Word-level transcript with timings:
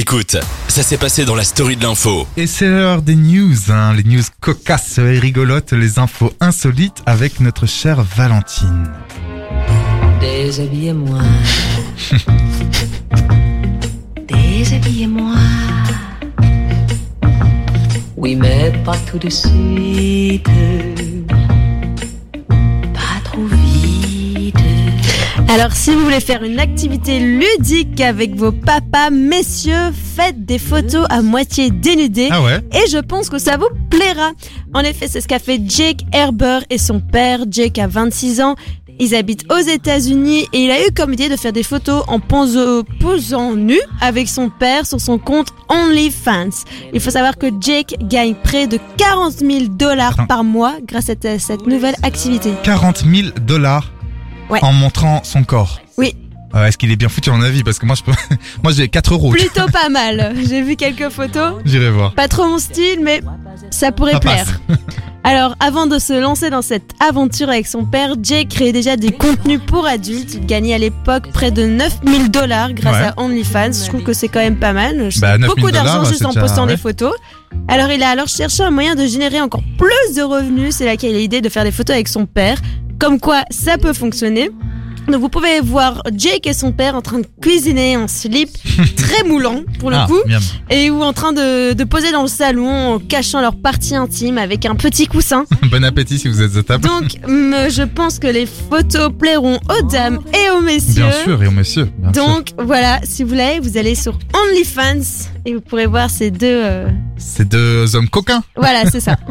Écoute, 0.00 0.36
ça 0.68 0.84
s'est 0.84 0.96
passé 0.96 1.24
dans 1.24 1.34
la 1.34 1.42
story 1.42 1.74
de 1.74 1.82
l'info. 1.82 2.24
Et 2.36 2.46
c'est 2.46 2.68
l'heure 2.68 3.02
des 3.02 3.16
news, 3.16 3.56
hein, 3.68 3.92
les 3.94 4.04
news 4.04 4.22
cocasses 4.40 4.98
et 4.98 5.18
rigolotes, 5.18 5.72
les 5.72 5.98
infos 5.98 6.32
insolites 6.38 7.02
avec 7.04 7.40
notre 7.40 7.66
chère 7.66 8.04
Valentine. 8.04 8.88
Déshabillez-moi. 10.20 11.18
Déshabillez-moi. 14.28 15.34
Oui, 18.16 18.36
mais 18.36 18.72
pas 18.84 18.96
tout 18.98 19.18
de 19.18 19.28
suite. 19.28 20.48
Alors 25.50 25.72
si 25.72 25.92
vous 25.94 26.00
voulez 26.04 26.20
faire 26.20 26.42
une 26.44 26.60
activité 26.60 27.18
ludique 27.20 28.00
avec 28.02 28.34
vos 28.34 28.52
papas, 28.52 29.10
messieurs, 29.10 29.92
faites 30.14 30.44
des 30.44 30.58
photos 30.58 31.06
à 31.08 31.22
moitié 31.22 31.70
dénudées. 31.70 32.28
Ah 32.30 32.42
ouais 32.42 32.60
Et 32.72 32.88
je 32.90 32.98
pense 32.98 33.30
que 33.30 33.38
ça 33.38 33.56
vous 33.56 33.68
plaira. 33.88 34.32
En 34.74 34.80
effet, 34.80 35.08
c'est 35.08 35.20
ce 35.22 35.28
qu'a 35.28 35.38
fait 35.38 35.60
Jake 35.66 36.00
Herber 36.12 36.58
et 36.68 36.76
son 36.78 37.00
père. 37.00 37.40
Jake 37.50 37.78
a 37.78 37.86
26 37.86 38.42
ans. 38.42 38.56
Ils 39.00 39.14
habitent 39.14 39.46
aux 39.50 39.58
États-Unis 39.66 40.46
et 40.52 40.64
il 40.64 40.70
a 40.70 40.84
eu 40.86 40.90
comme 40.94 41.12
idée 41.14 41.28
de 41.28 41.36
faire 41.36 41.52
des 41.52 41.62
photos 41.62 42.02
en 42.08 42.18
ponzo- 42.18 42.82
posant 43.00 43.54
nu 43.54 43.78
avec 44.00 44.28
son 44.28 44.50
père 44.50 44.86
sur 44.86 45.00
son 45.00 45.18
compte 45.18 45.48
OnlyFans. 45.68 46.64
Il 46.92 47.00
faut 47.00 47.10
savoir 47.10 47.38
que 47.38 47.46
Jake 47.60 47.94
gagne 48.02 48.34
près 48.34 48.66
de 48.66 48.78
40 48.98 49.38
000 49.38 49.50
dollars 49.70 50.26
par 50.26 50.42
mois 50.44 50.74
grâce 50.84 51.08
à 51.10 51.38
cette 51.38 51.66
nouvelle 51.66 51.94
activité. 52.02 52.50
40 52.64 53.04
000 53.10 53.28
dollars 53.46 53.92
Ouais. 54.50 54.58
en 54.62 54.72
montrant 54.72 55.20
son 55.24 55.44
corps. 55.44 55.80
Oui. 55.96 56.14
Euh, 56.54 56.64
Est-ce 56.64 56.78
qu'il 56.78 56.90
est 56.90 56.96
bien 56.96 57.10
foutu 57.10 57.28
en 57.28 57.42
avis? 57.42 57.62
Parce 57.62 57.78
que 57.78 57.84
moi, 57.84 57.94
je 57.94 58.02
peux... 58.02 58.12
moi 58.62 58.72
j'ai 58.72 58.88
4 58.88 59.12
euros. 59.12 59.30
Plutôt 59.30 59.66
pas 59.70 59.88
mal. 59.90 60.34
J'ai 60.48 60.62
vu 60.62 60.76
quelques 60.76 61.10
photos. 61.10 61.54
J'irai 61.66 61.90
voir. 61.90 62.14
Pas 62.14 62.26
trop 62.28 62.46
mon 62.48 62.58
style, 62.58 63.00
mais 63.02 63.20
ça 63.70 63.92
pourrait 63.92 64.12
Ça 64.12 64.20
plaire. 64.20 64.60
Alors, 65.24 65.56
avant 65.60 65.86
de 65.86 65.98
se 65.98 66.18
lancer 66.18 66.48
dans 66.48 66.62
cette 66.62 66.92
aventure 67.06 67.50
avec 67.50 67.66
son 67.66 67.84
père, 67.84 68.14
Jake 68.22 68.48
créait 68.48 68.72
déjà 68.72 68.96
des 68.96 69.10
contenus 69.10 69.60
pour 69.66 69.84
adultes. 69.86 70.34
Il 70.34 70.46
gagnait 70.46 70.72
à 70.72 70.78
l'époque 70.78 71.30
près 71.34 71.50
de 71.50 71.66
9000 71.66 72.30
dollars 72.30 72.72
grâce 72.72 72.94
Ouais. 72.96 73.08
à 73.14 73.20
OnlyFans. 73.20 73.72
Je 73.84 73.88
trouve 73.88 74.02
que 74.02 74.14
c'est 74.14 74.28
quand 74.28 74.40
même 74.40 74.56
pas 74.58 74.72
mal. 74.72 75.10
Je 75.10 75.20
Bah, 75.20 75.32
sais 75.32 75.38
9 75.38 75.40
000 75.48 75.54
beaucoup 75.54 75.70
d'argent 75.70 75.94
dollars, 75.98 76.08
juste 76.10 76.24
en 76.24 76.32
postant 76.32 76.62
ouais. 76.64 76.70
des 76.72 76.76
photos. 76.78 77.12
Alors, 77.66 77.90
il 77.90 78.02
a 78.02 78.08
alors 78.08 78.28
cherché 78.28 78.62
un 78.62 78.70
moyen 78.70 78.94
de 78.94 79.04
générer 79.06 79.40
encore 79.42 79.62
plus 79.76 80.14
de 80.16 80.22
revenus. 80.22 80.74
C'est 80.76 80.86
là 80.86 80.96
qu'il 80.96 81.14
a 81.14 81.18
l'idée 81.18 81.42
de 81.42 81.48
faire 81.50 81.64
des 81.64 81.72
photos 81.72 81.92
avec 81.94 82.08
son 82.08 82.24
père. 82.24 82.56
Comme 82.98 83.20
quoi, 83.20 83.44
ça 83.50 83.78
peut 83.78 83.92
fonctionner. 83.92 84.50
Donc 85.06 85.22
vous 85.22 85.30
pouvez 85.30 85.60
voir 85.62 86.02
Jake 86.14 86.46
et 86.46 86.52
son 86.52 86.70
père 86.70 86.94
en 86.94 87.00
train 87.00 87.20
de 87.20 87.26
cuisiner 87.40 87.96
en 87.96 88.08
slip 88.08 88.50
très 88.96 89.22
moulant 89.24 89.62
pour 89.78 89.88
le 89.88 89.96
ah, 89.96 90.06
coup 90.06 90.18
miam. 90.26 90.42
et 90.68 90.90
ou 90.90 91.02
en 91.02 91.14
train 91.14 91.32
de, 91.32 91.72
de 91.72 91.84
poser 91.84 92.12
dans 92.12 92.20
le 92.20 92.28
salon 92.28 92.68
en 92.94 92.98
cachant 92.98 93.40
leur 93.40 93.56
partie 93.56 93.96
intime 93.96 94.36
avec 94.36 94.66
un 94.66 94.74
petit 94.74 95.06
coussin. 95.06 95.46
Bon 95.70 95.82
appétit 95.82 96.18
si 96.18 96.28
vous 96.28 96.42
êtes 96.42 96.54
à 96.58 96.62
table. 96.62 96.86
Donc 96.86 97.04
je 97.26 97.82
pense 97.84 98.18
que 98.18 98.26
les 98.26 98.44
photos 98.44 99.10
plairont 99.18 99.58
aux 99.70 99.86
dames 99.86 100.18
et 100.34 100.50
aux 100.50 100.60
messieurs. 100.60 101.04
Bien 101.04 101.12
sûr, 101.24 101.42
et 101.42 101.46
au 101.46 101.52
monsieur. 101.52 101.84
bien 101.98 102.12
sûr. 102.12 102.26
Donc 102.26 102.48
voilà, 102.58 103.00
si 103.04 103.22
vous 103.22 103.30
voulez, 103.30 103.60
vous 103.62 103.78
allez 103.78 103.94
sur 103.94 104.18
OnlyFans 104.34 105.30
et 105.46 105.54
vous 105.54 105.62
pourrez 105.62 105.86
voir 105.86 106.10
ces 106.10 106.30
deux. 106.30 106.46
euh, 106.64 106.86
C'est 107.16 107.48
deux 107.48 107.96
hommes 107.96 108.10
coquins. 108.10 108.42
Voilà, 108.56 108.84
c'est 108.90 109.00
ça. 109.00 109.16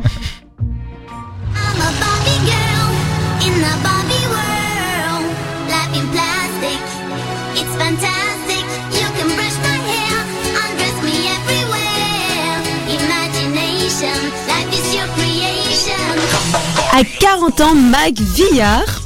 À 16.98 17.04
40 17.04 17.62
ans, 17.62 17.76
Mag 17.76 18.20
Villard. 18.20 19.04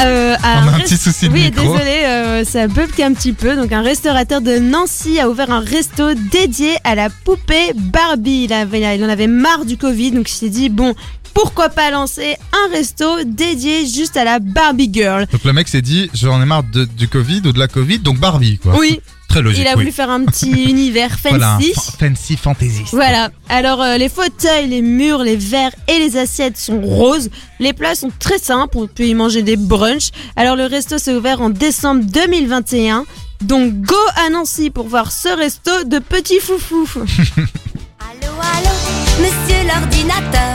euh, 0.00 0.34
a 0.42 0.62
On 0.64 0.68
a 0.68 0.72
un 0.76 0.80
petit 0.80 0.96
souci 0.96 1.28
de 1.28 1.34
Oui, 1.34 1.44
micro. 1.44 1.60
désolé, 1.72 2.02
euh, 2.06 2.44
ça 2.44 2.66
bug 2.66 2.88
un 3.02 3.12
petit 3.12 3.32
peu. 3.34 3.56
Donc, 3.56 3.72
un 3.72 3.82
restaurateur 3.82 4.40
de 4.40 4.58
Nancy 4.58 5.18
a 5.20 5.28
ouvert 5.28 5.50
un 5.50 5.60
resto 5.60 6.14
dédié 6.14 6.76
à 6.84 6.94
la 6.94 7.10
poupée 7.10 7.72
Barbie. 7.74 8.44
Il, 8.44 8.52
avait, 8.54 8.96
il 8.96 9.04
en 9.04 9.08
avait 9.10 9.26
marre 9.26 9.66
du 9.66 9.76
Covid, 9.76 10.12
donc 10.12 10.30
il 10.30 10.34
s'est 10.34 10.48
dit 10.48 10.70
bon, 10.70 10.94
pourquoi 11.34 11.68
pas 11.68 11.90
lancer 11.90 12.36
un 12.52 12.72
resto 12.72 13.04
dédié 13.24 13.86
juste 13.86 14.16
à 14.16 14.24
la 14.24 14.38
Barbie 14.38 14.88
Girl. 14.90 15.26
Donc 15.30 15.44
le 15.44 15.52
mec 15.52 15.68
s'est 15.68 15.82
dit, 15.82 16.08
j'en 16.14 16.40
ai 16.40 16.46
marre 16.46 16.62
de- 16.62 16.86
du 16.86 17.06
Covid 17.08 17.42
ou 17.44 17.52
de 17.52 17.58
la 17.58 17.68
Covid, 17.68 17.98
donc 17.98 18.18
Barbie 18.18 18.56
quoi. 18.58 18.78
Oui, 18.78 19.00
Très 19.28 19.42
logique. 19.42 19.60
il 19.62 19.66
a 19.68 19.72
oui. 19.72 19.82
voulu 19.82 19.92
faire 19.92 20.10
un 20.10 20.24
petit 20.24 20.50
univers 20.70 21.10
fancy. 21.18 21.28
Voilà, 21.36 21.58
fa- 21.74 21.92
fancy 22.08 22.36
fantasy. 22.36 22.84
Voilà. 22.92 23.30
Alors 23.48 23.82
euh, 23.82 23.96
les 23.98 24.08
fauteuils, 24.08 24.68
les 24.68 24.82
murs, 24.82 25.22
les 25.22 25.36
verres 25.36 25.74
et 25.86 25.98
les 25.98 26.16
assiettes 26.16 26.56
sont 26.56 26.80
roses. 26.80 27.28
Les 27.60 27.72
plats 27.72 27.94
sont 27.94 28.10
très 28.18 28.38
simples. 28.38 28.78
On 28.78 28.86
peut 28.86 29.04
y 29.06 29.14
manger 29.14 29.42
des 29.42 29.56
brunchs. 29.56 30.10
Alors 30.36 30.56
le 30.56 30.64
resto 30.66 30.98
s'est 30.98 31.14
ouvert 31.14 31.40
en 31.42 31.50
décembre 31.50 32.04
2021. 32.04 33.04
Donc 33.42 33.72
go 33.82 33.94
à 34.16 34.30
Nancy 34.30 34.70
pour 34.70 34.88
voir 34.88 35.12
ce 35.12 35.28
resto 35.28 35.84
de 35.84 35.98
petits 35.98 36.40
foufous. 36.40 36.88
Allô, 38.00 38.32
allô, 38.40 38.74
monsieur 39.20 39.62
l'ordinateur. 39.66 40.54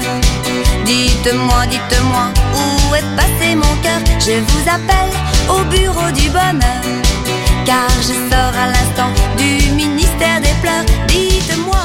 Dites-moi, 0.85 1.65
dites-moi, 1.67 2.27
où 2.55 2.95
est 2.95 3.15
passé 3.15 3.53
mon 3.55 3.61
cœur? 3.83 3.99
Je 4.19 4.39
vous 4.39 4.69
appelle 4.69 5.13
au 5.49 5.63
bureau 5.69 6.09
du 6.11 6.29
bonheur. 6.29 6.81
Car 7.65 7.89
je 8.01 8.13
sors 8.29 8.53
à 8.57 8.67
l'instant 8.67 9.09
du 9.37 9.71
ministère 9.71 10.41
des 10.41 10.53
pleurs. 10.61 10.83
Dites-moi. 11.07 11.77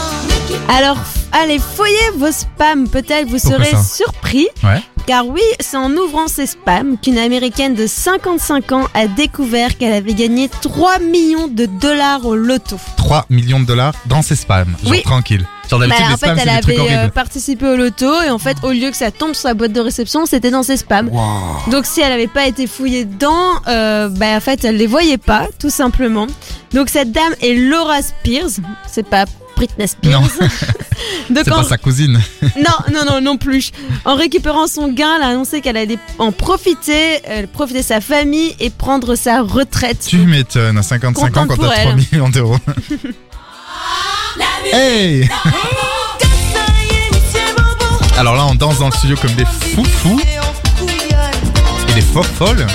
Alors 0.69 0.99
allez 1.33 1.59
fouiller 1.59 2.11
vos 2.17 2.33
spams. 2.33 2.89
Peut-être 2.89 3.29
vous 3.29 3.39
Pourquoi 3.39 3.65
serez 3.65 3.83
surpris. 3.83 4.49
Ouais. 4.65 4.83
Car 5.09 5.27
oui, 5.27 5.41
c'est 5.59 5.79
en 5.79 5.91
ouvrant 5.97 6.29
ses 6.29 6.45
spams 6.47 6.99
qu'une 6.99 7.17
américaine 7.17 7.75
de 7.75 7.87
55 7.87 8.73
ans 8.73 8.85
a 8.93 9.07
découvert 9.07 9.79
qu'elle 9.79 9.95
avait 9.95 10.13
gagné 10.13 10.51
3 10.61 10.99
millions 10.99 11.49
de 11.49 11.65
dollars 11.65 12.27
au 12.27 12.37
loto. 12.37 12.77
3 12.99 13.25
millions 13.31 13.59
de 13.59 13.65
dollars 13.65 13.95
dans 14.05 14.21
ses 14.21 14.37
spams. 14.37 14.77
Genre 14.83 14.91
Oui. 14.93 15.01
tranquille. 15.03 15.47
Genre 15.71 15.81
Bah, 15.81 15.87
les 15.87 15.93
en 16.05 16.09
fait, 16.19 16.27
spams, 16.27 16.39
elle 16.39 16.49
avait 16.51 16.79
euh, 16.79 17.09
participé 17.09 17.67
au 17.67 17.77
loto 17.77 18.21
et 18.21 18.29
en 18.29 18.37
fait, 18.37 18.59
au 18.63 18.71
lieu 18.71 18.91
que 18.91 18.97
ça 18.99 19.11
tombe 19.11 19.33
sur 19.33 19.41
sa 19.49 19.55
boîte 19.55 19.73
de 19.73 19.81
réception, 19.81 20.27
c'était 20.27 20.51
dans 20.51 20.63
ses 20.63 20.77
spams. 20.77 21.11
Donc, 21.71 21.87
si 21.87 22.03
elle 22.03 22.11
n'avait 22.11 22.27
pas 22.27 22.47
été 22.47 22.67
fouillée 22.67 23.07
dedans, 23.07 23.63
euh, 23.67 24.11
bah, 24.11 24.37
en 24.37 24.41
fait, 24.41 24.63
elle 24.67 24.77
les 24.77 24.87
voyait 24.87 25.17
pas, 25.17 25.47
tout 25.59 25.71
simplement. 25.71 26.27
Donc, 26.75 26.91
cette 26.91 27.13
dame 27.13 27.33
est 27.41 27.55
Laura 27.55 28.03
Spears. 28.03 28.51
C'est 28.87 29.07
pas 29.09 29.25
Britney 29.59 29.89
Spears. 29.89 30.21
Non. 30.23 30.23
Donc, 31.31 31.45
C'est 31.45 31.53
en- 31.53 31.57
pas 31.63 31.69
sa 31.69 31.79
cousine. 31.79 32.21
non, 32.57 32.93
non, 32.93 33.05
non, 33.05 33.21
non 33.21 33.37
plus. 33.37 33.73
En 34.05 34.15
récupérant 34.15 34.67
son 34.69 34.89
gain, 34.89 35.17
elle 35.17 35.23
a 35.23 35.27
annoncé 35.29 35.61
qu'elle 35.61 35.77
allait 35.77 35.99
en 36.19 36.31
profiter, 36.33 37.19
euh, 37.29 37.47
profiter 37.53 37.81
de 37.81 37.85
sa 37.85 38.01
famille 38.01 38.55
et 38.61 38.71
prendre 38.71 39.15
sa 39.17 39.43
retraite. 39.43 40.07
Tu 40.09 40.19
m'étonnes, 40.19 40.79
à 40.79 40.83
55 40.83 41.37
ans 41.37 41.47
quand 41.49 41.57
t'as 41.57 41.63
3 41.65 41.75
elle. 41.77 41.97
millions 41.97 42.29
d'euros. 42.31 42.57
hey 44.73 45.29
Alors 48.17 48.37
là, 48.37 48.47
on 48.47 48.55
danse 48.55 48.79
dans 48.79 48.87
le 48.87 48.93
studio 48.93 49.17
comme 49.21 49.35
des 49.35 49.45
foufous 49.45 50.21
et 51.89 51.93
des 51.95 52.01
faux 52.03 52.23
folles. 52.23 52.67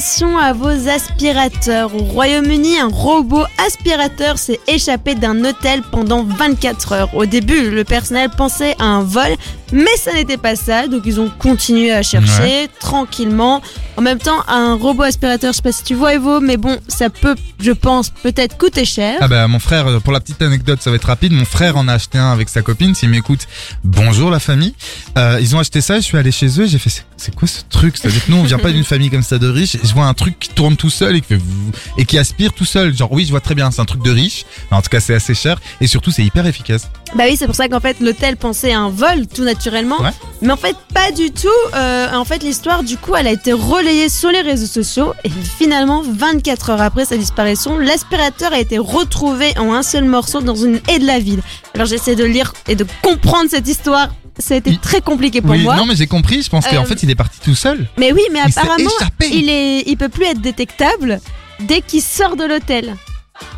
Attention 0.00 0.38
à 0.38 0.54
vos 0.54 0.88
aspirateurs. 0.88 1.94
Au 1.94 1.98
Royaume-Uni, 1.98 2.78
un 2.78 2.88
robot 2.88 3.44
aspirateur 3.58 4.38
s'est 4.38 4.58
échappé 4.66 5.14
d'un 5.14 5.44
hôtel 5.44 5.82
pendant 5.82 6.22
24 6.24 6.92
heures. 6.92 7.14
Au 7.14 7.26
début, 7.26 7.68
le 7.68 7.84
personnel 7.84 8.30
pensait 8.30 8.74
à 8.78 8.84
un 8.84 9.02
vol, 9.02 9.36
mais 9.72 9.96
ça 9.96 10.12
n'était 10.12 10.36
pas 10.36 10.56
ça. 10.56 10.86
Donc 10.88 11.02
ils 11.06 11.20
ont 11.20 11.30
continué 11.38 11.92
à 11.92 12.02
chercher 12.02 12.68
tranquillement. 12.80 13.62
En 13.96 14.02
même 14.02 14.18
temps, 14.18 14.38
un 14.48 14.74
robot 14.74 15.02
aspirateur, 15.04 15.52
je 15.52 15.56
sais 15.56 15.62
pas 15.62 15.72
si 15.72 15.84
tu 15.84 15.94
vois 15.94 16.14
Evo, 16.14 16.40
mais 16.40 16.56
bon, 16.56 16.78
ça 16.88 17.10
peut, 17.10 17.34
je 17.60 17.72
pense, 17.72 18.10
peut-être 18.10 18.56
coûter 18.56 18.84
cher. 18.84 19.18
Ah 19.20 19.28
bah 19.28 19.46
mon 19.48 19.58
frère, 19.58 19.86
euh, 19.86 20.00
pour 20.00 20.12
la 20.12 20.20
petite 20.20 20.40
anecdote, 20.42 20.80
ça 20.80 20.90
va 20.90 20.96
être 20.96 21.04
rapide. 21.04 21.32
Mon 21.32 21.44
frère 21.44 21.76
en 21.76 21.86
a 21.88 21.94
acheté 21.94 22.18
un 22.18 22.32
avec 22.32 22.48
sa 22.48 22.62
copine. 22.62 22.94
S'il 22.94 23.10
m'écoute, 23.10 23.46
bonjour 23.84 24.30
la 24.30 24.40
famille. 24.40 24.74
Euh, 25.18 25.38
ils 25.40 25.54
ont 25.54 25.58
acheté 25.58 25.80
ça. 25.80 25.96
Je 25.96 26.00
suis 26.04 26.16
allé 26.16 26.32
chez 26.32 26.46
eux. 26.60 26.64
et 26.64 26.68
J'ai 26.68 26.78
fait, 26.78 26.90
c'est- 27.16 27.34
quoi 27.34 27.46
ce 27.48 27.60
truc? 27.68 27.96
C'est-à-dire 27.96 28.24
que 28.24 28.30
nous, 28.30 28.38
on 28.38 28.42
vient 28.42 28.58
pas 28.58 28.72
d'une 28.72 28.84
famille 28.84 29.10
comme 29.10 29.22
ça 29.22 29.38
de 29.38 29.48
riche. 29.48 29.76
Je 29.82 29.92
vois 29.92 30.06
un 30.06 30.14
truc 30.14 30.38
qui 30.38 30.48
tourne 30.50 30.76
tout 30.76 30.90
seul 30.90 31.16
et 31.16 31.20
qui 31.20 31.28
fait 31.28 31.36
vous- 31.36 31.70
et 31.98 32.04
qui 32.04 32.18
aspire 32.18 32.52
tout 32.52 32.64
seul. 32.64 32.94
Genre 32.96 33.10
oui, 33.12 33.24
je 33.24 33.30
vois 33.30 33.40
très 33.40 33.54
bien. 33.54 33.70
C'est 33.70 33.80
un 33.80 33.84
truc 33.84 34.02
de 34.02 34.10
riche. 34.10 34.44
En 34.70 34.82
tout 34.82 34.88
cas, 34.88 35.00
c'est 35.00 35.14
assez 35.14 35.34
cher 35.34 35.60
et 35.80 35.86
surtout, 35.86 36.10
c'est 36.10 36.24
hyper 36.24 36.46
efficace. 36.46 36.88
Bah 37.14 37.24
oui, 37.28 37.36
c'est 37.36 37.46
pour 37.46 37.54
ça 37.56 37.68
qu'en 37.68 37.80
fait 37.80 37.98
l'hôtel 38.00 38.36
pensait 38.36 38.72
à 38.72 38.80
un 38.80 38.88
vol 38.90 39.26
tout 39.26 39.42
naturellement, 39.60 40.00
Ouais. 40.00 40.10
mais 40.40 40.52
en 40.52 40.56
fait 40.56 40.74
pas 40.94 41.12
du 41.12 41.30
tout. 41.30 41.48
Euh, 41.74 42.14
en 42.14 42.24
fait 42.24 42.42
l'histoire 42.42 42.82
du 42.82 42.96
coup 42.96 43.14
elle 43.14 43.26
a 43.26 43.32
été 43.32 43.52
relayée 43.52 44.08
sur 44.08 44.30
les 44.30 44.40
réseaux 44.40 44.66
sociaux 44.66 45.12
et 45.22 45.28
finalement 45.58 46.02
24 46.02 46.70
heures 46.70 46.80
après 46.80 47.04
sa 47.04 47.16
disparition, 47.18 47.76
l'aspirateur 47.78 48.52
a 48.54 48.58
été 48.58 48.78
retrouvé 48.78 49.52
en 49.58 49.72
un 49.74 49.82
seul 49.82 50.04
morceau 50.04 50.40
dans 50.40 50.54
une 50.54 50.80
haie 50.88 50.98
de 50.98 51.06
la 51.06 51.18
ville. 51.18 51.42
Alors 51.74 51.86
j'essaie 51.86 52.16
de 52.16 52.24
lire 52.24 52.52
et 52.68 52.74
de 52.74 52.86
comprendre 53.02 53.50
cette 53.50 53.68
histoire 53.68 54.08
ça 54.38 54.54
a 54.54 54.56
été 54.56 54.74
très 54.78 55.02
compliqué 55.02 55.42
pour 55.42 55.50
Oui, 55.50 55.62
moi. 55.62 55.76
non 55.76 55.84
mais 55.84 55.94
j'ai 55.96 56.06
compris, 56.06 56.42
je 56.42 56.48
pense 56.48 56.66
qu'en 56.66 56.82
Euh, 56.82 56.84
fait 56.86 57.02
il 57.02 57.10
est 57.10 57.14
parti 57.14 57.38
tout 57.44 57.54
seul. 57.54 57.86
Mais 57.98 58.12
oui, 58.12 58.22
mais 58.32 58.38
Il 58.46 58.58
apparemment, 58.58 58.90
il 59.30 59.50
est, 59.50 59.82
il 59.86 59.96
peut 59.98 60.08
plus 60.08 60.24
être 60.24 60.40
détectable 60.40 61.20
dès 61.60 61.82
qu'il 61.82 62.00
sort 62.00 62.36
de 62.36 62.44
l'hôtel. 62.44 62.96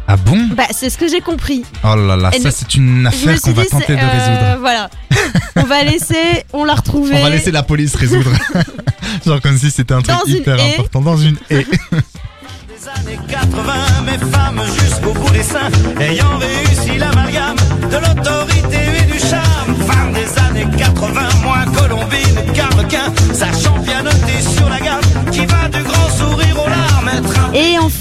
Ah 0.08 0.17
bon 0.17 0.49
Bah, 0.55 0.64
c'est 0.73 0.90
ce 0.90 0.99
que 0.99 1.08
j'ai 1.08 1.20
compris. 1.20 1.64
Oh 1.84 1.94
là 1.94 2.17
là, 2.17 2.31
Et 2.34 2.40
ça 2.40 2.50
c'est 2.50 2.75
une 2.75 3.06
affaire 3.06 3.40
qu'on 3.40 3.52
va 3.52 3.64
tenter 3.64 3.94
de 3.94 4.00
euh, 4.00 4.08
résoudre. 4.11 4.58
Voilà. 4.61 4.90
on 5.56 5.62
va 5.64 5.82
laisser, 5.84 6.44
on 6.52 6.64
l'a 6.64 6.75
retrouvé. 6.75 7.14
On 7.17 7.23
va 7.23 7.31
laisser 7.31 7.50
la 7.52 7.62
police 7.62 7.94
résoudre. 7.94 8.31
Genre 9.26 9.40
comme 9.40 9.56
si 9.58 9.70
c'était 9.70 9.94
un 9.94 10.02
truc 10.02 10.17
Dans 10.19 10.25
une 10.26 10.37
hyper 10.37 10.58
haie. 10.58 10.75
important 10.75 11.00
dans 11.00 11.17
une 11.17 11.37
haie. 11.50 11.67
Des 12.69 12.88
années 12.88 13.19
80, 13.29 13.73
mes 14.06 14.19
femmes 14.32 14.62
jusqu'au 14.81 15.12
bout 15.12 15.31
des 15.31 15.43
seins, 15.43 15.70
ayant 16.00 16.38
réussi 16.38 16.99
l'amalgame 16.99 17.56
de 17.90 17.96
l'autorité 17.96 18.79
et 19.00 19.12
du 19.12 19.19
charme. 19.20 19.76
Femme 19.87 20.12
des 20.12 20.38
années 20.40 20.67
80, 20.76 21.20
moins 21.44 21.64
colombine 21.67 22.52
qu'arlequin, 22.55 23.12
sachant 23.32 23.71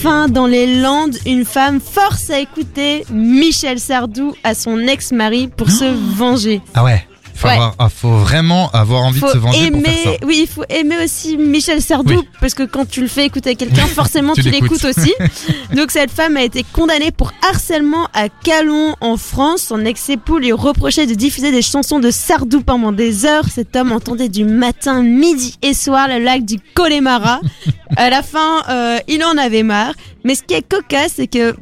enfin, 0.03 0.27
dans 0.27 0.48
les 0.48 0.81
Landes, 0.81 1.15
une 1.27 1.45
femme 1.45 1.80
force 1.80 2.31
à 2.31 2.39
écouter 2.39 3.06
Michel 3.12 3.80
Sardou 3.80 4.33
à 4.44 4.56
son 4.56 4.80
ex-mari 4.80 5.48
pour 5.48 5.69
se 5.69 5.86
venger. 6.18 6.59
Ah 6.74 6.83
ouais. 6.83 7.06
Faut, 7.41 7.47
Ouais. 7.47 7.53
avoir- 7.53 7.73
ah, 7.79 7.89
faut 7.89 8.17
vraiment 8.17 8.69
avoir 8.71 9.01
envie 9.03 9.19
Faut 9.19 9.25
de 9.25 9.31
se 9.31 9.38
venger 9.39 9.65
aimer, 9.65 9.81
pour 9.81 9.91
faire 9.91 10.13
ça. 10.13 10.25
oui, 10.27 10.39
il 10.43 10.47
faut 10.47 10.63
aimer 10.69 10.95
aussi 11.03 11.38
Michel 11.38 11.81
Sardou 11.81 12.13
Oui. 12.19 12.27
parce 12.39 12.53
que 12.53 12.61
quand 12.61 12.88
tu 12.88 13.01
le 13.01 13.07
fais 13.07 13.25
écouter 13.25 13.49
à 13.49 13.55
quelqu'un, 13.55 13.85
forcément 13.88 14.33
Tu 14.33 14.41
l'écoutes 14.43 14.85
aussi. 14.85 15.11
Donc 15.75 15.89
cette 15.89 16.11
femme 16.11 16.38
a 16.38 16.43
été 16.43 16.63
condamnée 16.71 17.09
pour 17.09 17.31
harcèlement 17.49 18.07
à 18.13 18.29
Calon 18.29 18.95
en 19.01 19.17
France. 19.17 19.63
Son 19.63 19.83
ex-époux 19.85 20.38
lui 20.38 20.51
reprochait 20.51 21.07
de 21.07 21.15
diffuser 21.15 21.51
des 21.51 21.63
chansons 21.63 21.97
de 21.99 22.11
Sardou 22.11 22.61
pendant 22.61 22.91
des 22.91 23.25
heures. 23.25 23.45
Cet 23.51 23.75
homme 23.75 23.91
entendait 23.91 24.29
du 24.29 24.45
matin, 24.45 25.01
midi 25.01 25.57
et 25.63 25.73
soir 25.73 26.07
le 26.07 26.19
lac 26.23 26.45
du 26.45 26.57
Connemara. 26.75 27.39
à 27.97 28.11
la 28.11 28.21
fin, 28.21 28.61
euh, 28.69 28.99
il 29.07 29.23
en 29.23 29.35
avait 29.39 29.63
marre. 29.63 29.94
Mais 30.23 30.35
ce 30.35 30.44
qui 30.44 30.53
est 30.53 30.61
cocasse, 30.61 31.13
c'est 31.15 31.25
que 31.27 31.55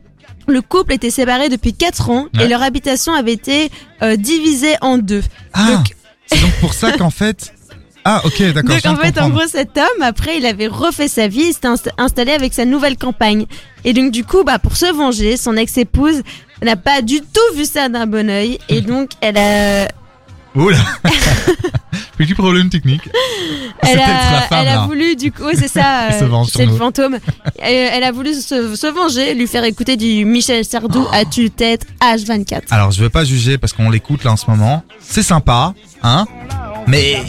le 0.49 0.61
couple 0.61 0.93
était 0.93 1.09
séparé 1.11 1.49
depuis 1.49 1.73
4 1.73 2.09
ans 2.09 2.27
Ouais. 2.35 2.45
et 2.45 2.47
leur 2.47 2.61
habitation 2.63 3.13
avait 3.13 3.33
été 3.33 3.71
euh, 4.03 4.15
divisée 4.15 4.75
en 4.81 4.97
deux. 4.97 5.23
Ah, 5.53 5.67
Donc- 5.73 5.95
c'est 6.27 6.41
donc 6.41 6.51
pour 6.59 6.73
ça 6.73 6.91
qu'en 6.93 7.09
fait. 7.09 7.53
Ah 8.05 8.21
ok, 8.23 8.41
d'accord. 8.53 8.63
Donc 8.75 8.81
viens 8.81 8.91
en 8.91 8.93
de 8.95 8.99
fait, 9.01 9.07
en 9.19 9.23
comprendre. 9.25 9.35
gros, 9.35 9.47
cet 9.47 9.77
homme, 9.77 10.01
après, 10.01 10.37
il 10.37 10.45
avait 10.45 10.67
refait 10.67 11.07
sa 11.09 11.27
vie, 11.27 11.45
il 11.49 11.53
s'était 11.53 11.67
inst- 11.67 11.89
installé 11.97 12.31
avec 12.31 12.53
sa 12.53 12.65
nouvelle 12.65 12.97
campagne. 12.97 13.45
Et 13.83 13.93
donc 13.93 14.11
du 14.11 14.23
coup, 14.23 14.43
bah, 14.43 14.57
pour 14.59 14.77
se 14.77 14.85
venger, 14.93 15.35
son 15.37 15.57
ex-épouse 15.57 16.21
n'a 16.63 16.75
pas 16.77 17.01
du 17.01 17.19
tout 17.21 17.55
vu 17.55 17.65
ça 17.65 17.89
d'un 17.89 18.07
bon 18.07 18.29
oeil. 18.29 18.57
Et 18.69 18.81
donc, 18.81 19.11
elle 19.21 19.37
a, 19.37 19.87
Oula 20.55 20.77
Petit 22.19 22.33
problème 22.36 22.69
technique. 22.69 23.04
C'est 23.81 23.92
elle 23.92 23.95
peut-être 23.95 24.10
a, 24.10 24.31
la 24.33 24.42
femme 24.42 24.60
elle 24.62 24.68
a 24.68 24.75
là. 24.75 24.86
voulu, 24.86 25.16
du 25.16 25.31
coup, 25.31 25.45
c'est 25.56 25.69
ça, 25.69 26.10
euh, 26.12 26.44
c'est 26.51 26.66
le 26.66 26.74
fantôme. 26.75 27.18
Elle, 27.60 27.89
elle 27.94 28.04
a 28.04 28.12
voulu 28.12 28.33
se, 28.33 28.75
se 28.75 28.88
venger, 28.88 29.33
lui 29.33 29.48
faire 29.48 29.63
écouter 29.63 29.95
du 29.95 30.25
Michel 30.25 30.66
Sardou 30.66 31.06
Oh. 31.06 31.13
à 31.13 31.24
tue-tête 31.24 31.88
H24. 32.01 32.63
Alors 32.71 32.92
je 32.92 33.01
veux 33.01 33.10
pas 33.10 33.24
juger 33.24 33.57
parce 33.57 33.71
qu'on 33.71 33.89
l'écoute 33.89 34.25
là 34.25 34.33
en 34.33 34.38
ce 34.38 34.50
moment. 34.50 34.83
C'est 35.00 35.24
sympa, 35.24 35.74
hein 36.04 36.25
Mais 36.88 37.24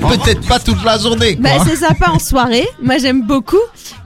peut-être 0.00 0.46
pas 0.46 0.60
toute 0.60 0.82
la 0.84 0.98
journée 0.98 1.34
quoi. 1.36 1.50
Bah, 1.58 1.64
c'est 1.66 1.76
sympa 1.76 2.10
en 2.10 2.18
soirée, 2.20 2.66
moi 2.80 2.98
j'aime 2.98 3.22
beaucoup, 3.22 3.56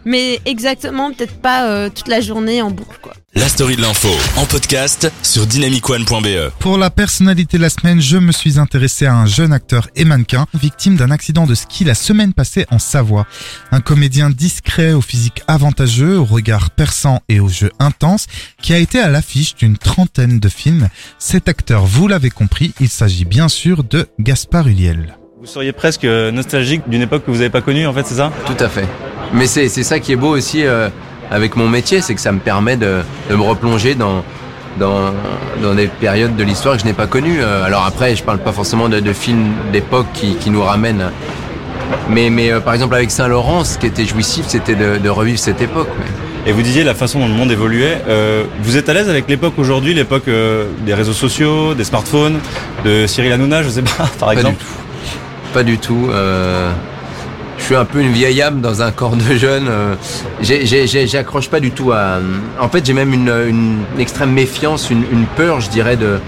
mais 0.05 0.41
exactement, 0.45 1.13
peut-être 1.13 1.41
pas 1.41 1.67
euh, 1.67 1.89
toute 1.89 2.09
la 2.09 2.21
journée 2.21 2.63
en 2.63 2.71
boucle, 2.71 2.99
quoi. 3.03 3.13
La 3.37 3.49
story 3.49 3.77
de 3.77 3.81
l'info 3.83 4.09
en 4.37 4.45
podcast 4.45 5.09
sur 5.23 5.47
dynamicone.be. 5.47 6.51
Pour 6.59 6.79
la 6.79 6.91
personnalité 6.91 7.59
de 7.59 7.63
la 7.63 7.71
semaine, 7.71 8.01
je 8.01 8.17
me 8.17 8.33
suis 8.33 8.59
intéressé 8.59 9.07
à 9.07 9.15
un 9.15 9.27
jeune 9.27 9.53
acteur 9.53 9.89
et 9.95 10.05
mannequin 10.05 10.47
victime 10.53 10.97
d'un 10.97 11.13
accident 11.13 11.47
de 11.47 11.55
ski 11.55 11.85
la 11.85 11.95
semaine 11.95 12.33
passée 12.33 12.67
en 12.73 12.81
Savoie. 12.81 13.29
Un 13.71 13.81
comédien 13.81 14.31
discret 14.31 14.95
au 14.95 15.01
physique 15.01 15.43
avantageux, 15.47 16.19
au 16.19 16.25
regard 16.25 16.71
perçant 16.71 17.21
et 17.29 17.39
au 17.39 17.49
jeu 17.49 17.71
intense, 17.79 18.27
qui 18.61 18.73
a 18.73 18.79
été 18.79 18.99
à 18.99 19.09
l'affiche 19.09 19.55
d'une 19.55 19.79
trentaine 19.79 20.41
de 20.41 20.49
films. 20.49 20.89
Cet 21.21 21.49
acteur, 21.49 21.87
vous 21.87 22.09
l'avez 22.09 22.31
compris, 22.31 22.75
il 22.81 22.89
s'agit 22.89 23.25
bien 23.25 23.49
sûr 23.49 23.85
de 23.85 24.09
Gaspard 24.19 24.67
Ulliel. 24.67 25.20
Vous 25.41 25.47
seriez 25.47 25.73
presque 25.73 26.05
euh, 26.05 26.31
nostalgique 26.31 26.83
d'une 26.87 27.01
époque 27.01 27.25
que 27.25 27.31
vous 27.31 27.39
n'avez 27.39 27.49
pas 27.49 27.63
connue, 27.63 27.87
en 27.87 27.95
fait, 27.95 28.07
c'est 28.07 28.17
ça? 28.17 28.31
Tout 28.45 28.63
à 28.63 28.69
fait. 28.69 28.85
Mais 29.33 29.47
c'est 29.47 29.71
c'est 29.71 29.85
ça 29.85 29.99
qui 29.99 30.13
est 30.13 30.17
beau 30.17 30.37
aussi 30.37 30.67
euh, 30.67 30.91
avec 31.31 31.57
mon 31.57 31.67
métier, 31.67 32.03
c'est 32.03 32.15
que 32.15 32.21
ça 32.21 32.31
me 32.31 32.41
permet 32.41 32.77
de, 32.77 32.99
de 33.31 33.35
me 33.37 33.43
replonger 33.43 33.95
dans, 33.95 34.23
dans, 34.79 35.15
dans 35.63 35.75
des 35.75 35.87
périodes 35.87 36.37
de 36.37 36.45
l'histoire 36.45 36.75
que 36.77 36.83
je 36.83 36.87
n'ai 36.87 36.93
pas 36.93 37.07
connues. 37.07 37.41
Euh, 37.41 37.65
alors 37.65 37.87
après, 37.87 38.15
je 38.17 38.23
parle 38.23 38.39
pas 38.39 38.53
forcément 38.53 38.91
de, 38.91 39.01
de 39.01 39.13
films 39.15 39.53
d'époque 39.73 40.09
qui, 40.13 40.35
qui 40.35 40.51
nous 40.51 40.63
ramènent. 40.63 41.11
Mais, 42.11 42.29
mais 42.29 42.53
euh, 42.53 42.61
par 42.61 42.75
exemple 42.75 42.95
avec 42.95 43.11
Saint-Laurent, 43.11 43.65
ce 43.65 43.79
qui 43.79 43.87
était 43.87 44.05
jouissif, 44.05 44.45
c'était 44.47 44.75
de, 44.75 44.99
de 44.99 45.09
revivre 45.09 45.39
cette 45.39 45.63
époque. 45.63 45.89
Et 46.47 46.53
vous 46.53 46.63
disiez 46.63 46.85
la 46.85 46.95
façon 46.95 47.19
dont 47.19 47.29
le 47.29 47.35
monde 47.35 47.51
évoluait. 47.51 47.99
euh, 48.09 48.45
vous 48.63 48.77
êtes 48.77 48.89
à 48.89 48.95
l'aise 48.95 49.09
avec 49.09 49.29
l'époque 49.29 49.55
aujourd'hui, 49.59 49.95
l'époque 49.95 50.29
euh, 50.29 50.67
des 50.85 50.93
réseaux 50.95 51.13
sociaux, 51.13 51.75
des 51.75 51.85
smartphones, 51.85 52.41
de 52.85 53.07
Cyril 53.07 53.33
Hanouna, 53.33 53.63
je 53.63 53.69
sais 53.71 53.83
pas, 53.83 54.05
par 54.19 54.29
Pas 54.29 54.35
exemple? 54.35 54.63
Pas 55.53 55.63
du 55.65 55.79
tout. 55.79 56.09
euh, 56.11 56.71
je 57.59 57.65
suis 57.65 57.75
un 57.75 57.85
peu 57.85 58.01
une 58.01 58.13
vieille 58.13 58.41
âme 58.41 58.61
dans 58.61 58.83
un 58.83 58.91
corps 58.91 59.17
de 59.17 59.35
jeune. 59.35 59.67
euh, 59.69 59.95
J'accroche 60.43 61.49
pas 61.51 61.61
du 61.61 61.73
tout 61.73 61.93
à. 61.93 62.19
En 62.59 62.69
fait, 62.69 62.85
j'ai 62.87 62.93
même 62.93 63.13
une, 63.13 63.81
extrême 63.99 64.33
méfiance, 64.33 64.91
une, 64.91 65.05
peur, 65.37 65.61
je 65.61 65.69
dirais, 65.71 65.97
de, 65.97 66.19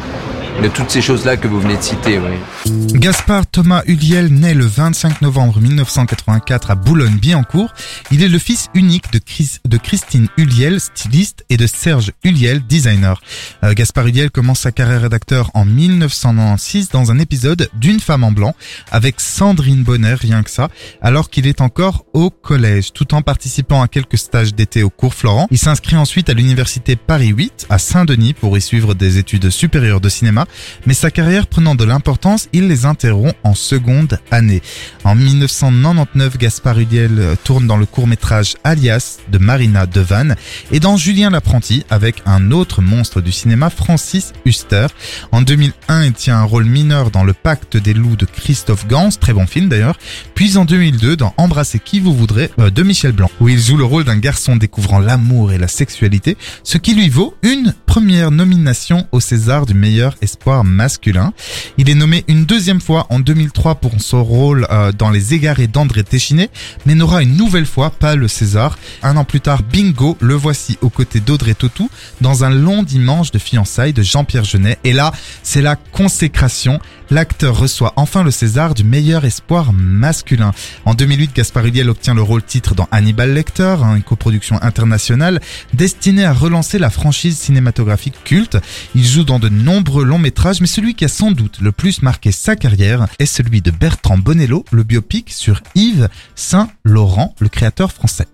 toutes 0.75 0.91
ces 0.91 1.01
choses-là 1.01 1.37
que 1.37 1.49
vous 1.49 1.61
venez 1.61 1.77
de 1.77 1.83
citer. 1.83 2.19
Gaspard 2.67 3.47
Thomas 3.49 3.82
Ulliel 3.87 4.29
naît 4.32 4.55
le 4.55 4.64
25 4.67 5.23
novembre 5.23 5.61
1984 5.61 6.70
à 6.70 6.75
Boulogne-Billancourt. 6.76 7.73
Il 8.12 8.23
est 8.23 8.29
le 8.29 8.38
fils 8.38 8.69
unique 8.75 9.12
de, 9.12 9.19
Chris- 9.19 9.59
de 9.67 9.76
Christine 9.79 10.29
Ulliel, 10.37 10.79
styliste, 10.81 11.44
et 11.50 11.56
de 11.56 11.67
Serge 11.67 12.12
Ulliel, 12.23 12.64
designer. 12.64 13.20
Euh, 13.64 13.75
Gaspard 13.75 14.06
Ulliel 14.06 14.31
commence 14.31 14.61
sa 14.61 14.70
carrière 14.70 15.09
d'acteur 15.11 15.50
en 15.55 15.64
1996 15.64 16.91
dans 16.91 17.11
un 17.11 17.19
épisode 17.19 17.69
d'Une 17.75 17.99
femme 17.99 18.23
en 18.23 18.31
blanc 18.31 18.55
avec 18.93 19.20
Sandrine 19.20 19.82
Bonner, 19.82 20.14
rien 20.14 20.43
que 20.44 20.50
ça, 20.50 20.69
alors 21.00 21.31
qu'il 21.31 21.47
est 21.49 21.61
encore 21.61 22.05
au 22.12 22.31
collège. 22.31 22.93
Tout 22.93 23.14
en 23.14 23.23
participant 23.23 23.82
à 23.82 23.88
quelques 23.88 24.19
stages 24.19 24.55
d'été 24.55 24.82
au 24.85 24.91
cours 24.91 25.14
Florent, 25.14 25.49
il 25.50 25.59
s'inscrit 25.59 25.97
ensuite 25.97 26.29
à 26.31 26.35
l'université 26.35 26.94
Paris 26.94 27.29
8 27.37 27.67
à 27.70 27.79
Saint-Denis 27.79 28.35
pour 28.35 28.56
y 28.56 28.61
suivre 28.61 28.94
des 28.94 29.19
études 29.19 29.50
supérieures 29.50 30.00
de 30.00 30.09
cinéma 30.09 30.47
mais 30.87 30.94
sa 30.94 31.11
carrière 31.11 31.47
prenant 31.49 31.75
de 31.75 31.85
l'importance, 31.85 32.49
il 32.52 32.69
les 32.69 32.87
interrompt 32.87 33.37
en 33.44 33.54
seconde 33.54 34.19
année. 34.31 34.62
En 35.04 35.14
1999, 35.14 36.38
Gaspard 36.38 36.78
Ulliel 36.78 37.19
euh, 37.19 37.34
tourne 37.43 37.66
dans 37.66 37.76
le 37.76 37.87
court-métrage 37.87 38.56
Alias 38.64 39.18
de 39.30 39.38
Marina 39.38 39.87
Devanne 39.87 40.37
et 40.71 40.80
dans 40.80 40.97
Julien 40.97 41.30
l'apprenti 41.30 41.85
avec 41.90 42.23
un 42.26 42.50
autre 42.50 42.82
monstre 42.82 43.21
du 43.21 43.32
cinéma, 43.32 43.71
Francis 43.71 44.32
Huster. 44.44 44.87
En 45.30 45.42
2001, 45.42 46.04
il 46.04 46.12
tient 46.12 46.38
un 46.38 46.44
rôle 46.44 46.64
mineur 46.64 47.11
dans 47.11 47.25
Le 47.25 47.32
Pacte 47.32 47.76
des 47.76 47.94
loups 47.94 48.16
de 48.16 48.26
Christophe 48.26 48.87
Gans, 48.87 49.11
très 49.11 49.32
bon 49.32 49.47
film 49.47 49.68
d'ailleurs, 49.68 49.99
puis 50.35 50.56
en 50.56 50.64
2002 50.64 51.16
dans 51.16 51.35
Embrasser 51.37 51.78
qui 51.78 52.00
vous 52.00 52.14
voudrez 52.14 52.50
euh, 52.59 52.71
de 52.71 52.82
Michel 52.82 53.12
Blanc, 53.12 53.30
où 53.40 53.49
il 53.49 53.61
joue 53.61 53.76
le 53.76 53.85
rôle 53.85 54.04
d'un 54.04 54.18
garçon 54.18 54.56
découvrant 54.56 54.99
l'amour 54.99 55.52
et 55.52 55.59
la 55.59 55.68
sexualité, 55.68 56.37
ce 56.64 56.78
qui 56.78 56.94
lui 56.94 57.09
vaut 57.09 57.35
une 57.42 57.75
première 57.92 58.30
nomination 58.30 59.06
au 59.12 59.20
César 59.20 59.66
du 59.66 59.75
meilleur 59.75 60.14
espoir 60.22 60.64
masculin. 60.64 61.34
Il 61.76 61.90
est 61.90 61.94
nommé 61.94 62.25
une 62.26 62.46
deuxième 62.46 62.80
fois 62.80 63.06
en 63.11 63.20
2003 63.20 63.75
pour 63.75 63.92
son 64.00 64.25
rôle 64.25 64.66
euh, 64.70 64.92
dans 64.92 65.11
Les 65.11 65.34
Égarés 65.34 65.66
d'André 65.66 66.02
Téchiné, 66.02 66.49
mais 66.87 66.94
n'aura 66.94 67.22
une 67.22 67.37
nouvelle 67.37 67.66
fois 67.66 67.90
pas 67.90 68.16
le 68.16 68.28
César. 68.28 68.78
Un 69.02 69.18
an 69.18 69.25
plus 69.25 69.42
tard, 69.42 69.62
bingo, 69.62 70.16
le 70.20 70.32
voici 70.32 70.78
aux 70.80 70.88
côtés 70.88 71.20
d'Audrey 71.20 71.52
Tautou 71.52 71.90
dans 72.22 72.44
un 72.44 72.50
long 72.50 72.82
dimanche 72.82 73.30
de 73.30 73.38
fiançailles 73.38 73.92
de 73.92 74.02
Jean-Pierre 74.02 74.44
Jeunet. 74.44 74.78
Et 74.84 74.94
là, 74.94 75.12
c'est 75.42 75.61
la 75.61 75.76
consécration. 75.76 76.80
L'acteur 77.12 77.59
reçoit 77.59 77.92
enfin 77.97 78.23
le 78.23 78.31
César 78.31 78.73
du 78.73 78.85
meilleur 78.85 79.26
espoir 79.26 79.75
masculin. 79.75 80.52
En 80.87 80.95
2008, 80.95 81.37
Gaspard 81.37 81.66
Ulliel 81.66 81.90
obtient 81.90 82.14
le 82.14 82.23
rôle 82.23 82.42
titre 82.42 82.75
dans 82.75 82.88
Hannibal 82.90 83.35
Lecter, 83.35 83.76
hein, 83.83 83.97
une 83.97 84.02
coproduction 84.02 84.59
internationale 84.62 85.38
destinée 85.75 86.25
à 86.25 86.33
relancer 86.33 86.78
la 86.78 86.88
franchise 86.88 87.37
cinématographique 87.37 88.25
culte. 88.25 88.57
Il 88.95 89.04
joue 89.04 89.25
dans 89.25 89.38
de 89.38 89.50
nombreux 89.50 90.04
longs 90.04 90.16
métrages, 90.16 90.62
mais 90.62 90.66
celui 90.66 90.95
qui 90.95 91.04
a 91.04 91.09
sans 91.09 91.33
doute 91.33 91.59
le 91.61 91.71
plus 91.71 92.00
marqué 92.00 92.33
sa 92.33 92.57
carrière 92.57 93.07
est 93.19 93.26
celui 93.26 93.61
de 93.61 93.71
Bertrand 93.71 94.16
Bonello, 94.16 94.64
le 94.71 94.83
biopic 94.83 95.33
sur 95.35 95.61
Yves 95.75 96.09
Saint-Laurent, 96.35 97.35
le 97.40 97.50
créateur 97.50 97.92
français. 97.92 98.26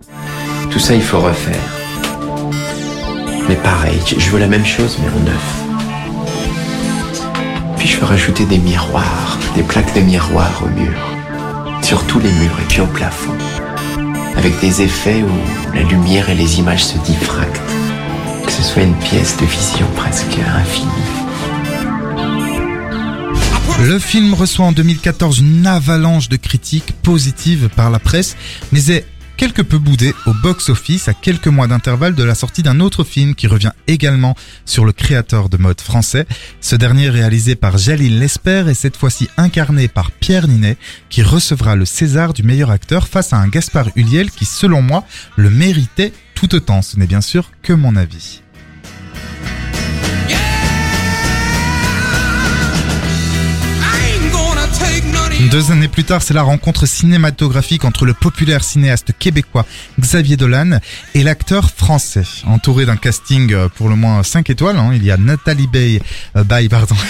Tout 0.71 0.79
ça, 0.79 0.95
il 0.95 1.01
faut 1.01 1.19
refaire. 1.19 1.59
Mais 3.49 3.57
pareil, 3.57 3.99
je 4.17 4.29
veux 4.29 4.39
la 4.39 4.47
même 4.47 4.65
chose, 4.65 4.97
mais 5.01 5.09
en 5.09 5.25
neuf. 5.25 5.68
Puis 7.79 7.87
je 7.87 7.97
veux 7.97 8.05
rajouter 8.05 8.45
des 8.45 8.57
miroirs, 8.57 9.39
des 9.55 9.63
plaques 9.63 9.95
de 9.95 10.01
miroirs 10.01 10.61
au 10.63 10.69
mur. 10.79 10.99
Sur 11.81 12.05
tous 12.07 12.19
les 12.19 12.31
murs 12.31 12.59
et 12.61 12.67
puis 12.67 12.81
au 12.81 12.87
plafond. 12.87 13.33
Avec 14.35 14.59
des 14.59 14.81
effets 14.81 15.23
où 15.23 15.73
la 15.73 15.83
lumière 15.83 16.29
et 16.29 16.35
les 16.35 16.59
images 16.59 16.83
se 16.83 16.97
diffractent. 16.99 17.61
Que 18.45 18.51
ce 18.51 18.63
soit 18.63 18.83
une 18.83 18.95
pièce 18.95 19.37
de 19.37 19.45
vision 19.45 19.85
presque 19.95 20.37
infinie. 20.57 20.89
Le 23.81 23.97
film 23.97 24.33
reçoit 24.33 24.65
en 24.65 24.71
2014 24.73 25.39
une 25.39 25.65
avalanche 25.65 26.27
de 26.27 26.35
critiques 26.35 26.93
positives 27.01 27.69
par 27.73 27.89
la 27.89 27.99
presse, 27.99 28.35
mais 28.73 28.87
est 28.87 29.05
quelque 29.39 29.61
peu 29.61 29.77
boudé 29.77 30.13
au 30.25 30.33
box-office 30.33 31.07
à 31.07 31.13
quelques 31.13 31.47
mois 31.47 31.67
d'intervalle 31.67 32.13
de 32.13 32.23
la 32.25 32.35
sortie 32.35 32.61
d'un 32.61 32.81
autre 32.81 33.05
film 33.05 33.35
qui 33.35 33.47
revient 33.47 33.71
également 33.87 34.35
sur 34.65 34.83
le 34.83 34.91
créateur 34.91 35.47
de 35.47 35.55
mode 35.55 35.79
français. 35.79 36.25
Ce 36.59 36.75
dernier 36.75 37.07
réalisé 37.07 37.55
par 37.55 37.77
Jalil 37.77 38.19
Lesper 38.19 38.65
et 38.67 38.73
cette 38.73 38.97
fois-ci 38.97 39.29
incarné 39.37 39.87
par 39.87 40.11
Pierre 40.11 40.49
Ninet 40.49 40.75
qui 41.07 41.23
recevra 41.23 41.77
le 41.77 41.85
César 41.85 42.33
du 42.33 42.43
meilleur 42.43 42.69
acteur 42.69 43.07
face 43.07 43.31
à 43.31 43.37
un 43.37 43.47
Gaspard 43.47 43.87
Ulliel 43.95 44.29
qui 44.29 44.43
selon 44.43 44.81
moi 44.81 45.05
le 45.37 45.49
méritait 45.49 46.11
tout 46.35 46.53
autant. 46.53 46.81
Ce 46.81 46.99
n'est 46.99 47.07
bien 47.07 47.21
sûr 47.21 47.49
que 47.63 47.71
mon 47.71 47.95
avis. 47.95 48.38
Deux 55.47 55.71
années 55.71 55.87
plus 55.87 56.03
tard, 56.03 56.21
c'est 56.21 56.33
la 56.33 56.43
rencontre 56.43 56.85
cinématographique 56.85 57.85
entre 57.85 58.05
le 58.05 58.13
populaire 58.13 58.61
cinéaste 58.63 59.13
québécois 59.17 59.65
Xavier 59.97 60.35
Dolan 60.35 60.79
et 61.15 61.23
l'acteur 61.23 61.71
français. 61.71 62.25
Entouré 62.45 62.85
d'un 62.85 62.97
casting 62.97 63.53
euh, 63.53 63.69
pour 63.69 63.87
le 63.87 63.95
moins 63.95 64.21
5 64.21 64.49
étoiles, 64.49 64.77
hein, 64.77 64.91
il 64.93 65.03
y 65.03 65.11
a 65.11 65.17
Nathalie 65.17 65.67
Bay, 65.67 66.01
euh, 66.35 66.43
pardon. 66.69 66.95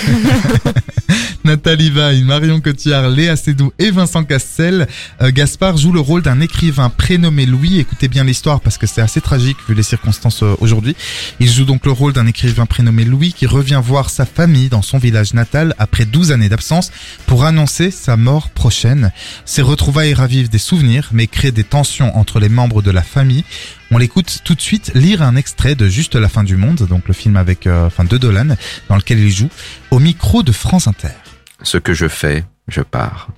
Nathalie 1.45 1.89
Baye, 1.89 2.23
Marion 2.23 2.59
Cotillard, 2.59 3.09
Léa 3.09 3.35
Seydoux 3.35 3.71
et 3.79 3.91
Vincent 3.91 4.23
Castel. 4.23 4.87
Euh, 5.21 5.31
Gaspard 5.31 5.77
joue 5.77 5.91
le 5.91 5.99
rôle 5.99 6.21
d'un 6.21 6.41
écrivain 6.41 6.89
prénommé 6.89 7.45
Louis. 7.45 7.79
Écoutez 7.79 8.07
bien 8.07 8.23
l'histoire 8.23 8.59
parce 8.59 8.77
que 8.77 8.85
c'est 8.85 9.01
assez 9.01 9.21
tragique 9.21 9.57
vu 9.67 9.73
les 9.73 9.83
circonstances 9.83 10.43
euh, 10.43 10.55
aujourd'hui. 10.59 10.95
Il 11.39 11.49
joue 11.49 11.65
donc 11.65 11.85
le 11.85 11.91
rôle 11.91 12.13
d'un 12.13 12.27
écrivain 12.27 12.65
prénommé 12.65 13.05
Louis 13.05 13.33
qui 13.33 13.47
revient 13.47 13.81
voir 13.83 14.09
sa 14.09 14.25
famille 14.25 14.69
dans 14.69 14.81
son 14.81 14.97
village 14.97 15.33
natal 15.33 15.73
après 15.79 16.05
12 16.05 16.33
années 16.33 16.49
d'absence 16.49 16.91
pour 17.25 17.45
annoncer 17.45 17.89
sa 17.89 18.17
mort 18.19 18.49
prochaine. 18.49 19.11
Ces 19.45 19.61
retrouvailles 19.61 20.13
ravivent 20.13 20.49
des 20.49 20.59
souvenirs 20.59 21.09
mais 21.11 21.27
créent 21.27 21.51
des 21.51 21.63
tensions 21.63 22.15
entre 22.15 22.39
les 22.39 22.49
membres 22.49 22.81
de 22.81 22.91
la 22.91 23.01
famille. 23.01 23.43
On 23.91 23.97
l'écoute 23.97 24.41
tout 24.43 24.53
de 24.53 24.61
suite 24.61 24.91
lire 24.93 25.23
un 25.23 25.35
extrait 25.35 25.75
de 25.75 25.87
Juste 25.87 26.15
la 26.15 26.29
fin 26.29 26.43
du 26.43 26.57
monde, 26.57 26.85
donc 26.87 27.07
le 27.07 27.13
film 27.13 27.37
avec, 27.37 27.65
euh, 27.65 27.87
enfin 27.87 28.03
de 28.03 28.17
Dolan, 28.17 28.55
dans 28.87 28.95
lequel 28.95 29.19
il 29.19 29.31
joue, 29.31 29.49
au 29.89 29.99
micro 29.99 30.43
de 30.43 30.51
France 30.51 30.87
Inter. 30.87 31.15
Ce 31.63 31.77
que 31.77 31.93
je 31.93 32.07
fais, 32.07 32.45
je 32.67 32.81
pars. 32.81 33.29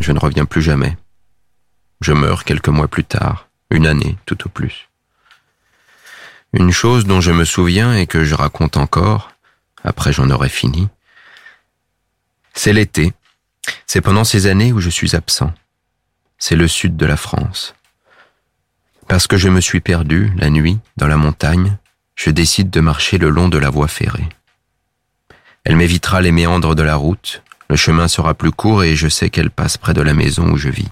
Je 0.00 0.12
ne 0.12 0.18
reviens 0.18 0.44
plus 0.44 0.62
jamais. 0.62 0.96
Je 2.00 2.12
meurs 2.12 2.44
quelques 2.44 2.68
mois 2.68 2.88
plus 2.88 3.04
tard, 3.04 3.48
une 3.70 3.86
année 3.86 4.16
tout 4.26 4.46
au 4.46 4.48
plus. 4.48 4.88
Une 6.52 6.70
chose 6.70 7.06
dont 7.06 7.20
je 7.20 7.30
me 7.30 7.44
souviens 7.44 7.94
et 7.96 8.06
que 8.06 8.24
je 8.24 8.34
raconte 8.34 8.76
encore, 8.76 9.32
après 9.84 10.12
j'en 10.12 10.28
aurai 10.28 10.48
fini, 10.48 10.88
c'est 12.54 12.72
l'été. 12.72 13.12
C'est 13.86 14.00
pendant 14.00 14.24
ces 14.24 14.46
années 14.46 14.72
où 14.72 14.80
je 14.80 14.90
suis 14.90 15.14
absent. 15.14 15.52
C'est 16.38 16.56
le 16.56 16.68
sud 16.68 16.96
de 16.96 17.06
la 17.06 17.16
France. 17.16 17.74
Parce 19.08 19.26
que 19.26 19.36
je 19.36 19.48
me 19.48 19.60
suis 19.60 19.80
perdu, 19.80 20.32
la 20.36 20.50
nuit, 20.50 20.78
dans 20.96 21.06
la 21.06 21.16
montagne, 21.16 21.76
je 22.14 22.30
décide 22.30 22.70
de 22.70 22.80
marcher 22.80 23.18
le 23.18 23.30
long 23.30 23.48
de 23.48 23.58
la 23.58 23.70
voie 23.70 23.88
ferrée. 23.88 24.28
Elle 25.64 25.76
m'évitera 25.76 26.20
les 26.20 26.32
méandres 26.32 26.74
de 26.74 26.82
la 26.82 26.96
route, 26.96 27.42
le 27.68 27.76
chemin 27.76 28.08
sera 28.08 28.34
plus 28.34 28.50
court 28.50 28.84
et 28.84 28.96
je 28.96 29.08
sais 29.08 29.30
qu'elle 29.30 29.50
passe 29.50 29.76
près 29.76 29.94
de 29.94 30.02
la 30.02 30.14
maison 30.14 30.50
où 30.50 30.56
je 30.56 30.68
vis. 30.68 30.88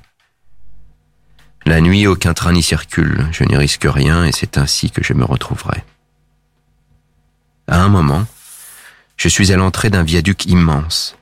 La 1.66 1.80
nuit, 1.80 2.06
aucun 2.06 2.32
train 2.32 2.52
n'y 2.52 2.62
circule, 2.62 3.26
je 3.32 3.44
n'y 3.44 3.56
risque 3.56 3.86
rien 3.86 4.24
et 4.24 4.32
c'est 4.32 4.56
ainsi 4.56 4.90
que 4.90 5.04
je 5.04 5.12
me 5.12 5.24
retrouverai. 5.24 5.84
À 7.66 7.82
un 7.82 7.88
moment, 7.88 8.26
je 9.16 9.28
suis 9.28 9.52
à 9.52 9.56
l'entrée 9.56 9.90
d'un 9.90 10.02
viaduc 10.02 10.46
immense. 10.46 11.16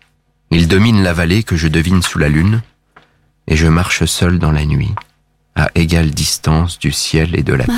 Il 0.50 0.66
domine 0.66 1.02
la 1.02 1.12
vallée 1.12 1.42
que 1.42 1.56
je 1.56 1.68
devine 1.68 2.02
sous 2.02 2.18
la 2.18 2.28
lune, 2.28 2.62
et 3.46 3.56
je 3.56 3.66
marche 3.66 4.04
seul 4.04 4.38
dans 4.38 4.50
la 4.50 4.64
nuit, 4.64 4.94
à 5.54 5.70
égale 5.74 6.10
distance 6.10 6.78
du 6.78 6.92
ciel 6.92 7.38
et 7.38 7.42
de 7.42 7.52
la 7.52 7.64
terre. 7.64 7.76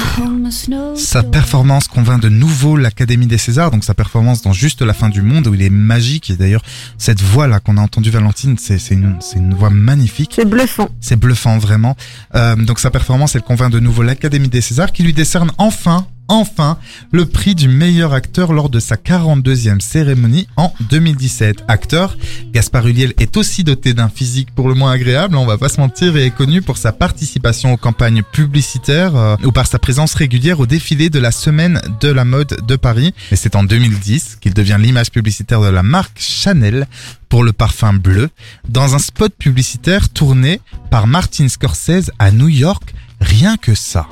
Sa 0.95 1.23
performance 1.23 1.89
convainc 1.89 2.21
de 2.21 2.29
nouveau 2.29 2.77
l'Académie 2.77 3.27
des 3.27 3.39
Césars, 3.39 3.71
donc 3.71 3.85
sa 3.85 3.95
performance 3.95 4.43
dans 4.43 4.53
Juste 4.53 4.83
la 4.83 4.93
fin 4.93 5.09
du 5.09 5.23
monde 5.23 5.47
où 5.47 5.55
il 5.55 5.63
est 5.63 5.71
magique 5.71 6.31
et 6.31 6.37
d'ailleurs 6.37 6.63
cette 6.99 7.23
voix 7.23 7.47
là 7.47 7.61
qu'on 7.61 7.77
a 7.77 7.81
entendue 7.81 8.11
Valentine, 8.11 8.57
c'est 8.59 8.79
c'est 8.79 8.95
une, 8.95 9.17
c'est 9.21 9.39
une 9.39 9.55
voix 9.55 9.71
magnifique. 9.71 10.33
C'est 10.37 10.45
bluffant. 10.45 10.89
C'est 11.01 11.17
bluffant 11.17 11.59
vraiment. 11.59 11.97
Euh, 12.35 12.57
donc 12.57 12.79
sa 12.79 12.91
performance, 12.91 13.35
elle 13.35 13.43
convainc 13.43 13.73
de 13.73 13.81
nouveau 13.81 14.03
l'Académie 14.03 14.49
des 14.49 14.61
Césars 14.61 14.93
qui 14.93 15.03
lui 15.03 15.13
décerne 15.13 15.51
enfin, 15.59 16.07
enfin, 16.31 16.79
le 17.11 17.27
prix 17.27 17.55
du 17.55 17.69
meilleur 17.69 18.15
acteur 18.15 18.53
lors 18.53 18.71
de 18.71 18.81
sa 18.81 18.95
42e 18.95 19.81
cérémonie 19.81 20.47
en 20.57 20.73
2017. 20.89 21.65
Acteur, 21.69 22.17
Gaspard 22.53 22.87
Ulliel 22.87 23.13
est 23.19 23.37
aussi 23.37 23.65
doté 23.65 23.93
d'un 23.93 24.09
physique 24.09 24.55
pour 24.55 24.69
le 24.69 24.75
moins 24.75 24.93
agréable, 24.93 25.37
on 25.37 25.45
va 25.45 25.59
pas 25.59 25.69
se 25.69 25.81
mentir, 25.81 26.17
et 26.17 26.27
est 26.27 26.31
connu 26.31 26.63
pour 26.63 26.79
sa 26.79 26.93
participation 26.93 27.73
aux 27.73 27.77
campagnes 27.77 28.23
publicitaires 28.23 29.17
euh, 29.17 29.37
ou 29.45 29.51
par 29.53 29.67
sa 29.67 29.79
présence 29.79 30.15
régulière 30.15 30.61
au 30.61 30.67
défilé 30.67 31.11
de 31.11 31.19
la 31.19 31.33
semaine 31.33 31.81
de 32.01 32.09
la 32.09 32.25
mode 32.25 32.65
de 32.67 32.77
Paris. 32.77 33.13
Et 33.33 33.37
c'est 33.37 33.57
en 33.57 33.65
2010 33.65 34.39
qu'il 34.41 34.55
devient 34.55 34.79
l'image 34.79 35.11
publicitaire 35.11 35.61
de 35.61 35.69
la 35.69 35.83
marque 35.83 36.21
Chanel 36.21 36.87
pour 37.29 37.43
le 37.43 37.53
parfum 37.53 37.95
bleu 37.95 38.31
dans 38.69 38.95
un 38.95 38.99
spot 38.99 39.33
publicitaire 39.37 40.09
tourné 40.09 40.61
par 40.91 41.07
Martin 41.07 41.49
Scorsese 41.49 42.11
à 42.19 42.31
New 42.31 42.49
York. 42.49 42.95
Rien 43.21 43.57
que 43.57 43.75
ça. 43.75 44.07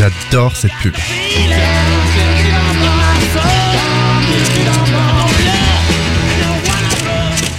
J'adore 0.00 0.56
cette 0.56 0.72
pub. 0.82 0.94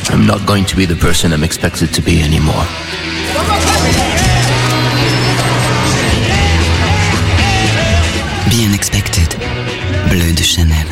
I'm 0.10 0.26
not 0.26 0.44
going 0.48 0.66
to 0.66 0.76
be 0.76 0.88
the 0.88 0.96
person 0.96 1.34
I'm 1.34 1.44
expected 1.44 1.94
to 1.94 2.02
be 2.02 2.24
anymore. 2.24 2.66
Bien 8.50 8.74
expected. 8.74 9.36
Bleu 10.10 10.34
de 10.34 10.42
Chanel. 10.42 10.91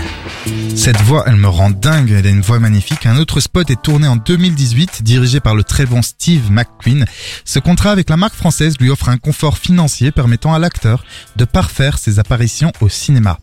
Cette 0.89 1.01
voix, 1.03 1.23
elle 1.27 1.35
me 1.35 1.47
rend 1.47 1.69
dingue, 1.69 2.09
elle 2.09 2.25
a 2.25 2.31
une 2.31 2.41
voix 2.41 2.57
magnifique. 2.57 3.05
Un 3.05 3.17
autre 3.17 3.41
spot 3.41 3.69
est 3.69 3.79
tourné 3.79 4.07
en 4.07 4.15
2018, 4.15 5.03
dirigé 5.03 5.39
par 5.39 5.53
le 5.53 5.63
très 5.63 5.85
bon 5.85 6.01
Steve 6.01 6.51
McQueen. 6.51 7.05
Ce 7.45 7.59
contrat 7.59 7.91
avec 7.91 8.09
la 8.09 8.17
marque 8.17 8.33
française 8.33 8.73
lui 8.79 8.89
offre 8.89 9.09
un 9.09 9.19
confort 9.19 9.59
financier 9.59 10.11
permettant 10.11 10.51
à 10.51 10.57
l'acteur 10.57 11.05
de 11.35 11.45
parfaire 11.45 11.99
ses 11.99 12.17
apparitions 12.17 12.71
au 12.81 12.89
cinéma. 12.89 13.37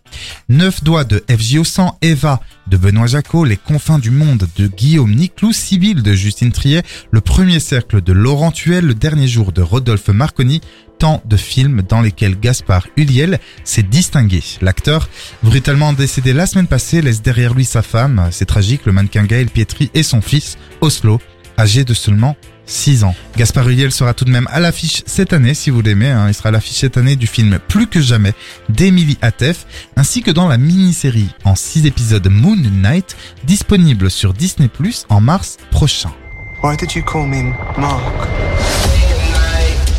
Neuf 0.49 0.83
doigts 0.83 1.05
de 1.05 1.23
FJ 1.31 1.63
100, 1.63 1.99
Eva 2.03 2.41
de 2.67 2.77
Benoît 2.77 3.07
Jacot, 3.07 3.45
Les 3.45 3.57
confins 3.57 4.01
du 4.01 4.11
monde 4.11 4.49
de 4.57 4.67
Guillaume 4.67 5.15
Niclou, 5.15 5.53
Sibylle 5.53 6.03
de 6.03 6.15
Justine 6.15 6.51
Triet, 6.51 6.83
Le 7.13 7.21
premier 7.21 7.61
cercle 7.61 8.01
de 8.01 8.13
Laurent 8.13 8.51
Tuel, 8.51 8.87
Le 8.87 8.95
dernier 8.95 9.29
jour 9.29 9.53
de 9.53 9.63
Rodolphe 9.63 10.09
Marconi, 10.09 10.63
tant 10.99 11.23
de 11.25 11.37
films 11.37 11.83
dans 11.89 12.01
lesquels 12.01 12.39
Gaspard 12.39 12.87
Ulliel 12.97 13.39
s'est 13.65 13.83
distingué. 13.83 14.43
L'acteur, 14.61 15.09
brutalement 15.43 15.93
décédé 15.93 16.33
la 16.33 16.47
semaine 16.47 16.67
passée, 16.67 17.03
laisse 17.03 17.23
derrière 17.23 17.55
lui 17.55 17.65
sa 17.65 17.83
femme, 17.83 18.29
c'est 18.31 18.47
tragique, 18.47 18.83
le 18.87 18.93
mannequin 18.93 19.25
Gaël 19.25 19.47
Pietri 19.49 19.91
et 19.95 20.03
son 20.03 20.21
fils, 20.21 20.57
Oslo, 20.81 21.21
âgé 21.59 21.85
de 21.85 21.95
seulement 21.95 22.37
6 22.69 23.05
ans. 23.05 23.15
Gaspard 23.37 23.69
Ulliel 23.69 23.93
sera 23.93 24.13
tout 24.13 24.25
de 24.25 24.31
même 24.31 24.49
à 24.51 24.59
l'affiche 24.59 25.03
cette 25.07 25.33
année, 25.33 25.55
si 25.55 25.71
vous 25.71 25.83
l'aimez. 25.83 26.11
hein. 26.11 26.27
Il 26.29 26.35
sera 26.35 26.49
à 26.49 26.53
l'affiche 26.53 26.79
cette 26.79 26.97
année 26.97 27.15
du 27.15 27.27
film 27.29 27.59
Plus 27.69 27.87
que 27.87 28.01
jamais 28.01 28.33
d'Emily 28.69 29.17
Atef, 29.23 29.67
ainsi 29.97 30.23
que 30.23 30.33
dans 30.33 30.49
la 30.49 30.59
mini-série 30.59 31.29
en 31.45 31.55
6 31.55 31.87
épisodes 31.87 32.27
Moon 32.29 32.57
Knight, 32.57 33.17
disponible 33.45 34.11
sur 34.11 34.35
Disney 34.35 34.69
Plus 34.69 35.07
en 35.09 35.21
mars 35.21 35.59
prochain. 35.71 36.11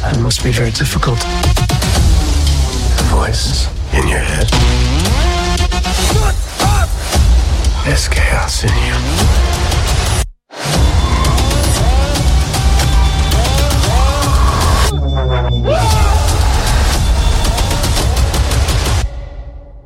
It 0.10 0.20
must 0.20 0.42
be 0.44 0.52
very 0.52 0.72
difficult. 0.72 1.20
The 2.98 3.04
voice 3.10 3.68
in 3.94 4.08
your 4.08 4.20
head. 4.20 4.48
There's 7.84 8.08
chaos 8.08 8.64
in 8.64 8.70
you. 8.88 8.96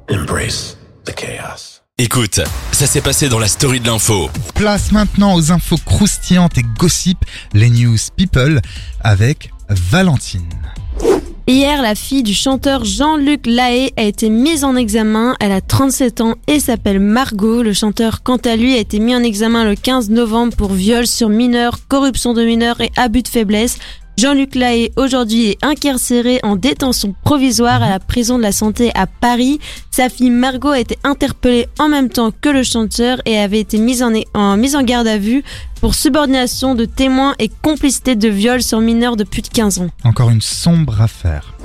Embrace 0.07 0.77
the 1.05 1.13
chaos. 1.13 1.81
Écoute, 1.97 2.41
ça 2.71 2.87
s'est 2.87 3.01
passé 3.01 3.29
dans 3.29 3.39
la 3.39 3.47
story 3.47 3.79
de 3.79 3.87
l'info. 3.87 4.29
Place 4.55 4.91
maintenant 4.91 5.35
aux 5.35 5.51
infos 5.51 5.77
croustillantes 5.85 6.57
et 6.57 6.63
gossip, 6.77 7.17
les 7.53 7.69
news 7.69 7.97
people, 8.15 8.61
avec 9.01 9.51
Valentine. 9.73 10.49
Hier, 11.47 11.81
la 11.81 11.95
fille 11.95 12.23
du 12.23 12.33
chanteur 12.33 12.85
Jean-Luc 12.85 13.45
Lahaye 13.45 13.91
a 13.97 14.03
été 14.03 14.29
mise 14.29 14.63
en 14.63 14.75
examen. 14.75 15.35
Elle 15.39 15.51
a 15.51 15.61
37 15.61 16.21
ans 16.21 16.35
et 16.47 16.59
s'appelle 16.59 16.99
Margot. 16.99 17.63
Le 17.63 17.73
chanteur, 17.73 18.21
quant 18.23 18.37
à 18.37 18.55
lui, 18.55 18.75
a 18.75 18.77
été 18.77 18.99
mis 18.99 19.15
en 19.15 19.23
examen 19.23 19.65
le 19.65 19.75
15 19.75 20.09
novembre 20.09 20.55
pour 20.55 20.73
viol 20.73 21.07
sur 21.07 21.29
mineur, 21.29 21.79
corruption 21.87 22.33
de 22.33 22.43
mineurs 22.43 22.79
et 22.81 22.91
abus 22.95 23.23
de 23.23 23.27
faiblesse. 23.27 23.79
Jean-Luc 24.21 24.53
Lahaye, 24.53 24.91
aujourd'hui, 24.97 25.47
est 25.47 25.65
incarcéré 25.65 26.39
en 26.43 26.55
détention 26.55 27.15
provisoire 27.23 27.81
à 27.81 27.89
la 27.89 27.97
prison 27.97 28.37
de 28.37 28.43
la 28.43 28.51
santé 28.51 28.91
à 28.93 29.07
Paris. 29.07 29.59
Sa 29.89 30.09
fille 30.09 30.29
Margot 30.29 30.69
a 30.69 30.79
été 30.79 30.95
interpellée 31.03 31.67
en 31.79 31.89
même 31.89 32.07
temps 32.07 32.29
que 32.29 32.49
le 32.49 32.61
chanteur 32.61 33.19
et 33.25 33.39
avait 33.39 33.59
été 33.59 33.79
mise 33.79 34.03
en, 34.03 34.57
mise 34.57 34.75
en 34.75 34.83
garde 34.83 35.07
à 35.07 35.17
vue 35.17 35.43
pour 35.79 35.95
subordination 35.95 36.75
de 36.75 36.85
témoins 36.85 37.33
et 37.39 37.49
complicité 37.63 38.15
de 38.15 38.29
viol 38.29 38.61
sur 38.61 38.79
mineurs 38.79 39.17
de 39.17 39.23
plus 39.23 39.41
de 39.41 39.47
15 39.47 39.79
ans. 39.79 39.89
Encore 40.03 40.29
une 40.29 40.41
sombre 40.41 41.01
affaire. 41.01 41.55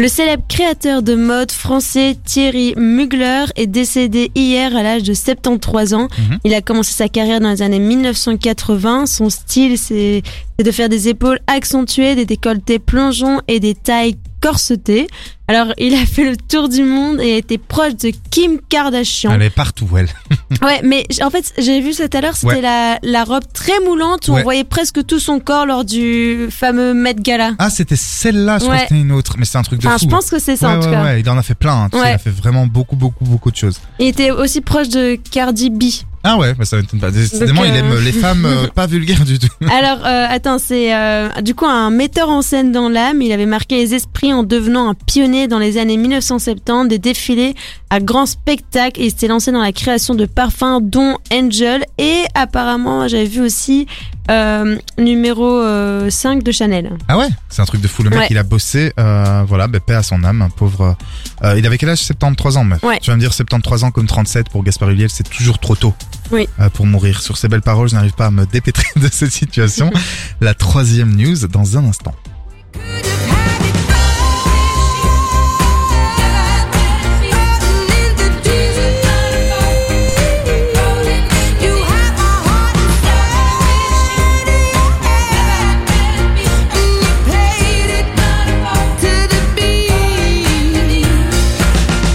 Le 0.00 0.08
célèbre 0.08 0.44
créateur 0.48 1.02
de 1.02 1.14
mode 1.14 1.52
français 1.52 2.16
Thierry 2.24 2.72
Mugler 2.74 3.44
est 3.54 3.66
décédé 3.66 4.30
hier 4.34 4.74
à 4.74 4.82
l'âge 4.82 5.02
de 5.02 5.12
73 5.12 5.92
ans. 5.92 6.08
Mhm. 6.16 6.38
Il 6.44 6.54
a 6.54 6.62
commencé 6.62 6.94
sa 6.94 7.10
carrière 7.10 7.38
dans 7.38 7.50
les 7.50 7.60
années 7.60 7.78
1980. 7.78 9.04
Son 9.04 9.28
style, 9.28 9.76
c'est 9.76 10.22
c'est 10.56 10.64
de 10.64 10.72
faire 10.72 10.88
des 10.88 11.08
épaules 11.08 11.38
accentuées, 11.46 12.14
des 12.14 12.24
décolletés 12.24 12.78
plongeons 12.78 13.40
et 13.46 13.60
des 13.60 13.74
tailles 13.74 14.16
corsetées. 14.40 15.06
Alors, 15.48 15.72
il 15.78 15.94
a 15.94 16.06
fait 16.06 16.24
le 16.30 16.36
tour 16.36 16.68
du 16.68 16.84
monde 16.84 17.20
et 17.20 17.36
était 17.38 17.58
proche 17.58 17.96
de 17.96 18.12
Kim 18.30 18.58
Kardashian. 18.68 19.32
Elle 19.32 19.42
est 19.42 19.50
partout, 19.50 19.88
elle. 19.98 20.08
Ouais, 20.62 20.80
mais 20.84 21.04
en 21.22 21.30
fait, 21.30 21.52
j'ai 21.58 21.80
vu 21.80 21.92
ça 21.92 22.08
tout 22.08 22.16
à 22.16 22.20
l'heure, 22.20 22.36
c'était 22.36 22.54
Ouais. 22.54 22.60
la, 22.60 22.98
la 23.02 23.24
robe 23.24 23.42
très 23.52 23.78
moulante 23.84 24.28
où 24.28 24.32
Ouais. 24.34 24.40
on 24.40 24.42
voyait 24.44 24.64
presque 24.64 25.04
tout 25.06 25.18
son 25.18 25.40
corps 25.40 25.66
lors 25.66 25.84
du 25.84 26.48
fameux 26.50 26.92
Met 26.94 27.14
Gala. 27.14 27.52
Ah, 27.58 27.70
c'était 27.70 27.96
celle-là, 27.96 28.58
je 28.58 28.64
crois 28.64 28.76
que 28.76 28.82
c'était 28.82 29.00
une 29.00 29.12
autre. 29.12 29.34
Mais 29.38 29.44
c'est 29.44 29.58
un 29.58 29.62
truc 29.62 29.80
de 29.80 29.86
Enfin, 29.88 29.98
fou. 29.98 30.04
je 30.04 30.10
pense 30.10 30.30
que 30.30 30.38
c'est 30.38 30.56
ça 30.56 30.68
ouais, 30.70 30.76
en 30.76 30.80
tout 30.80 30.90
cas. 30.90 31.04
ouais, 31.04 31.20
il 31.20 31.28
en 31.30 31.38
a 31.38 31.42
fait 31.42 31.54
plein. 31.54 31.84
hein. 31.84 31.88
Tu 31.90 31.96
sais, 31.98 32.02
Ouais. 32.04 32.10
Il 32.10 32.14
a 32.14 32.18
fait 32.18 32.30
vraiment 32.30 32.66
beaucoup, 32.66 32.96
beaucoup, 32.96 33.24
beaucoup 33.24 33.50
de 33.50 33.56
choses. 33.56 33.80
Il 33.98 34.06
était 34.06 34.30
aussi 34.30 34.60
proche 34.60 34.88
de 34.88 35.16
Cardi 35.30 35.70
B. 35.70 35.84
Ah 36.22 36.36
ouais, 36.36 36.52
bah 36.54 36.64
ça 36.66 36.76
m'étonne 36.76 37.00
pas. 37.00 37.10
Décidément, 37.10 37.64
il 37.64 37.70
euh, 37.72 37.76
aime 37.76 37.98
les 38.04 38.12
femmes 38.12 38.44
euh, 38.44 38.66
pas 38.74 38.86
vulgaires 38.86 39.24
du 39.24 39.38
tout. 39.38 39.48
Alors, 39.72 40.04
euh, 40.06 40.26
attends, 40.28 40.58
c'est 40.58 40.94
euh, 40.94 41.30
du 41.40 41.54
coup 41.54 41.64
un 41.66 41.90
metteur 41.90 42.28
en 42.28 42.42
scène 42.42 42.72
dans 42.72 42.88
l'âme. 42.90 43.22
Il 43.22 43.32
avait 43.32 43.46
marqué 43.46 43.76
les 43.76 43.94
esprits 43.94 44.32
en 44.34 44.42
devenant 44.42 44.90
un 44.90 44.94
pionnier 44.94 45.48
dans 45.48 45.58
les 45.58 45.78
années 45.78 45.96
1970 45.96 46.88
des 46.88 46.98
défilés 46.98 47.54
à 47.88 48.00
grand 48.00 48.26
spectacle 48.26 49.00
et 49.00 49.06
il 49.06 49.14
s'est 49.18 49.28
lancé 49.28 49.50
dans 49.50 49.62
la 49.62 49.72
création 49.72 50.14
de 50.14 50.26
parfums 50.26 50.80
dont 50.82 51.16
Angel 51.32 51.84
et 51.98 52.24
apparemment 52.34 53.08
j'avais 53.08 53.24
vu 53.24 53.40
aussi 53.40 53.86
euh, 54.30 54.76
numéro 54.98 55.44
euh, 55.60 56.08
5 56.10 56.42
de 56.44 56.52
Chanel. 56.52 56.90
Ah 57.08 57.18
ouais, 57.18 57.26
c'est 57.48 57.62
un 57.62 57.64
truc 57.64 57.80
de 57.80 57.88
fou. 57.88 58.02
Le 58.04 58.10
mec, 58.10 58.18
Ouais. 58.20 58.26
il 58.30 58.38
a 58.38 58.42
bossé, 58.44 58.92
euh, 59.00 59.42
voilà, 59.48 59.66
bah, 59.66 59.80
paix 59.80 59.94
à 59.94 60.02
son 60.04 60.22
âme, 60.22 60.42
un 60.42 60.50
pauvre. 60.50 60.94
euh, 61.42 61.58
il 61.58 61.66
avait 61.66 61.78
quel 61.78 61.88
âge? 61.88 61.98
73 61.98 62.56
ans, 62.58 62.64
meuf. 62.64 62.82
Ouais. 62.84 62.98
Tu 63.00 63.10
vas 63.10 63.16
me 63.16 63.20
dire 63.20 63.32
73 63.32 63.82
ans 63.84 63.90
comme 63.90 64.06
37 64.06 64.50
pour 64.50 64.62
Gaspard 64.62 64.90
Ulliel, 64.90 65.10
c'est 65.10 65.28
toujours 65.28 65.58
trop 65.58 65.74
tôt. 65.74 65.94
Oui. 66.30 66.48
euh, 66.60 66.68
pour 66.70 66.86
mourir. 66.86 67.20
Sur 67.22 67.36
ces 67.36 67.48
belles 67.48 67.62
paroles, 67.62 67.88
je 67.88 67.94
n'arrive 67.94 68.12
pas 68.14 68.26
à 68.26 68.30
me 68.30 68.46
dépêtrer 68.46 68.88
de 68.96 69.08
cette 69.10 69.32
situation. 69.32 69.90
La 70.40 70.54
troisième 70.54 71.14
news 71.16 71.46
dans 71.48 71.76
un 71.76 71.84
instant. 71.84 72.14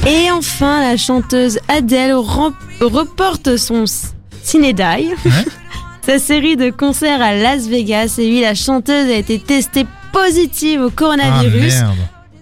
Et 0.07 0.29
enfin, 0.29 0.81
la 0.81 0.97
chanteuse 0.97 1.59
Adele 1.67 2.13
rem- 2.13 2.53
reporte 2.81 3.57
son 3.57 3.85
ciné-die. 4.43 5.09
Sa 6.05 6.19
série 6.19 6.55
de 6.55 6.69
concerts 6.69 7.21
à 7.21 7.33
Las 7.35 7.67
Vegas. 7.67 8.15
Et 8.19 8.29
oui, 8.29 8.41
la 8.41 8.53
chanteuse 8.53 9.09
a 9.09 9.15
été 9.15 9.39
testée 9.39 9.85
positive 10.13 10.81
au 10.81 10.87
Ah 10.87 10.91
coronavirus. 10.95 11.73
merde. 11.73 11.95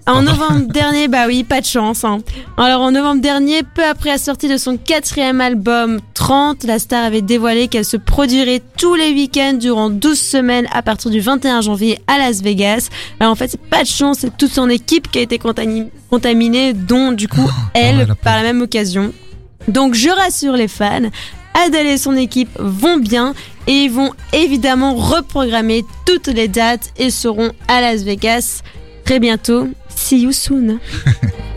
En 0.06 0.22
novembre 0.22 0.67
dernier, 0.74 1.08
bah 1.08 1.28
oui, 1.28 1.46
pas 1.46 1.62
de 1.62 1.65
chance. 1.65 2.04
hein. 2.04 2.19
Alors 2.58 2.82
en 2.82 2.91
novembre 2.91 3.22
dernier, 3.22 3.63
peu 3.63 3.86
après 3.86 4.10
la 4.10 4.17
sortie 4.17 4.50
de 4.50 4.58
son 4.58 4.76
quatrième 4.76 5.39
album 5.39 6.02
30, 6.13 6.65
la 6.65 6.78
star 6.78 7.06
avait 7.06 7.22
dévoilé 7.22 7.69
qu'elle 7.69 7.86
se 7.86 7.96
produirait 7.96 8.62
tous 8.78 8.96
les 8.96 9.13
week-ends 9.13 9.54
durant 9.58 9.89
12 9.89 10.19
semaines 10.19 10.67
à 10.74 10.82
partir 10.82 11.10
du 11.10 11.22
21 11.22 11.62
janvier 11.62 12.00
à 12.08 12.17
Las 12.17 12.41
Vegas. 12.41 12.89
Alors 13.22 13.32
en 13.32 13.36
fait, 13.36 13.48
c'est 13.48 13.62
pas 13.62 13.84
de 13.84 13.88
chance, 13.88 14.17
c'est 14.19 14.36
toute 14.36 14.52
son 14.52 14.69
équipe 14.69 15.10
qui 15.10 15.19
a 15.19 15.22
été 15.22 15.38
contami- 15.38 15.88
contaminée, 16.10 16.74
dont 16.74 17.13
du 17.13 17.30
coup 17.30 17.50
elle 17.74 18.00
ouais, 18.00 18.06
la 18.06 18.15
par 18.15 18.36
la 18.36 18.43
même 18.43 18.62
occasion. 18.62 19.13
Donc 19.67 19.93
je 19.93 20.10
rassure 20.10 20.54
les 20.54 20.67
fans, 20.67 21.10
Adèle 21.54 21.88
et 21.88 21.97
son 21.97 22.15
équipe 22.15 22.49
vont 22.60 22.97
bien 22.97 23.34
et 23.67 23.84
ils 23.84 23.91
vont 23.91 24.12
évidemment 24.34 24.95
reprogrammer 24.95 25.86
toutes 26.06 26.28
les 26.28 26.47
dates 26.47 26.91
et 26.97 27.10
seront 27.10 27.52
à 27.67 27.82
Las 27.82 28.04
Vegas 28.04 28.62
très 29.06 29.19
bientôt. 29.19 29.69
See 29.95 30.21
you 30.21 30.32
soon. 30.32 30.80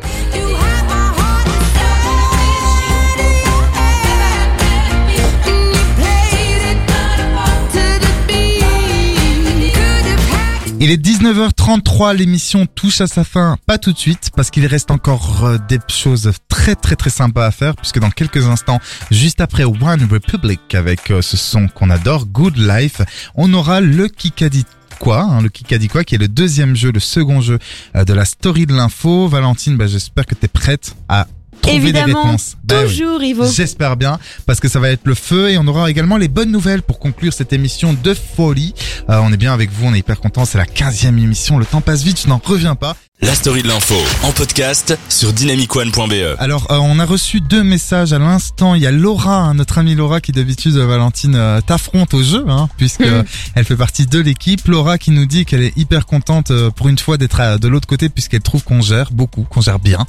Il 10.78 10.90
est 10.90 11.02
19h33, 11.02 12.14
l'émission 12.14 12.66
touche 12.66 13.00
à 13.00 13.06
sa 13.06 13.24
fin, 13.24 13.56
pas 13.64 13.78
tout 13.78 13.92
de 13.92 13.98
suite, 13.98 14.30
parce 14.36 14.50
qu'il 14.50 14.66
reste 14.66 14.90
encore 14.90 15.44
euh, 15.44 15.58
des 15.68 15.78
choses 15.88 16.30
très 16.48 16.74
très 16.74 16.96
très 16.96 17.08
sympas 17.08 17.46
à 17.46 17.50
faire, 17.50 17.74
puisque 17.76 17.98
dans 17.98 18.10
quelques 18.10 18.44
instants, 18.44 18.78
juste 19.10 19.40
après 19.40 19.64
One 19.64 20.06
Republic, 20.10 20.74
avec 20.74 21.10
euh, 21.10 21.22
ce 21.22 21.38
son 21.38 21.68
qu'on 21.68 21.88
adore, 21.88 22.26
Good 22.26 22.58
Life, 22.58 23.00
on 23.36 23.54
aura 23.54 23.80
le 23.80 24.08
Kikadi 24.08 24.66
quoi, 24.98 25.22
hein, 25.22 25.40
le 25.40 25.48
Kikadi 25.48 25.88
quoi, 25.88 26.04
qui 26.04 26.14
est 26.14 26.18
le 26.18 26.28
deuxième 26.28 26.76
jeu, 26.76 26.92
le 26.92 27.00
second 27.00 27.40
jeu 27.40 27.58
euh, 27.94 28.04
de 28.04 28.12
la 28.12 28.26
story 28.26 28.66
de 28.66 28.74
l'info. 28.74 29.28
Valentine, 29.28 29.76
bah, 29.78 29.86
j'espère 29.86 30.26
que 30.26 30.34
t'es 30.34 30.48
prête 30.48 30.94
à 31.08 31.26
trouver 31.66 31.92
des 31.92 31.98
Évidemment, 31.98 32.22
réponses. 32.22 32.56
Oui. 32.70 32.82
toujours 32.82 33.22
Ivo. 33.22 33.46
J'espère 33.46 33.96
bien, 33.96 34.18
parce 34.46 34.60
que 34.60 34.68
ça 34.68 34.80
va 34.80 34.90
être 34.90 35.04
le 35.04 35.14
feu 35.14 35.50
et 35.50 35.58
on 35.58 35.66
aura 35.66 35.90
également 35.90 36.16
les 36.16 36.28
bonnes 36.28 36.50
nouvelles 36.50 36.82
pour 36.82 36.98
conclure 36.98 37.32
cette 37.32 37.52
émission 37.52 37.94
de 37.94 38.14
folie. 38.14 38.74
Euh, 39.10 39.20
on 39.22 39.32
est 39.32 39.36
bien 39.36 39.52
avec 39.52 39.70
vous, 39.70 39.86
on 39.86 39.94
est 39.94 39.98
hyper 39.98 40.20
contents, 40.20 40.44
c'est 40.44 40.58
la 40.58 40.64
15e 40.66 41.08
émission, 41.08 41.58
le 41.58 41.66
temps 41.66 41.80
passe 41.80 42.02
vite, 42.02 42.20
je 42.22 42.28
n'en 42.28 42.40
reviens 42.42 42.74
pas. 42.74 42.96
La 43.22 43.34
story 43.34 43.62
de 43.62 43.68
l'info 43.68 43.94
en 44.24 44.30
podcast 44.32 44.98
sur 45.08 45.32
dynamicone.be. 45.32 46.36
Alors, 46.38 46.70
euh, 46.70 46.76
on 46.76 46.98
a 46.98 47.06
reçu 47.06 47.40
deux 47.40 47.64
messages 47.64 48.12
à 48.12 48.18
l'instant. 48.18 48.74
Il 48.74 48.82
y 48.82 48.86
a 48.86 48.90
Laura, 48.90 49.36
hein, 49.38 49.54
notre 49.54 49.78
amie 49.78 49.94
Laura, 49.94 50.20
qui 50.20 50.32
d'habitude, 50.32 50.76
euh, 50.76 50.86
Valentine, 50.86 51.34
euh, 51.34 51.62
t'affronte 51.62 52.12
au 52.12 52.22
jeu, 52.22 52.44
hein, 52.46 52.68
puisque 52.76 53.00
euh, 53.00 53.22
elle 53.54 53.64
fait 53.64 53.76
partie 53.76 54.04
de 54.06 54.18
l'équipe. 54.18 54.68
Laura 54.68 54.98
qui 54.98 55.12
nous 55.12 55.24
dit 55.24 55.46
qu'elle 55.46 55.62
est 55.62 55.74
hyper 55.78 56.04
contente 56.04 56.50
euh, 56.50 56.70
pour 56.70 56.88
une 56.88 56.98
fois 56.98 57.16
d'être 57.16 57.58
de 57.58 57.68
l'autre 57.68 57.88
côté, 57.88 58.10
puisqu'elle 58.10 58.42
trouve 58.42 58.62
qu'on 58.64 58.82
gère 58.82 59.10
beaucoup, 59.12 59.44
qu'on 59.44 59.62
gère 59.62 59.78
bien. 59.78 60.06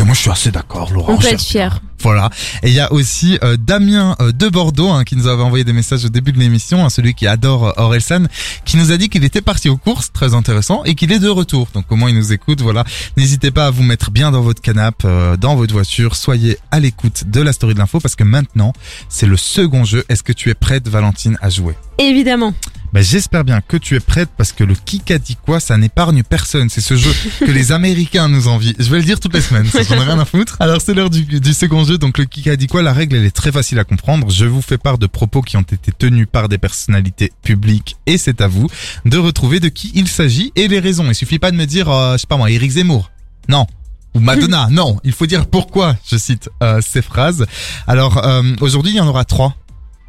Et 0.00 0.02
moi, 0.02 0.14
je 0.14 0.20
suis 0.20 0.30
assez 0.30 0.50
d'accord, 0.50 0.92
Laura. 0.92 1.12
On 1.12 1.16
peut 1.16 1.22
gère 1.22 1.34
être 1.34 1.42
fier. 1.42 1.80
Voilà. 2.02 2.30
Et 2.62 2.68
il 2.68 2.74
y 2.74 2.80
a 2.80 2.92
aussi 2.92 3.38
euh, 3.42 3.56
Damien 3.56 4.16
euh, 4.20 4.32
de 4.32 4.48
Bordeaux 4.48 4.90
hein, 4.90 5.04
qui 5.04 5.16
nous 5.16 5.26
avait 5.26 5.42
envoyé 5.42 5.64
des 5.64 5.72
messages 5.72 6.04
au 6.04 6.08
début 6.08 6.32
de 6.32 6.38
l'émission, 6.38 6.84
hein, 6.84 6.90
celui 6.90 7.14
qui 7.14 7.26
adore 7.26 7.68
euh, 7.68 7.72
Orelsan, 7.76 8.24
qui 8.64 8.76
nous 8.76 8.92
a 8.92 8.96
dit 8.96 9.08
qu'il 9.08 9.24
était 9.24 9.40
parti 9.40 9.68
aux 9.68 9.76
courses, 9.76 10.12
très 10.12 10.34
intéressant, 10.34 10.84
et 10.84 10.94
qu'il 10.94 11.12
est 11.12 11.18
de 11.18 11.28
retour. 11.28 11.68
Donc 11.74 11.86
comment 11.88 12.08
il 12.08 12.14
nous 12.14 12.32
écoute, 12.32 12.60
voilà. 12.60 12.84
N'hésitez 13.16 13.50
pas 13.50 13.66
à 13.66 13.70
vous 13.70 13.82
mettre 13.82 14.10
bien 14.10 14.30
dans 14.30 14.42
votre 14.42 14.62
canapé, 14.62 15.06
euh, 15.06 15.36
dans 15.36 15.56
votre 15.56 15.72
voiture, 15.72 16.16
soyez 16.16 16.58
à 16.70 16.80
l'écoute 16.80 17.24
de 17.26 17.40
la 17.40 17.52
story 17.52 17.74
de 17.74 17.78
l'info 17.78 18.00
parce 18.00 18.16
que 18.16 18.24
maintenant 18.24 18.72
c'est 19.08 19.26
le 19.26 19.36
second 19.36 19.84
jeu. 19.84 20.04
Est-ce 20.08 20.22
que 20.22 20.32
tu 20.32 20.50
es 20.50 20.54
prête, 20.54 20.88
Valentine, 20.88 21.38
à 21.40 21.50
jouer? 21.50 21.74
Évidemment. 21.98 22.54
Ben, 22.92 23.02
j'espère 23.02 23.44
bien 23.44 23.60
que 23.60 23.76
tu 23.76 23.96
es 23.96 24.00
prête 24.00 24.30
parce 24.36 24.52
que 24.52 24.64
le 24.64 24.74
qui 24.74 25.02
a 25.12 25.18
dit 25.18 25.36
quoi, 25.36 25.60
ça 25.60 25.76
n'épargne 25.76 26.22
personne. 26.22 26.68
C'est 26.70 26.80
ce 26.80 26.96
jeu 26.96 27.12
que 27.40 27.50
les 27.50 27.72
Américains 27.72 28.28
nous 28.28 28.48
envient. 28.48 28.74
Je 28.78 28.90
vais 28.90 28.98
le 28.98 29.04
dire 29.04 29.20
toutes 29.20 29.34
les 29.34 29.42
semaines, 29.42 29.66
ça 29.66 29.82
j'en 29.82 29.96
ai 29.96 30.04
rien 30.04 30.18
à 30.18 30.24
foutre. 30.24 30.56
Alors 30.60 30.80
c'est 30.80 30.94
l'heure 30.94 31.10
du, 31.10 31.24
du 31.24 31.52
second 31.52 31.84
jeu, 31.84 31.98
donc 31.98 32.18
le 32.18 32.24
qui 32.24 32.48
a 32.48 32.56
dit 32.56 32.66
quoi, 32.66 32.82
la 32.82 32.92
règle 32.92 33.16
elle 33.16 33.24
est 33.24 33.34
très 33.34 33.52
facile 33.52 33.78
à 33.78 33.84
comprendre. 33.84 34.30
Je 34.30 34.46
vous 34.46 34.62
fais 34.62 34.78
part 34.78 34.98
de 34.98 35.06
propos 35.06 35.42
qui 35.42 35.56
ont 35.56 35.62
été 35.62 35.92
tenus 35.92 36.26
par 36.30 36.48
des 36.48 36.58
personnalités 36.58 37.32
publiques 37.42 37.96
et 38.06 38.18
c'est 38.18 38.40
à 38.40 38.48
vous 38.48 38.68
de 39.04 39.18
retrouver 39.18 39.60
de 39.60 39.68
qui 39.68 39.92
il 39.94 40.08
s'agit 40.08 40.52
et 40.56 40.68
les 40.68 40.80
raisons. 40.80 41.06
Il 41.08 41.14
suffit 41.14 41.38
pas 41.38 41.50
de 41.50 41.56
me 41.56 41.66
dire, 41.66 41.90
euh, 41.90 42.14
je 42.14 42.18
sais 42.18 42.26
pas 42.26 42.36
moi, 42.36 42.50
Eric 42.50 42.70
Zemmour. 42.70 43.10
Non. 43.48 43.66
Ou 44.14 44.20
Madonna. 44.20 44.68
non. 44.70 44.98
Il 45.04 45.12
faut 45.12 45.26
dire 45.26 45.46
pourquoi 45.46 45.96
je 46.10 46.16
cite 46.16 46.48
euh, 46.62 46.80
ces 46.80 47.02
phrases. 47.02 47.46
Alors 47.86 48.24
euh, 48.24 48.42
aujourd'hui 48.60 48.92
il 48.92 48.96
y 48.96 49.00
en 49.00 49.06
aura 49.06 49.24
trois. 49.24 49.54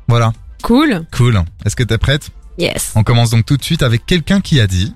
Voilà. 0.08 0.32
Cool. 0.64 1.06
Cool. 1.12 1.44
Est-ce 1.66 1.76
que 1.76 1.84
t'es 1.84 1.98
prête? 1.98 2.32
Yes. 2.60 2.92
on 2.96 3.04
commence 3.04 3.30
donc 3.32 3.46
tout 3.46 3.58
de 3.58 3.64
suite 3.64 3.82
avec 3.84 4.06
quelqu'un 4.06 4.42
qui 4.42 4.60
a 4.60 4.68
dit, 4.68 4.94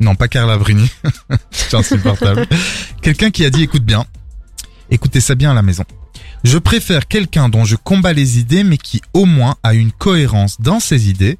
non 0.00 0.14
pas 0.16 0.28
Carla 0.28 0.58
Bruni, 0.58 0.90
c'est 1.50 1.74
insupportable, 1.74 2.46
quelqu'un 3.02 3.30
qui 3.30 3.44
a 3.44 3.50
dit 3.50 3.62
écoute 3.62 3.84
bien, 3.84 4.04
écoutez 4.90 5.20
ça 5.20 5.34
bien 5.34 5.52
à 5.52 5.54
la 5.54 5.62
maison. 5.62 5.84
Je 6.42 6.58
préfère 6.58 7.08
quelqu'un 7.08 7.48
dont 7.48 7.64
je 7.64 7.76
combats 7.76 8.12
les 8.12 8.38
idées 8.38 8.64
mais 8.64 8.76
qui 8.76 9.00
au 9.14 9.24
moins 9.24 9.56
a 9.62 9.72
une 9.74 9.92
cohérence 9.92 10.60
dans 10.60 10.78
ses 10.80 11.08
idées 11.08 11.38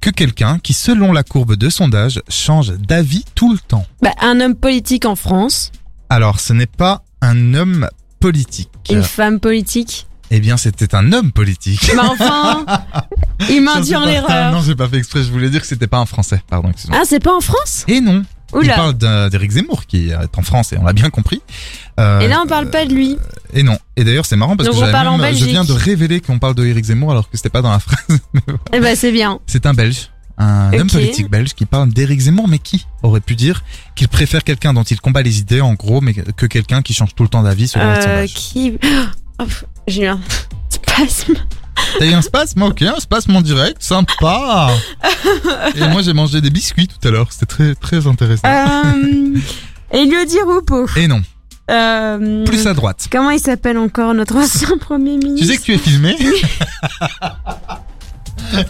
que 0.00 0.10
quelqu'un 0.10 0.58
qui, 0.60 0.72
selon 0.72 1.12
la 1.12 1.22
courbe 1.24 1.56
de 1.56 1.68
sondage, 1.68 2.22
change 2.28 2.68
d'avis 2.72 3.24
tout 3.34 3.52
le 3.52 3.58
temps 3.58 3.84
Bah, 4.02 4.12
un 4.20 4.40
homme 4.40 4.54
politique 4.54 5.04
en 5.04 5.16
France, 5.16 5.72
Alors, 6.10 6.38
ce 6.38 6.52
n'est 6.52 6.66
pas 6.66 7.02
un 7.20 7.54
homme 7.54 7.88
politique. 8.20 8.70
une 8.90 9.02
femme 9.02 9.40
politique. 9.40 10.06
Eh 10.30 10.40
bien, 10.40 10.56
c'était 10.56 10.94
un 10.94 11.12
homme 11.12 11.30
politique. 11.32 11.90
Mais 11.94 12.00
enfin, 12.00 12.64
il 13.48 13.64
c'est 13.84 13.94
en 13.96 14.02
pas- 14.02 14.08
Ah, 14.08 14.12
erreur. 14.12 14.52
non, 14.52 14.60
j'ai 14.60 14.74
pas 14.74 14.88
fait 14.88 14.96
exprès. 14.98 15.22
Je 15.22 15.30
voulais 15.30 15.50
dire 15.50 15.60
que 15.60 15.66
c'était 15.66 15.86
pas 15.86 15.98
un 15.98 16.06
Français. 16.06 16.42
Pardon, 16.48 16.70
excuse-moi. 16.70 16.98
Ah, 17.00 17.04
c'est 17.08 17.20
pas 17.22 17.34
en 17.34 17.40
France? 17.40 17.84
Et 17.88 18.00
non. 18.00 18.22
Il 18.52 18.58
Oula. 18.58 18.74
parle 18.74 18.94
d'un- 18.94 19.28
d'Éric 19.28 19.50
Zemmour 19.52 19.86
qui 19.86 20.10
est 20.10 20.14
en 20.38 20.42
France 20.42 20.72
et 20.72 20.78
on 20.78 20.84
l'a 20.84 20.92
bien 20.92 21.10
compris. 21.10 21.42
Euh, 21.98 22.20
Et 22.20 22.28
là, 22.28 22.40
on 22.44 22.46
parle 22.46 22.70
pas 22.70 22.84
de 22.86 22.92
lui. 22.94 23.16
Et 23.52 23.62
non. 23.64 23.76
Et 23.96 24.04
d'ailleurs, 24.04 24.24
c'est 24.26 24.36
marrant 24.36 24.56
parce 24.56 24.68
Donc, 24.68 24.74
que 24.74 24.78
on 24.78 24.80
j'avais 24.80 24.92
parle 24.92 25.08
en 25.08 25.18
même- 25.18 25.26
je 25.34 25.38
Belgique. 25.40 25.50
viens 25.50 25.64
de 25.64 25.72
révéler 25.72 26.20
qu'on 26.20 26.38
parle 26.38 26.54
de 26.54 26.64
Éric 26.64 26.84
Zemmour 26.84 27.10
alors 27.10 27.28
que 27.28 27.36
c'était 27.36 27.48
pas 27.50 27.62
dans 27.62 27.72
la 27.72 27.80
phrase. 27.80 27.98
Eh 28.72 28.78
ben, 28.80 28.94
c'est 28.96 29.12
bien. 29.12 29.40
C'est 29.46 29.66
un 29.66 29.74
Belge. 29.74 30.10
Un 30.38 30.68
Ok. 30.72 30.80
homme 30.80 30.90
politique 30.90 31.30
belge 31.30 31.54
qui 31.54 31.64
parle 31.64 31.88
d'Éric 31.88 32.20
Zemmour, 32.20 32.46
mais 32.46 32.58
qui 32.58 32.86
aurait 33.02 33.20
pu 33.22 33.36
dire 33.36 33.64
qu'il 33.94 34.06
préfère 34.08 34.44
quelqu'un 34.44 34.74
dont 34.74 34.82
il 34.82 35.00
combat 35.00 35.22
les 35.22 35.38
idées, 35.38 35.62
en 35.62 35.72
gros, 35.72 36.02
mais 36.02 36.12
que 36.12 36.44
quelqu'un 36.44 36.82
qui 36.82 36.92
change 36.92 37.14
tout 37.14 37.22
le 37.22 37.30
temps 37.30 37.42
d'avis 37.42 37.68
selon 37.68 37.86
le 37.86 37.90
Euh, 37.92 38.00
sondage. 38.02 38.34
qui? 38.34 38.74
Oh, 39.38 39.44
pff, 39.44 39.64
J'ai 39.86 40.02
eu 40.04 40.06
un 40.06 40.20
spasme. 40.68 41.34
T'as 41.98 42.06
eu 42.06 42.12
un 42.14 42.22
spasme 42.22 42.62
Ok, 42.62 42.82
un 42.82 42.98
spasme 43.00 43.36
en 43.36 43.40
direct, 43.40 43.76
sympa 43.82 44.70
Et 45.76 45.86
moi 45.88 46.02
j'ai 46.02 46.12
mangé 46.12 46.40
des 46.40 46.50
biscuits 46.50 46.88
tout 46.88 47.06
à 47.06 47.10
l'heure, 47.10 47.28
c'était 47.30 47.46
très 47.46 47.74
très 47.74 48.06
intéressant. 48.06 48.42
Euh, 48.46 49.38
Elodie 49.92 50.40
Roupeau. 50.44 50.86
Et 50.96 51.06
non, 51.06 51.22
Euh, 51.70 52.44
plus 52.44 52.66
à 52.66 52.74
droite. 52.74 53.06
Comment 53.10 53.30
il 53.30 53.40
s'appelle 53.40 53.78
encore 53.78 54.14
notre 54.14 54.36
ancien 54.36 54.76
premier 54.80 55.16
ministre? 55.18 55.46
Tu 55.46 55.52
sais 55.52 55.58
que 55.58 55.62
tu 55.62 55.74
es 55.74 55.78
filmé? 55.78 56.16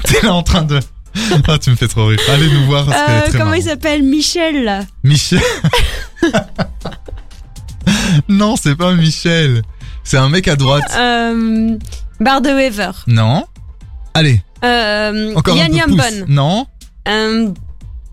T'es 0.05 0.23
là 0.23 0.33
en 0.35 0.43
train 0.43 0.63
de... 0.63 0.81
Ah, 1.49 1.59
tu 1.59 1.71
me 1.71 1.77
fais 1.77 1.89
trop 1.89 2.07
rire. 2.07 2.19
Allez 2.29 2.51
nous 2.51 2.67
voir 2.67 2.85
parce 2.85 2.99
qu'elle 3.03 3.15
est 3.15 3.19
Euh, 3.19 3.29
très 3.29 3.39
Comment 3.39 3.55
il 3.55 3.63
s'appelle? 3.63 4.03
Michel 4.03 4.65
là 4.65 4.81
Michel. 5.03 5.41
non, 8.29 8.57
c'est 8.57 8.77
pas 8.77 8.93
Michel. 8.95 9.63
C'est 10.09 10.19
un 10.19 10.29
mec 10.29 10.47
à 10.47 10.55
droite. 10.57 10.85
euh, 10.97 11.77
Bar 12.21 12.41
de 12.41 12.51
Weaver. 12.51 12.93
Non. 13.09 13.45
Allez, 14.15 14.41
Euh, 14.65 15.35
encore 15.35 15.57
Yann 15.57 15.79
un 15.81 15.97
peu. 15.97 16.25
Non. 16.29 16.67
Euh, 17.09 17.49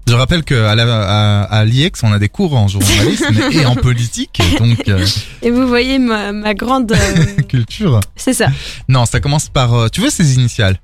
Je 0.10 0.14
rappelle 0.14 0.44
qu'à 0.44 0.72
à, 0.72 1.42
à 1.44 1.66
l'IEX, 1.66 2.02
on 2.04 2.12
a 2.12 2.18
des 2.20 2.30
cours 2.30 2.56
en 2.56 2.68
journalisme 2.68 3.28
et 3.52 3.66
en 3.66 3.76
politique, 3.76 4.42
donc 4.60 4.88
euh, 4.90 5.06
et 5.44 5.52
vous 5.52 5.68
voyez 5.68 6.00
ma, 6.00 6.32
ma 6.34 6.54
grande. 6.56 6.92
euh, 6.92 7.42
culture. 7.48 8.00
c'est 8.16 8.34
ça. 8.34 8.48
Non, 8.90 9.06
ça 9.06 9.20
commence 9.20 9.48
par... 9.50 9.74
euh, 9.74 9.88
tu 9.88 10.02
veux 10.02 10.10
ces 10.10 10.34
initiales? 10.36 10.80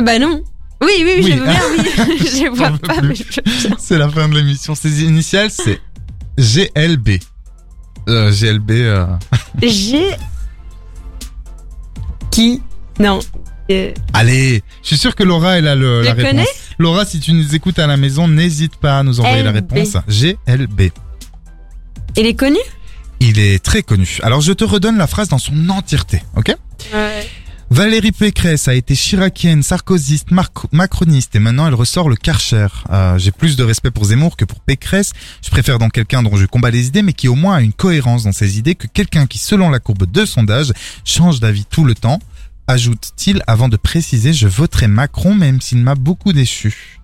Bah 0.00 0.18
non. 0.18 0.42
Oui, 0.80 0.92
oui, 1.04 1.12
Oui. 1.22 1.32
je 1.32 1.36
veux 1.38 1.44
bien, 1.44 1.60
oui. 2.08 2.18
je 2.20 2.48
vois 2.54 2.68
J'en 2.68 2.78
peux 2.78 2.86
pas, 2.88 2.94
plus. 2.98 3.08
mais 3.08 3.14
je. 3.14 3.68
C'est 3.78 3.98
la 3.98 4.08
fin 4.08 4.28
de 4.28 4.34
l'émission. 4.36 4.74
Ces 4.76 5.02
initiales, 5.02 5.50
c'est 5.50 5.80
GLB. 6.38 7.18
Euh, 8.08 8.30
GLB... 8.30 8.70
euh, 8.72 9.06
J'ai. 9.62 10.10
Qui 12.36 12.60
Non. 13.00 13.18
Euh, 13.70 13.92
Allez, 14.12 14.62
je 14.82 14.88
suis 14.88 14.98
sûr 14.98 15.14
que 15.16 15.22
Laura, 15.22 15.56
elle 15.56 15.66
a 15.68 15.74
le, 15.74 16.02
la 16.02 16.10
le 16.12 16.16
réponse. 16.22 16.30
connais 16.32 16.46
Laura, 16.78 17.06
si 17.06 17.18
tu 17.18 17.32
nous 17.32 17.54
écoutes 17.54 17.78
à 17.78 17.86
la 17.86 17.96
maison, 17.96 18.28
n'hésite 18.28 18.76
pas 18.76 18.98
à 18.98 19.02
nous 19.02 19.20
envoyer 19.20 19.42
la 19.42 19.52
LB. 19.52 19.72
réponse. 19.72 19.96
GLB. 20.06 20.90
il 22.18 22.26
est 22.26 22.34
connu 22.34 22.58
Il 23.20 23.38
est 23.38 23.64
très 23.64 23.82
connu. 23.82 24.18
Alors, 24.22 24.42
je 24.42 24.52
te 24.52 24.64
redonne 24.64 24.98
la 24.98 25.06
phrase 25.06 25.28
dans 25.28 25.38
son 25.38 25.70
entièreté, 25.70 26.22
ok? 26.36 26.54
Ouais. 26.92 27.26
Valérie 27.68 28.12
Pécresse 28.12 28.68
a 28.68 28.74
été 28.74 28.94
chiracienne, 28.94 29.62
sarkozyste, 29.64 30.28
macroniste 30.70 31.34
et 31.34 31.40
maintenant 31.40 31.66
elle 31.66 31.74
ressort 31.74 32.08
le 32.08 32.14
Karcher. 32.14 32.68
Euh, 32.90 33.18
J'ai 33.18 33.32
plus 33.32 33.56
de 33.56 33.64
respect 33.64 33.90
pour 33.90 34.04
Zemmour 34.04 34.36
que 34.36 34.44
pour 34.44 34.60
Pécresse. 34.60 35.12
Je 35.42 35.50
préfère 35.50 35.80
donc 35.80 35.92
quelqu'un 35.92 36.22
dont 36.22 36.36
je 36.36 36.46
combats 36.46 36.70
les 36.70 36.86
idées 36.86 37.02
mais 37.02 37.12
qui 37.12 37.26
au 37.26 37.34
moins 37.34 37.56
a 37.56 37.60
une 37.60 37.72
cohérence 37.72 38.22
dans 38.22 38.32
ses 38.32 38.58
idées 38.58 38.76
que 38.76 38.86
quelqu'un 38.86 39.26
qui, 39.26 39.38
selon 39.38 39.68
la 39.68 39.80
courbe 39.80 40.08
de 40.08 40.24
sondage, 40.24 40.72
change 41.04 41.40
d'avis 41.40 41.64
tout 41.64 41.84
le 41.84 41.96
temps. 41.96 42.20
Ajoute-t-il 42.68 43.42
avant 43.48 43.68
de 43.68 43.76
préciser 43.76 44.32
je 44.32 44.46
voterai 44.46 44.86
Macron 44.86 45.34
même 45.34 45.60
s'il 45.60 45.78
m'a 45.78 45.96
beaucoup 45.96 46.32
déçu. 46.32 47.00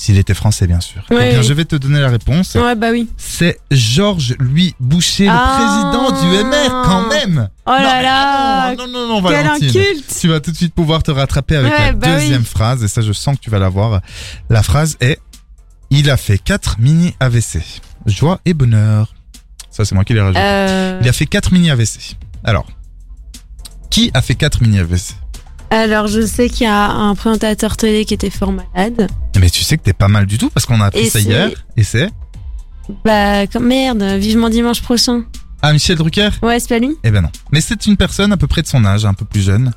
S'il 0.00 0.16
était 0.16 0.32
français 0.32 0.68
bien 0.68 0.78
sûr. 0.78 1.02
Ouais, 1.10 1.26
eh 1.26 1.30
bien 1.30 1.40
oui. 1.40 1.44
je 1.44 1.52
vais 1.52 1.64
te 1.64 1.74
donner 1.74 1.98
la 1.98 2.08
réponse. 2.08 2.54
Ouais, 2.54 2.76
bah 2.76 2.90
oui. 2.92 3.08
C'est 3.16 3.58
Georges 3.72 4.36
Louis 4.38 4.76
Boucher, 4.78 5.26
Ah. 5.28 5.58
le 5.58 5.90
président 5.90 6.22
du 6.22 6.44
MR 6.44 6.82
quand 6.84 7.08
même. 7.08 7.48
Oh 7.66 7.70
Non, 7.70 7.76
là 7.82 8.02
là 8.02 8.12
ah 8.68 8.74
non, 8.78 8.86
non, 8.86 9.08
non, 9.08 9.20
Valentine. 9.20 9.68
inculte 9.68 10.04
Tu 10.20 10.28
vas 10.28 10.38
tout 10.38 10.52
de 10.52 10.56
suite 10.56 10.72
pouvoir 10.72 11.02
te 11.02 11.10
rattraper 11.10 11.56
avec 11.56 11.72
Ouais, 11.72 11.78
la 11.86 11.92
bah 11.94 12.06
oui. 12.10 12.12
deuxième 12.14 12.44
phrase, 12.44 12.84
et 12.84 12.88
ça 12.88 13.02
je 13.02 13.12
sens 13.12 13.36
que 13.36 13.40
tu 13.40 13.50
vas 13.50 13.58
l'avoir. 13.58 14.00
La 14.48 14.62
phrase 14.62 14.96
est 15.00 15.18
Il 15.90 16.10
a 16.10 16.16
fait 16.16 16.38
4 16.38 16.78
mini 16.78 17.14
AVC. 17.18 17.58
Joie 18.06 18.40
et 18.44 18.54
bonheur. 18.54 19.12
Ça 19.72 19.84
c'est 19.84 19.96
moi 19.96 20.04
qui 20.04 20.14
l'ai 20.14 20.20
rajouté. 20.20 20.38
Euh, 20.40 21.00
Il 21.02 21.08
a 21.08 21.12
fait 21.12 21.26
4 21.26 21.50
mini 21.52 21.70
AVC. 21.70 22.16
Alors, 22.44 22.66
qui 23.90 24.12
a 24.14 24.22
fait 24.22 24.36
4 24.36 24.62
mini 24.62 24.78
AVC 24.78 25.14
Alors, 25.70 26.06
je 26.06 26.24
sais 26.24 26.48
qu'il 26.48 26.64
y 26.64 26.70
a 26.70 26.90
un 26.90 27.14
présentateur 27.14 27.76
télé 27.76 28.04
qui 28.04 28.14
était 28.14 28.30
fort 28.30 28.52
malade. 28.52 29.08
Mais 29.38 29.50
tu 29.50 29.62
sais 29.62 29.76
que 29.76 29.82
t'es 29.82 29.92
pas 29.92 30.08
mal 30.08 30.26
du 30.26 30.38
tout 30.38 30.48
parce 30.50 30.64
qu'on 30.66 30.80
a 30.80 30.86
appris 30.86 31.00
Et 31.00 31.10
ça 31.10 31.18
c'est- 31.20 31.24
hier. 31.26 31.50
Et 31.76 31.82
c'est 31.84 32.10
Bah, 33.04 33.46
comme 33.46 33.66
merde, 33.66 34.02
vivement 34.02 34.48
dimanche 34.48 34.80
prochain. 34.82 35.24
Ah, 35.60 35.72
Michel 35.72 35.96
Drucker? 35.96 36.30
Ouais, 36.42 36.58
c'est 36.60 36.68
pas 36.68 36.78
lui 36.78 36.96
Eh 37.04 37.10
ben 37.10 37.20
non. 37.20 37.30
Mais 37.52 37.60
c'est 37.60 37.86
une 37.86 37.96
personne 37.96 38.32
à 38.32 38.36
peu 38.36 38.46
près 38.46 38.62
de 38.62 38.66
son 38.66 38.84
âge, 38.84 39.04
un 39.04 39.12
peu 39.14 39.24
plus 39.26 39.42
jeune. 39.42 39.72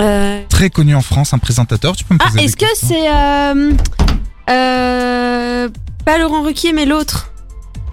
euh... 0.00 0.42
Très 0.48 0.70
connu 0.70 0.94
en 0.94 1.00
France, 1.02 1.32
un 1.34 1.38
présentateur. 1.38 1.96
Tu 1.96 2.04
peux 2.04 2.14
me 2.14 2.20
Ah, 2.22 2.26
poser 2.26 2.38
des 2.40 2.44
est-ce 2.44 2.56
que 2.56 2.66
questions? 2.66 2.88
c'est. 2.88 3.08
Euh... 3.08 3.72
Euh... 4.50 5.68
Pas 6.04 6.18
Laurent 6.18 6.42
Ruquier, 6.42 6.72
mais 6.72 6.84
l'autre? 6.84 7.32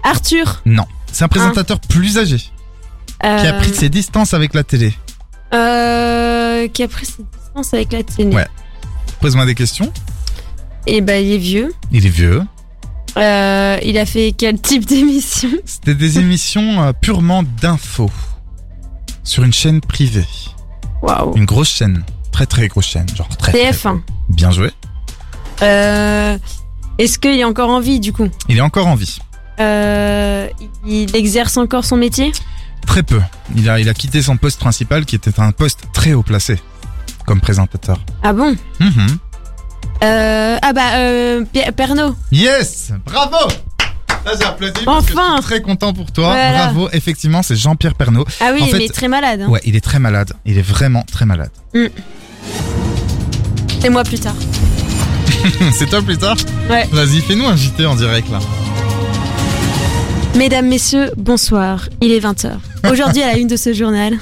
Arthur? 0.04 0.62
Non. 0.66 0.84
C'est 1.10 1.24
un 1.24 1.28
présentateur 1.28 1.80
plus 1.80 2.18
âgé. 2.18 2.36
euh... 3.24 3.40
Qui 3.40 3.46
a 3.46 3.52
pris 3.54 3.72
ses 3.74 3.88
distances 3.88 4.34
avec 4.34 4.52
la 4.54 4.62
télé. 4.64 4.94
Euh... 5.54 6.68
Qui 6.68 6.82
a 6.82 6.88
pris 6.88 7.06
ses 7.06 7.22
distances 7.22 7.74
avec 7.74 7.92
la 7.92 8.02
télé. 8.02 8.34
Ouais. 8.34 8.46
Pose-moi 9.20 9.46
des 9.46 9.54
questions. 9.54 9.92
Et 10.86 11.00
bah, 11.00 11.18
il 11.18 11.32
est 11.32 11.38
vieux. 11.38 11.72
Il 11.90 12.06
est 12.06 12.10
vieux. 12.10 12.42
Euh... 13.16 13.78
Il 13.84 13.98
a 13.98 14.06
fait 14.06 14.32
quel 14.36 14.60
type 14.60 14.86
d'émission? 14.86 15.50
C'était 15.64 15.94
des 15.94 16.18
émissions 16.18 16.82
euh, 16.82 16.92
purement 16.92 17.42
d'infos. 17.60 18.10
Sur 19.24 19.44
une 19.44 19.52
chaîne 19.52 19.80
privée. 19.80 20.26
Waouh. 21.02 21.36
Une 21.36 21.44
grosse 21.44 21.70
chaîne. 21.70 22.04
Très 22.32 22.46
très 22.46 22.68
grosse 22.68 22.86
chaîne. 22.86 23.06
Genre 23.14 23.28
très. 23.36 23.52
très- 23.52 23.70
TF1. 23.70 24.00
Bien 24.30 24.50
joué. 24.50 24.70
Euh... 25.62 26.36
Est-ce 26.98 27.18
qu'il 27.18 27.38
est 27.38 27.44
encore 27.44 27.70
en 27.70 27.80
vie, 27.80 28.00
du 28.00 28.12
coup? 28.12 28.28
Il 28.48 28.58
est 28.58 28.62
encore 28.62 28.86
en 28.86 28.94
vie. 28.94 29.18
euh... 29.60 30.48
Il 30.86 31.14
exerce 31.14 31.56
encore 31.56 31.84
son 31.84 31.96
métier? 31.96 32.32
Très 32.86 33.02
peu. 33.02 33.20
Il 33.56 33.68
a, 33.70 33.80
il 33.80 33.88
a 33.88 33.94
quitté 33.94 34.22
son 34.22 34.36
poste 34.36 34.58
principal 34.60 35.04
qui 35.04 35.16
était 35.16 35.38
un 35.40 35.52
poste 35.52 35.80
très 35.92 36.12
haut 36.12 36.22
placé. 36.22 36.60
Comme 37.26 37.40
présentateur. 37.40 38.00
Ah 38.22 38.32
bon 38.32 38.54
Mhm. 38.80 39.06
euh... 40.02 40.58
Ah 40.60 40.72
bah, 40.72 40.94
euh... 40.96 41.44
Pierre- 41.52 41.72
Pernod. 41.72 42.14
Yes 42.32 42.92
Bravo 43.06 43.36
Là 44.24 44.32
j'ai 44.38 44.44
applaudi 44.46 44.84
parce 44.84 45.06
que 45.06 45.12
Enfin 45.12 45.32
je 45.36 45.42
suis 45.42 45.50
très 45.50 45.62
content 45.62 45.92
pour 45.92 46.12
toi. 46.12 46.26
Voilà. 46.28 46.64
Bravo. 46.66 46.88
Effectivement, 46.92 47.42
c'est 47.42 47.56
Jean-Pierre 47.56 47.94
Pernaud. 47.94 48.24
Ah 48.40 48.50
oui, 48.54 48.62
En 48.62 48.66
fait- 48.66 48.78
mais 48.78 48.88
très 48.88 49.08
malade. 49.08 49.42
hein. 49.42 49.48
Ouais, 49.48 49.60
il 49.64 49.74
est 49.74 49.80
très 49.80 49.98
malade. 49.98 50.32
Il 50.44 50.58
est 50.58 50.62
vraiment 50.62 51.04
très 51.10 51.24
malade. 51.26 51.50
Et 53.84 53.88
moi 53.88 54.04
plus 54.04 54.20
tard. 54.20 54.34
c'est 55.72 55.86
toi 55.86 56.02
plus 56.02 56.18
tard 56.18 56.36
Ouais. 56.70 56.88
Vas-y, 56.92 57.20
fais-nous 57.20 57.46
un 57.46 57.56
JT 57.56 57.84
en 57.86 57.96
direct 57.96 58.30
là. 58.30 58.38
Mesdames, 60.36 60.66
messieurs, 60.66 61.10
bonsoir. 61.16 61.88
Il 62.00 62.10
est 62.10 62.20
20h. 62.20 62.52
Aujourd'hui, 62.90 63.22
à 63.22 63.32
la 63.32 63.38
une 63.38 63.48
de 63.48 63.56
ce 63.56 63.74
journal. 63.74 64.14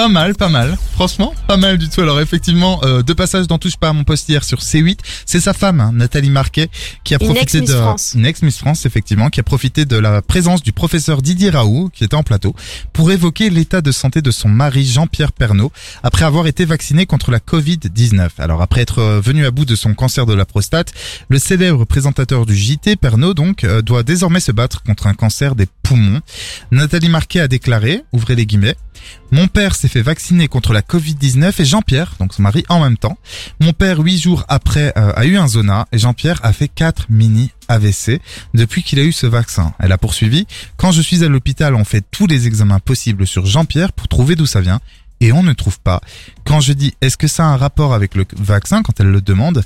Pas 0.00 0.08
mal, 0.08 0.34
pas 0.34 0.48
mal. 0.48 0.78
Franchement, 0.94 1.34
pas 1.46 1.58
mal 1.58 1.76
du 1.76 1.90
tout. 1.90 2.00
Alors 2.00 2.22
effectivement, 2.22 2.80
euh, 2.84 3.02
deux 3.02 3.14
passages 3.14 3.46
dans 3.46 3.58
Touche 3.58 3.76
pas 3.76 3.90
à 3.90 3.92
mon 3.92 4.02
poste 4.02 4.26
hier 4.30 4.44
sur 4.44 4.60
C8. 4.60 4.98
C'est 5.26 5.40
sa 5.40 5.52
femme, 5.52 5.78
hein, 5.78 5.92
Nathalie 5.92 6.30
Marquet, 6.30 6.70
qui 7.04 7.14
a 7.14 7.18
Une 7.20 7.26
profité 7.26 7.60
de 7.60 7.66
France. 7.66 8.12
une 8.14 8.24
ex 8.24 8.40
Miss 8.40 8.56
France 8.56 8.86
effectivement, 8.86 9.28
qui 9.28 9.40
a 9.40 9.42
profité 9.42 9.84
de 9.84 9.98
la 9.98 10.22
présence 10.22 10.62
du 10.62 10.72
professeur 10.72 11.20
Didier 11.20 11.50
Raoult, 11.50 11.90
qui 11.90 12.04
était 12.04 12.14
en 12.14 12.22
plateau, 12.22 12.56
pour 12.94 13.12
évoquer 13.12 13.50
l'état 13.50 13.82
de 13.82 13.92
santé 13.92 14.22
de 14.22 14.30
son 14.30 14.48
mari 14.48 14.86
Jean-Pierre 14.86 15.32
Pernaud 15.32 15.70
après 16.02 16.24
avoir 16.24 16.46
été 16.46 16.64
vacciné 16.64 17.04
contre 17.04 17.30
la 17.30 17.38
Covid-19. 17.38 18.30
Alors 18.38 18.62
après 18.62 18.80
être 18.80 19.00
euh, 19.00 19.20
venu 19.20 19.44
à 19.44 19.50
bout 19.50 19.66
de 19.66 19.74
son 19.74 19.92
cancer 19.92 20.24
de 20.24 20.32
la 20.32 20.46
prostate, 20.46 20.94
le 21.28 21.38
célèbre 21.38 21.84
présentateur 21.84 22.46
du 22.46 22.56
JT 22.56 22.96
Pernaud 22.96 23.34
donc 23.34 23.64
euh, 23.64 23.82
doit 23.82 24.02
désormais 24.02 24.40
se 24.40 24.50
battre 24.50 24.82
contre 24.82 25.08
un 25.08 25.14
cancer 25.14 25.54
des 25.54 25.66
poumons. 25.82 26.22
Nathalie 26.70 27.10
Marquet 27.10 27.40
a 27.40 27.48
déclaré, 27.48 28.02
ouvrez 28.12 28.34
les 28.34 28.46
guillemets, 28.46 28.76
mon 29.32 29.46
père 29.46 29.76
s'est 29.76 29.88
fait 29.90 30.02
vacciner 30.02 30.48
contre 30.48 30.72
la 30.72 30.82
Covid-19 30.82 31.60
et 31.60 31.64
Jean-Pierre, 31.64 32.14
donc 32.18 32.32
son 32.32 32.42
mari, 32.42 32.64
en 32.68 32.80
même 32.80 32.96
temps. 32.96 33.18
Mon 33.60 33.72
père, 33.72 33.98
huit 33.98 34.18
jours 34.18 34.44
après, 34.48 34.92
euh, 34.96 35.12
a 35.16 35.26
eu 35.26 35.36
un 35.36 35.48
zona 35.48 35.86
et 35.92 35.98
Jean-Pierre 35.98 36.40
a 36.42 36.52
fait 36.52 36.68
quatre 36.68 37.06
mini 37.10 37.50
AVC 37.68 38.20
depuis 38.54 38.82
qu'il 38.82 38.98
a 39.00 39.02
eu 39.02 39.12
ce 39.12 39.26
vaccin. 39.26 39.74
Elle 39.78 39.92
a 39.92 39.98
poursuivi. 39.98 40.46
Quand 40.76 40.92
je 40.92 41.02
suis 41.02 41.24
à 41.24 41.28
l'hôpital, 41.28 41.74
on 41.74 41.84
fait 41.84 42.04
tous 42.10 42.26
les 42.26 42.46
examens 42.46 42.78
possibles 42.78 43.26
sur 43.26 43.46
Jean-Pierre 43.46 43.92
pour 43.92 44.08
trouver 44.08 44.36
d'où 44.36 44.46
ça 44.46 44.60
vient 44.60 44.80
et 45.20 45.32
on 45.32 45.42
ne 45.42 45.52
trouve 45.52 45.80
pas. 45.80 46.00
Quand 46.44 46.60
je 46.60 46.72
dis 46.72 46.94
est-ce 47.00 47.16
que 47.16 47.28
ça 47.28 47.44
a 47.44 47.48
un 47.48 47.56
rapport 47.56 47.92
avec 47.92 48.14
le 48.14 48.24
vaccin, 48.36 48.82
quand 48.82 49.00
elle 49.00 49.10
le 49.10 49.20
demande, 49.20 49.62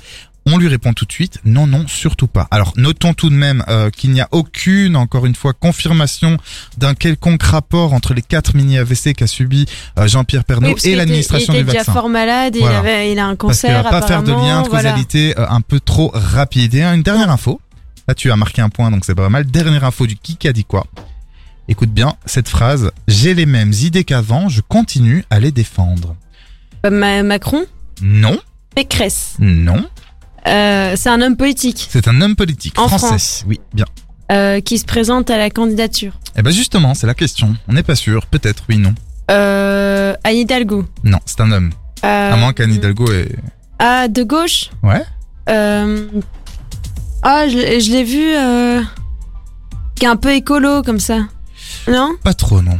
On 0.47 0.57
lui 0.59 0.67
répond 0.67 0.93
tout 0.93 1.05
de 1.05 1.11
suite, 1.11 1.39
non, 1.43 1.65
non, 1.65 1.87
surtout 1.87 2.27
pas. 2.27 2.47
Alors, 2.51 2.73
notons 2.77 3.15
tout 3.15 3.31
de 3.31 3.35
même 3.35 3.63
euh, 3.67 3.89
qu'il 3.89 4.11
n'y 4.11 4.21
a 4.21 4.27
aucune, 4.31 4.95
encore 4.95 5.25
une 5.25 5.33
fois, 5.33 5.53
confirmation 5.53 6.37
d'un 6.77 6.93
quelconque 6.93 7.41
rapport 7.41 7.93
entre 7.93 8.13
les 8.13 8.21
quatre 8.21 8.55
mini-AVC 8.55 9.13
qu'a 9.15 9.25
subi 9.25 9.65
euh, 9.97 10.07
Jean-Pierre 10.07 10.43
Pernaut 10.43 10.67
Oui, 10.67 10.73
parce 10.75 10.85
et 10.85 10.95
l'administration 10.95 11.53
était, 11.53 11.61
il 11.61 11.65
du 11.65 11.69
était 11.71 11.77
vaccin. 11.79 11.91
déjà 11.93 11.99
fort 11.99 12.09
malade, 12.09 12.55
Voilà. 12.59 12.75
il, 12.75 12.77
avait, 12.77 13.11
il 13.11 13.17
a 13.19 13.25
un 13.25 13.35
Parce 13.35 13.59
cancer 13.61 13.81
va 13.83 13.89
pas 13.89 14.05
faire 14.05 14.21
de 14.21 14.31
lien 14.31 14.61
de 14.61 14.69
voilà. 14.69 14.91
causalité 14.91 15.33
euh, 15.39 15.47
un 15.49 15.61
peu 15.61 15.79
trop 15.79 16.11
rapide. 16.13 16.75
Et 16.75 16.83
une 16.83 17.01
dernière 17.01 17.31
info. 17.31 17.59
Là, 18.07 18.13
tu 18.13 18.31
as 18.31 18.35
marqué 18.35 18.61
un 18.61 18.69
point, 18.69 18.91
donc 18.91 19.03
c'est 19.03 19.15
pas 19.15 19.29
mal. 19.29 19.47
Dernière 19.47 19.83
info 19.83 20.05
du 20.05 20.15
qui 20.15 20.47
a 20.47 20.53
dit 20.53 20.63
quoi. 20.63 20.85
Écoute 21.67 21.89
bien 21.89 22.13
cette 22.27 22.49
phrase. 22.49 22.91
J'ai 23.07 23.33
les 23.33 23.47
mêmes 23.47 23.73
idées 23.73 24.03
qu'avant, 24.03 24.47
je 24.47 24.61
continue 24.61 25.25
à 25.31 25.39
les 25.39 25.51
défendre. 25.51 26.15
Ma- 26.87 27.23
Macron? 27.23 27.65
Non, 28.03 28.37
Pécresse. 28.75 29.33
non. 29.39 29.83
Euh, 30.47 30.93
c'est 30.95 31.09
un 31.09 31.21
homme 31.21 31.35
politique 31.37 31.87
C'est 31.89 32.07
un 32.07 32.21
homme 32.21 32.35
politique 32.35 32.77
En 32.79 32.87
français. 32.87 33.07
France. 33.07 33.43
Oui, 33.47 33.59
bien. 33.73 33.85
euh, 34.31 34.59
qui 34.61 34.77
se 34.77 34.85
présente 34.85 35.29
à 35.29 35.37
la 35.37 35.49
candidature. 35.49 36.13
Eh 36.37 36.41
ben 36.41 36.51
justement, 36.51 36.93
c'est 36.93 37.07
la 37.07 37.13
question. 37.15 37.55
On 37.67 37.73
n'est 37.73 37.83
pas 37.83 37.95
sûr. 37.95 38.25
Peut-être, 38.27 38.63
oui, 38.69 38.77
non. 38.77 38.93
Euh, 39.31 40.13
Anne 40.23 40.35
Hidalgo. 40.35 40.85
Non, 41.03 41.19
c'est 41.25 41.41
un 41.41 41.51
homme. 41.51 41.71
À 42.03 42.35
moins 42.37 42.53
qu'Anne 42.53 42.71
Hidalgo 42.73 43.11
est... 43.11 43.35
Ah, 43.79 44.07
de 44.07 44.21
gauche 44.23 44.69
Ouais 44.83 45.01
euh, 45.49 46.07
Ah, 47.23 47.47
je, 47.47 47.57
l'ai- 47.57 47.81
je 47.81 47.91
l'ai 47.91 48.03
vu. 48.03 48.85
Qui 49.95 50.05
est 50.05 50.09
un 50.09 50.15
peu 50.17 50.33
écolo 50.33 50.83
comme 50.83 50.99
ça. 50.99 51.19
Non? 51.87 52.11
Pas 52.23 52.33
trop, 52.35 52.61
non. 52.61 52.77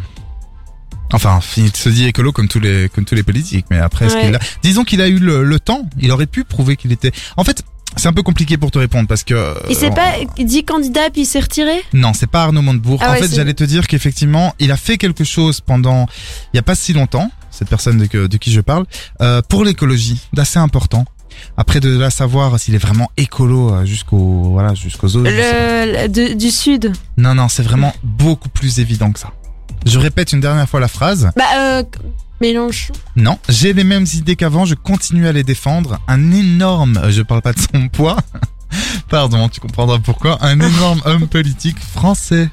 Enfin, 1.14 1.40
il 1.58 1.76
se 1.76 1.90
dit 1.90 2.06
écolo 2.06 2.32
comme 2.32 2.48
tous 2.48 2.60
les 2.60 2.90
comme 2.90 3.06
tous 3.06 3.16
les 3.16 3.24
politiques, 3.24 3.66
mais 3.70 3.78
après, 3.80 4.12
Ouais. 4.14 4.22
qu'il 4.26 4.36
a 4.36 4.40
Disons 4.64 4.84
qu'il 4.84 5.02
a 5.02 5.08
eu 5.08 5.20
le, 5.20 5.44
le 5.44 5.60
temps. 5.60 5.88
Il 6.00 6.12
aurait 6.12 6.26
pu 6.26 6.44
prouver 6.44 6.76
qu'il 6.76 6.92
était. 6.92 7.12
En 7.38 7.44
fait, 7.44 7.64
c'est 7.96 8.08
un 8.08 8.14
peu 8.14 8.24
compliqué 8.24 8.58
pour 8.58 8.72
te 8.72 8.80
répondre 8.80 9.08
parce 9.08 9.24
que. 9.24 9.56
Il 9.70 9.76
s'est 9.76 9.92
euh, 9.92 9.92
pas 9.92 10.14
dit 10.38 10.64
candidat 10.66 11.10
puis 11.12 11.22
il 11.22 11.26
s'est 11.26 11.40
retiré? 11.40 11.82
Non, 11.94 12.14
c'est 12.14 12.28
pas 12.28 12.44
Arnaud 12.44 12.62
Montebourg. 12.62 13.00
Ah 13.02 13.10
en 13.10 13.14
ouais, 13.14 13.22
fait, 13.22 13.34
j'allais 13.36 13.54
te 13.54 13.64
dire 13.64 13.88
qu'effectivement, 13.88 14.54
il 14.60 14.72
a 14.72 14.78
fait 14.78 14.98
quelque 14.98 15.24
chose 15.24 15.62
pendant 15.62 16.08
il 16.54 16.58
y 16.58 16.60
a 16.60 16.64
pas 16.64 16.76
si 16.76 16.92
longtemps. 16.94 17.32
Cette 17.52 17.70
personne 17.70 17.98
de, 18.00 18.06
que- 18.08 18.28
de 18.28 18.38
qui 18.38 18.52
je 18.52 18.60
parle 18.60 18.86
euh, 19.22 19.42
pour 19.48 19.64
l'écologie, 19.64 20.20
d'assez 20.34 20.60
important. 20.60 21.06
Après 21.58 21.80
de 21.82 21.98
là 21.98 22.10
savoir 22.10 22.60
s'il 22.60 22.76
est 22.76 22.80
vraiment 22.80 23.10
écolo 23.18 23.74
euh, 23.74 23.86
jusqu'au 23.86 24.18
voilà 24.52 24.74
jusqu'aux 24.74 25.16
autres. 25.16 25.30
le, 25.30 26.34
Du 26.36 26.52
sud. 26.52 26.92
Non, 27.18 27.36
non, 27.36 27.48
c'est 27.48 27.64
vraiment 27.64 27.94
beaucoup 28.04 28.50
plus 28.50 28.80
évident 28.80 29.12
que 29.12 29.20
ça. 29.20 29.32
Je 29.86 30.00
répète 30.00 30.32
une 30.34 30.40
dernière 30.42 30.68
fois 30.68 30.80
la 30.80 30.88
phrase. 30.88 31.32
Bah, 31.36 31.44
euh, 31.58 31.84
Mélenchon. 32.42 32.94
Non, 33.16 33.38
j'ai 33.50 33.72
les 33.74 33.84
mêmes 33.84 34.06
idées 34.14 34.36
qu'avant, 34.36 34.66
je 34.66 34.76
continue 34.76 35.28
à 35.28 35.32
les 35.32 35.44
défendre. 35.44 36.00
Un 36.08 36.32
énorme, 36.32 37.00
je 37.10 37.22
parle 37.22 37.42
pas 37.42 37.54
de 37.54 37.60
son 37.60 37.88
poids, 37.88 38.18
pardon, 39.10 39.48
tu 39.50 39.60
comprendras 39.62 40.00
pourquoi, 40.00 40.38
un 40.44 40.60
énorme 40.60 41.02
homme 41.06 41.28
politique 41.28 41.78
français. 41.80 42.50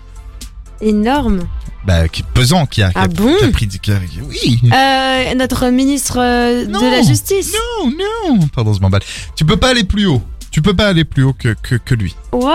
Énorme. 0.81 1.41
Bah, 1.85 2.07
qui, 2.09 2.23
pesant, 2.23 2.65
qui 2.67 2.83
a, 2.83 2.91
qui 2.93 2.99
a- 2.99 3.03
Ah 3.03 3.09
bon 3.09 3.35
qui 3.39 3.45
a 3.45 3.49
pris 3.51 3.67
du 3.67 3.79
qui 3.81 3.91
a- 3.91 3.99
Oui 4.29 4.61
Euh, 4.73 5.35
notre 5.35 5.67
ministre 5.71 6.19
euh, 6.21 6.65
Non. 6.67 6.81
de 6.81 6.87
la 6.87 7.03
Justice. 7.03 7.53
Non, 7.83 7.91
non 7.91 8.47
Pardon, 8.55 8.73
je 8.73 8.81
m'emballe. 8.81 9.03
Tu 9.35 9.45
peux 9.45 9.57
pas 9.57 9.71
aller 9.71 9.83
plus 9.85 10.07
haut. 10.07 10.23
Tu 10.53 10.63
peux 10.63 10.75
pas 10.75 10.87
aller 10.89 11.05
plus 11.05 11.25
haut 11.25 11.33
que, 11.33 11.55
que, 11.61 11.75
que 11.77 11.95
lui. 11.95 12.15
What? 12.33 12.53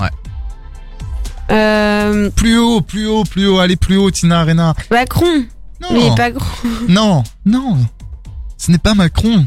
Ouais. 0.00 0.08
Euh, 1.50 2.30
Plus 2.30 2.58
haut, 2.58 2.80
plus 2.80 3.06
haut, 3.06 3.24
plus 3.24 3.46
haut, 3.46 3.58
allez 3.58 3.76
plus 3.76 3.96
haut, 3.96 4.10
Tina 4.10 4.40
Arena. 4.40 4.74
Macron. 4.90 5.44
Non, 5.80 5.88
Mais 5.92 6.00
il 6.00 6.12
est 6.12 6.16
pas 6.16 6.30
gros. 6.30 6.44
non, 6.88 7.22
non. 7.44 7.76
Ce 8.58 8.70
n'est 8.70 8.78
pas 8.78 8.94
Macron. 8.94 9.44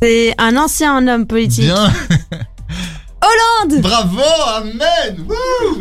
C'est 0.00 0.34
un 0.38 0.56
ancien 0.56 1.06
homme 1.08 1.26
politique. 1.26 1.64
Bien. 1.64 1.92
Hollande 3.34 3.82
Bravo, 3.82 4.20
amen 4.56 5.24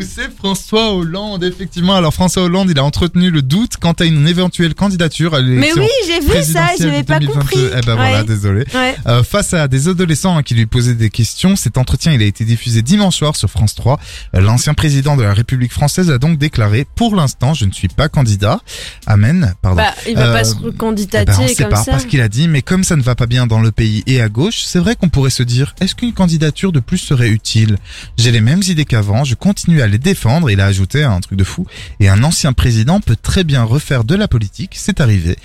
C'est 0.01 0.35
François 0.35 0.93
Hollande, 0.93 1.43
effectivement. 1.43 1.95
Alors 1.95 2.13
François 2.13 2.43
Hollande, 2.43 2.69
il 2.69 2.79
a 2.79 2.83
entretenu 2.83 3.29
le 3.29 3.41
doute 3.41 3.77
quant 3.79 3.91
à 3.93 4.05
une 4.05 4.27
éventuelle 4.27 4.73
candidature 4.73 5.33
à 5.35 5.41
Mais 5.41 5.47
l'élection 5.49 5.81
oui, 5.81 5.87
j'ai 6.07 6.19
vu 6.19 6.27
ça, 6.27 6.31
présidentielle 6.33 6.77
je 6.79 6.85
n'avais 6.85 7.01
de 7.01 7.07
pas 7.07 7.19
2022. 7.19 7.39
compris. 7.39 7.59
Eh 7.77 7.85
ben 7.85 7.95
voilà, 7.95 8.19
Ouais. 8.19 8.23
désolé. 8.23 8.65
Ouais. 8.73 8.95
Euh, 9.07 9.23
face 9.23 9.53
à 9.53 9.67
des 9.67 9.87
adolescents 9.87 10.37
hein, 10.37 10.43
qui 10.43 10.53
lui 10.55 10.65
posaient 10.65 10.93
des 10.95 11.09
questions, 11.09 11.55
cet 11.55 11.77
entretien 11.77 12.13
il 12.13 12.21
a 12.21 12.25
été 12.25 12.45
diffusé 12.45 12.81
dimanche 12.81 13.17
soir 13.17 13.35
sur 13.35 13.49
France 13.49 13.75
3. 13.75 13.99
Euh, 14.35 14.41
L'ancien 14.41 14.73
président 14.73 15.15
de 15.17 15.23
la 15.23 15.33
République 15.33 15.71
française 15.73 16.09
a 16.11 16.17
donc 16.17 16.37
déclaré 16.37 16.85
Pour 16.95 17.15
l'instant, 17.15 17.53
je 17.53 17.65
ne 17.65 17.71
suis 17.71 17.87
pas 17.87 18.09
candidat. 18.09 18.59
Amen. 19.05 19.53
Pardon. 19.61 19.77
Bah, 19.81 19.93
il 20.07 20.15
va 20.15 20.27
Euh, 20.29 20.33
pas 20.33 20.43
se 20.43 20.55
eh 20.61 20.65
recandidater 20.65 21.31
ben, 21.31 21.37
on 21.41 21.47
sait 21.47 21.55
comme 21.55 21.69
pas 21.69 21.83
ça. 21.83 21.91
parce 21.91 22.05
qu'il 22.05 22.21
a 22.21 22.29
dit, 22.29 22.47
mais 22.47 22.61
comme 22.61 22.83
ça 22.83 22.95
ne 22.95 23.01
va 23.01 23.15
pas 23.15 23.25
bien 23.27 23.45
dans 23.47 23.59
le 23.59 23.71
pays 23.71 24.03
et 24.07 24.21
à 24.21 24.29
gauche, 24.29 24.63
c'est 24.65 24.79
vrai 24.79 24.95
qu'on 24.95 25.09
pourrait 25.09 25.29
se 25.29 25.43
dire, 25.43 25.75
est-ce 25.81 25.95
qu'une 25.95 26.13
candidature 26.13 26.71
de 26.71 26.79
plus 26.79 26.97
serait 26.97 27.29
utile 27.29 27.42
J'ai 28.17 28.31
les 28.31 28.41
mêmes 28.41 28.61
idées 28.67 28.85
qu'avant, 28.85 29.23
je 29.23 29.35
continue 29.35 29.81
à 29.81 29.87
les 29.87 29.97
défendre. 29.97 30.49
Il 30.49 30.59
a 30.61 30.65
ajouté 30.65 31.03
un 31.03 31.19
truc 31.19 31.37
de 31.37 31.43
fou. 31.43 31.65
Et 31.99 32.09
un 32.09 32.23
ancien 32.23 32.53
président 32.53 32.99
peut 32.99 33.17
très 33.21 33.43
bien 33.43 33.63
refaire 33.63 34.03
de 34.03 34.15
la 34.15 34.27
politique, 34.27 34.75
c'est 34.75 35.01
arrivé. 35.01 35.37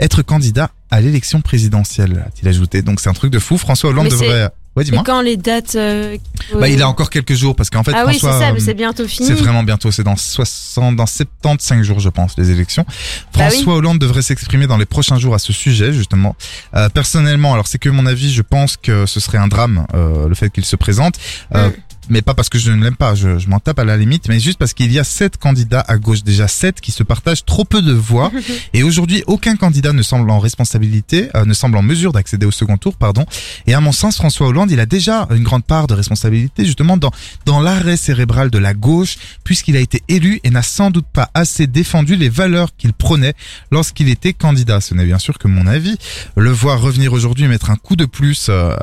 Être 0.00 0.22
candidat 0.22 0.70
à 0.90 1.00
l'élection 1.00 1.40
présidentielle, 1.40 2.24
a-t-il 2.26 2.48
ajouté. 2.48 2.82
Donc 2.82 3.00
c'est 3.00 3.08
un 3.08 3.14
truc 3.14 3.32
de 3.32 3.38
fou. 3.38 3.58
François 3.58 3.90
Hollande 3.90 4.08
devrait. 4.08 4.50
Ouais, 4.76 4.84
Et 4.86 5.02
quand 5.04 5.22
les 5.22 5.36
dates. 5.38 5.74
euh, 5.74 6.16
Bah, 6.54 6.68
il 6.68 6.82
a 6.82 6.88
encore 6.88 7.08
quelques 7.08 7.32
jours 7.34 7.56
parce 7.56 7.70
qu'en 7.70 7.82
fait, 7.82 7.92
ah 7.94 8.04
oui, 8.06 8.12
c'est 8.12 8.18
François. 8.20 8.40
ça, 8.40 8.52
mais 8.52 8.60
euh, 8.60 8.64
c'est 8.64 8.74
bientôt 8.74 9.08
fini. 9.08 9.26
c'est 9.26 9.34
vraiment 9.34 9.62
bientôt, 9.62 9.90
c'est 9.90 10.02
dans 10.02 10.16
60, 10.16 10.96
dans 10.96 11.06
75 11.06 11.82
jours, 11.82 11.98
je 12.00 12.10
pense, 12.10 12.34
les 12.36 12.50
élections. 12.50 12.84
Bah 12.86 13.48
François 13.50 13.74
Hollande 13.76 13.98
devrait 13.98 14.22
s'exprimer 14.22 14.66
dans 14.66 14.76
les 14.76 14.84
prochains 14.84 15.18
jours 15.18 15.34
à 15.34 15.38
ce 15.38 15.52
sujet, 15.52 15.92
justement. 15.94 16.36
Euh, 16.74 16.88
personnellement, 16.90 17.54
alors 17.54 17.66
c'est 17.66 17.78
que 17.78 17.88
mon 17.88 18.04
avis, 18.06 18.32
je 18.32 18.42
pense 18.42 18.76
que 18.76 19.06
ce 19.06 19.18
serait 19.18 19.38
un 19.38 19.48
drame, 19.48 19.86
euh, 19.94 20.28
le 20.28 20.34
fait 20.34 20.50
qu'il 20.50 20.64
se 20.64 20.76
présente. 20.76 21.14
Euh, 21.54 21.68
Mm. 21.70 21.72
Mais 22.08 22.22
pas 22.22 22.34
parce 22.34 22.48
que 22.48 22.58
je 22.58 22.70
ne 22.70 22.82
l'aime 22.82 22.96
pas, 22.96 23.14
je, 23.14 23.38
je 23.38 23.48
m'en 23.48 23.60
tape 23.60 23.78
à 23.78 23.84
la 23.84 23.96
limite, 23.96 24.28
mais 24.28 24.38
juste 24.40 24.58
parce 24.58 24.74
qu'il 24.74 24.92
y 24.92 24.98
a 24.98 25.04
sept 25.04 25.36
candidats 25.36 25.84
à 25.86 25.98
gauche, 25.98 26.22
déjà 26.22 26.48
sept 26.48 26.80
qui 26.80 26.92
se 26.92 27.02
partagent 27.02 27.44
trop 27.44 27.64
peu 27.64 27.82
de 27.82 27.92
voix. 27.92 28.30
et 28.72 28.82
aujourd'hui, 28.82 29.22
aucun 29.26 29.56
candidat 29.56 29.92
ne 29.92 30.02
semble 30.02 30.30
en 30.30 30.38
responsabilité, 30.38 31.28
euh, 31.34 31.44
ne 31.44 31.54
semble 31.54 31.76
en 31.76 31.82
mesure 31.82 32.12
d'accéder 32.12 32.46
au 32.46 32.50
second 32.50 32.76
tour, 32.76 32.96
pardon. 32.96 33.24
Et 33.66 33.74
à 33.74 33.80
mon 33.80 33.92
sens, 33.92 34.16
François 34.16 34.46
Hollande, 34.48 34.70
il 34.70 34.80
a 34.80 34.86
déjà 34.86 35.26
une 35.30 35.42
grande 35.42 35.64
part 35.64 35.86
de 35.86 35.94
responsabilité, 35.94 36.64
justement, 36.64 36.96
dans, 36.96 37.10
dans 37.44 37.60
l'arrêt 37.60 37.96
cérébral 37.96 38.50
de 38.50 38.58
la 38.58 38.74
gauche, 38.74 39.16
puisqu'il 39.44 39.76
a 39.76 39.80
été 39.80 40.02
élu 40.08 40.40
et 40.44 40.50
n'a 40.50 40.62
sans 40.62 40.90
doute 40.90 41.06
pas 41.12 41.30
assez 41.34 41.66
défendu 41.66 42.16
les 42.16 42.28
valeurs 42.28 42.70
qu'il 42.76 42.92
prônait 42.92 43.34
lorsqu'il 43.70 44.08
était 44.08 44.32
candidat. 44.32 44.80
Ce 44.80 44.94
n'est 44.94 45.04
bien 45.04 45.18
sûr 45.18 45.38
que 45.38 45.48
mon 45.48 45.66
avis. 45.66 45.96
Le 46.36 46.50
voir 46.50 46.80
revenir 46.80 47.12
aujourd'hui 47.12 47.44
et 47.44 47.48
mettre 47.48 47.70
un 47.70 47.76
coup 47.76 47.96
de 47.96 48.04
plus 48.04 48.46
euh, 48.48 48.74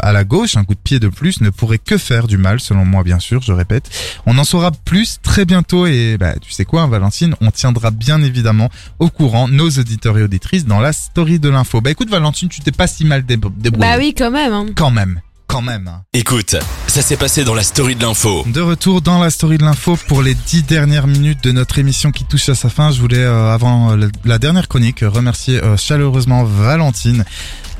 à 0.00 0.12
la 0.12 0.24
gauche, 0.24 0.56
un 0.56 0.64
coup 0.64 0.74
de 0.74 0.80
pied 0.80 0.98
de 0.98 1.08
plus, 1.08 1.40
ne 1.40 1.50
pourrait 1.50 1.78
que 1.78 1.98
faire 1.98 2.26
du 2.26 2.38
mal, 2.38 2.60
selon 2.66 2.84
moi, 2.84 3.02
bien 3.02 3.18
sûr, 3.18 3.40
je 3.42 3.52
répète. 3.52 3.88
On 4.26 4.36
en 4.38 4.44
saura 4.44 4.70
plus 4.70 5.18
très 5.22 5.44
bientôt 5.44 5.86
et 5.86 6.16
bah, 6.18 6.34
tu 6.40 6.50
sais 6.52 6.64
quoi, 6.64 6.82
hein, 6.82 6.88
Valentine, 6.88 7.34
on 7.40 7.50
tiendra 7.50 7.90
bien 7.90 8.22
évidemment 8.22 8.68
au 8.98 9.08
courant 9.08 9.48
nos 9.48 9.68
auditeurs 9.70 10.18
et 10.18 10.22
auditrices 10.22 10.66
dans 10.66 10.80
la 10.80 10.92
story 10.92 11.38
de 11.38 11.48
l'info. 11.48 11.80
Bah 11.80 11.90
écoute, 11.90 12.10
Valentine, 12.10 12.48
tu 12.48 12.60
t'es 12.60 12.72
pas 12.72 12.86
si 12.86 13.04
mal 13.04 13.22
débr- 13.22 13.52
débrouillée. 13.56 13.88
Bah 13.90 13.96
oui, 13.98 14.14
quand 14.16 14.30
même. 14.30 14.52
hein. 14.52 14.66
Quand 14.74 14.90
même, 14.90 15.20
quand 15.46 15.62
même. 15.62 15.90
Écoute, 16.12 16.56
ça 16.86 17.02
s'est 17.02 17.16
passé 17.16 17.44
dans 17.44 17.54
la 17.54 17.62
story 17.62 17.94
de 17.94 18.02
l'info. 18.02 18.44
De 18.46 18.60
retour 18.60 19.00
dans 19.02 19.18
la 19.20 19.30
story 19.30 19.58
de 19.58 19.64
l'info 19.64 19.96
pour 20.08 20.22
les 20.22 20.34
dix 20.34 20.62
dernières 20.62 21.06
minutes 21.06 21.42
de 21.44 21.52
notre 21.52 21.78
émission 21.78 22.10
qui 22.10 22.24
touche 22.24 22.48
à 22.48 22.54
sa 22.54 22.68
fin. 22.68 22.90
Je 22.90 23.00
voulais, 23.00 23.18
euh, 23.18 23.52
avant 23.54 23.92
euh, 23.92 24.08
la, 24.24 24.38
dernière 24.38 24.66
chronique, 24.68 25.00
remercier 25.02 25.62
euh, 25.62 25.76
chaleureusement 25.76 26.44
Valentine 26.44 27.24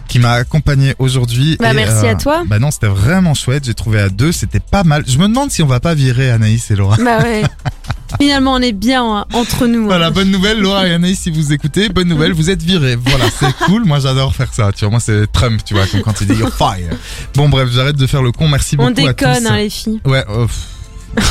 qui 0.08 0.18
m'a 0.18 0.32
accompagné 0.32 0.94
aujourd'hui. 0.98 1.56
Bah, 1.58 1.72
Et, 1.72 1.74
merci 1.74 2.06
à 2.06 2.14
toi. 2.14 2.42
Bah 2.46 2.58
non, 2.58 2.70
c'était 2.70 2.86
vraiment 2.86 3.34
chouette. 3.34 3.64
J'ai 3.64 3.74
trouvé 3.74 4.00
à 4.00 4.08
deux, 4.08 4.32
c'était 4.32 4.60
pas 4.60 4.84
mal. 4.84 5.04
Je 5.06 5.18
me 5.18 5.26
demande 5.28 5.50
si 5.50 5.62
on 5.62 5.66
va 5.66 5.80
pas 5.80 5.94
virer 5.94 6.30
Anaïs 6.30 6.70
et 6.70 6.76
Laura. 6.76 6.96
Bah 6.96 7.18
ouais. 7.22 7.42
Finalement, 8.20 8.54
on 8.54 8.60
est 8.62 8.72
bien 8.72 9.04
hein, 9.04 9.24
entre 9.32 9.66
nous. 9.66 9.82
hein. 9.82 9.86
Voilà, 9.86 10.10
bonne 10.10 10.30
nouvelle, 10.30 10.60
Laura 10.60 10.86
et 10.86 10.92
Anaïs, 10.92 11.18
si 11.18 11.30
vous 11.30 11.52
écoutez, 11.52 11.88
bonne 11.88 12.06
nouvelle, 12.08 12.32
vous 12.32 12.50
êtes 12.50 12.62
virés. 12.62 12.94
Voilà, 12.96 13.24
c'est 13.36 13.52
cool. 13.66 13.84
Moi, 13.84 13.98
j'adore 13.98 14.32
faire 14.34 14.52
ça. 14.54 14.70
Tu 14.72 14.80
vois, 14.84 14.90
moi, 14.90 15.00
c'est 15.00 15.30
Trump, 15.32 15.60
tu 15.64 15.74
vois, 15.74 15.86
comme 15.86 16.02
quand 16.02 16.20
il 16.20 16.28
dit 16.28 16.34
you're 16.34 16.54
fire. 16.54 16.96
Bon, 17.34 17.48
bref, 17.48 17.68
j'arrête 17.72 17.96
de 17.96 18.06
faire 18.06 18.22
le 18.22 18.30
con. 18.32 18.48
Merci 18.48 18.76
beaucoup 18.76 18.88
On 18.88 18.92
à 18.92 18.94
tous. 18.94 19.06
déconne, 19.08 19.46
hein, 19.48 19.56
les 19.56 19.70
filles. 19.70 20.00
Ouais, 20.04 20.24
euh, 20.30 20.46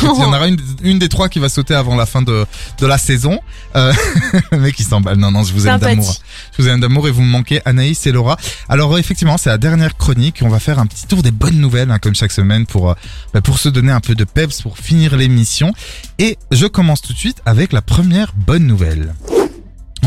il 0.02 0.08
y 0.08 0.10
en 0.10 0.28
aura 0.34 0.48
une, 0.48 0.58
une 0.82 1.00
des 1.00 1.10
trois 1.10 1.30
qui 1.30 1.40
va 1.40 1.50
sauter 1.50 1.74
avant 1.74 1.96
la 1.96 2.06
fin 2.06 2.22
de, 2.22 2.46
de 2.80 2.86
la 2.86 2.98
saison. 2.98 3.40
Euh, 3.76 3.94
mec, 4.52 4.80
il 4.80 4.86
s'emballe. 4.86 5.18
Non, 5.18 5.32
non, 5.32 5.44
je 5.44 5.54
vous 5.54 5.68
aime 5.68 5.80
d'amour. 5.80 6.16
Je 6.58 6.64
vous 6.64 6.70
aime 6.70 6.80
d'amour 6.80 7.08
et 7.08 7.12
vous 7.12 7.22
me 7.22 7.30
manquez, 7.30 7.62
Anaïs 7.66 8.06
et 8.08 8.12
Laura. 8.12 8.38
Alors, 8.70 8.98
effectivement, 8.98 9.38
c'est 9.38 9.50
la 9.50 9.58
dernière 9.58 9.98
chronique. 9.98 10.40
On 10.42 10.50
va 10.50 10.60
faire 10.60 10.80
un 10.80 10.86
petit 10.86 11.08
tour 11.08 11.24
des 11.24 11.32
bonnes 11.32 11.60
nouvelles, 11.60 11.92
hein, 11.92 12.00
comme 12.00 12.16
chaque 12.16 12.32
semaine, 12.32 12.66
pour, 12.66 12.92
euh, 12.92 12.96
bah, 13.34 13.42
pour 13.42 13.60
se 13.60 13.70
donner 13.70 13.92
un 13.92 14.02
peu 14.02 14.16
de 14.16 14.24
peps, 14.24 14.62
pour 14.62 14.78
finir 14.78 15.16
l'émission. 15.16 15.74
Et 16.20 16.38
je 16.52 16.66
commence 16.66 17.02
tout 17.02 17.14
de 17.14 17.18
suite 17.18 17.42
avec 17.46 17.74
la 17.74 17.82
première 17.82 18.34
bonne 18.36 18.66
nouvelle. 18.66 19.14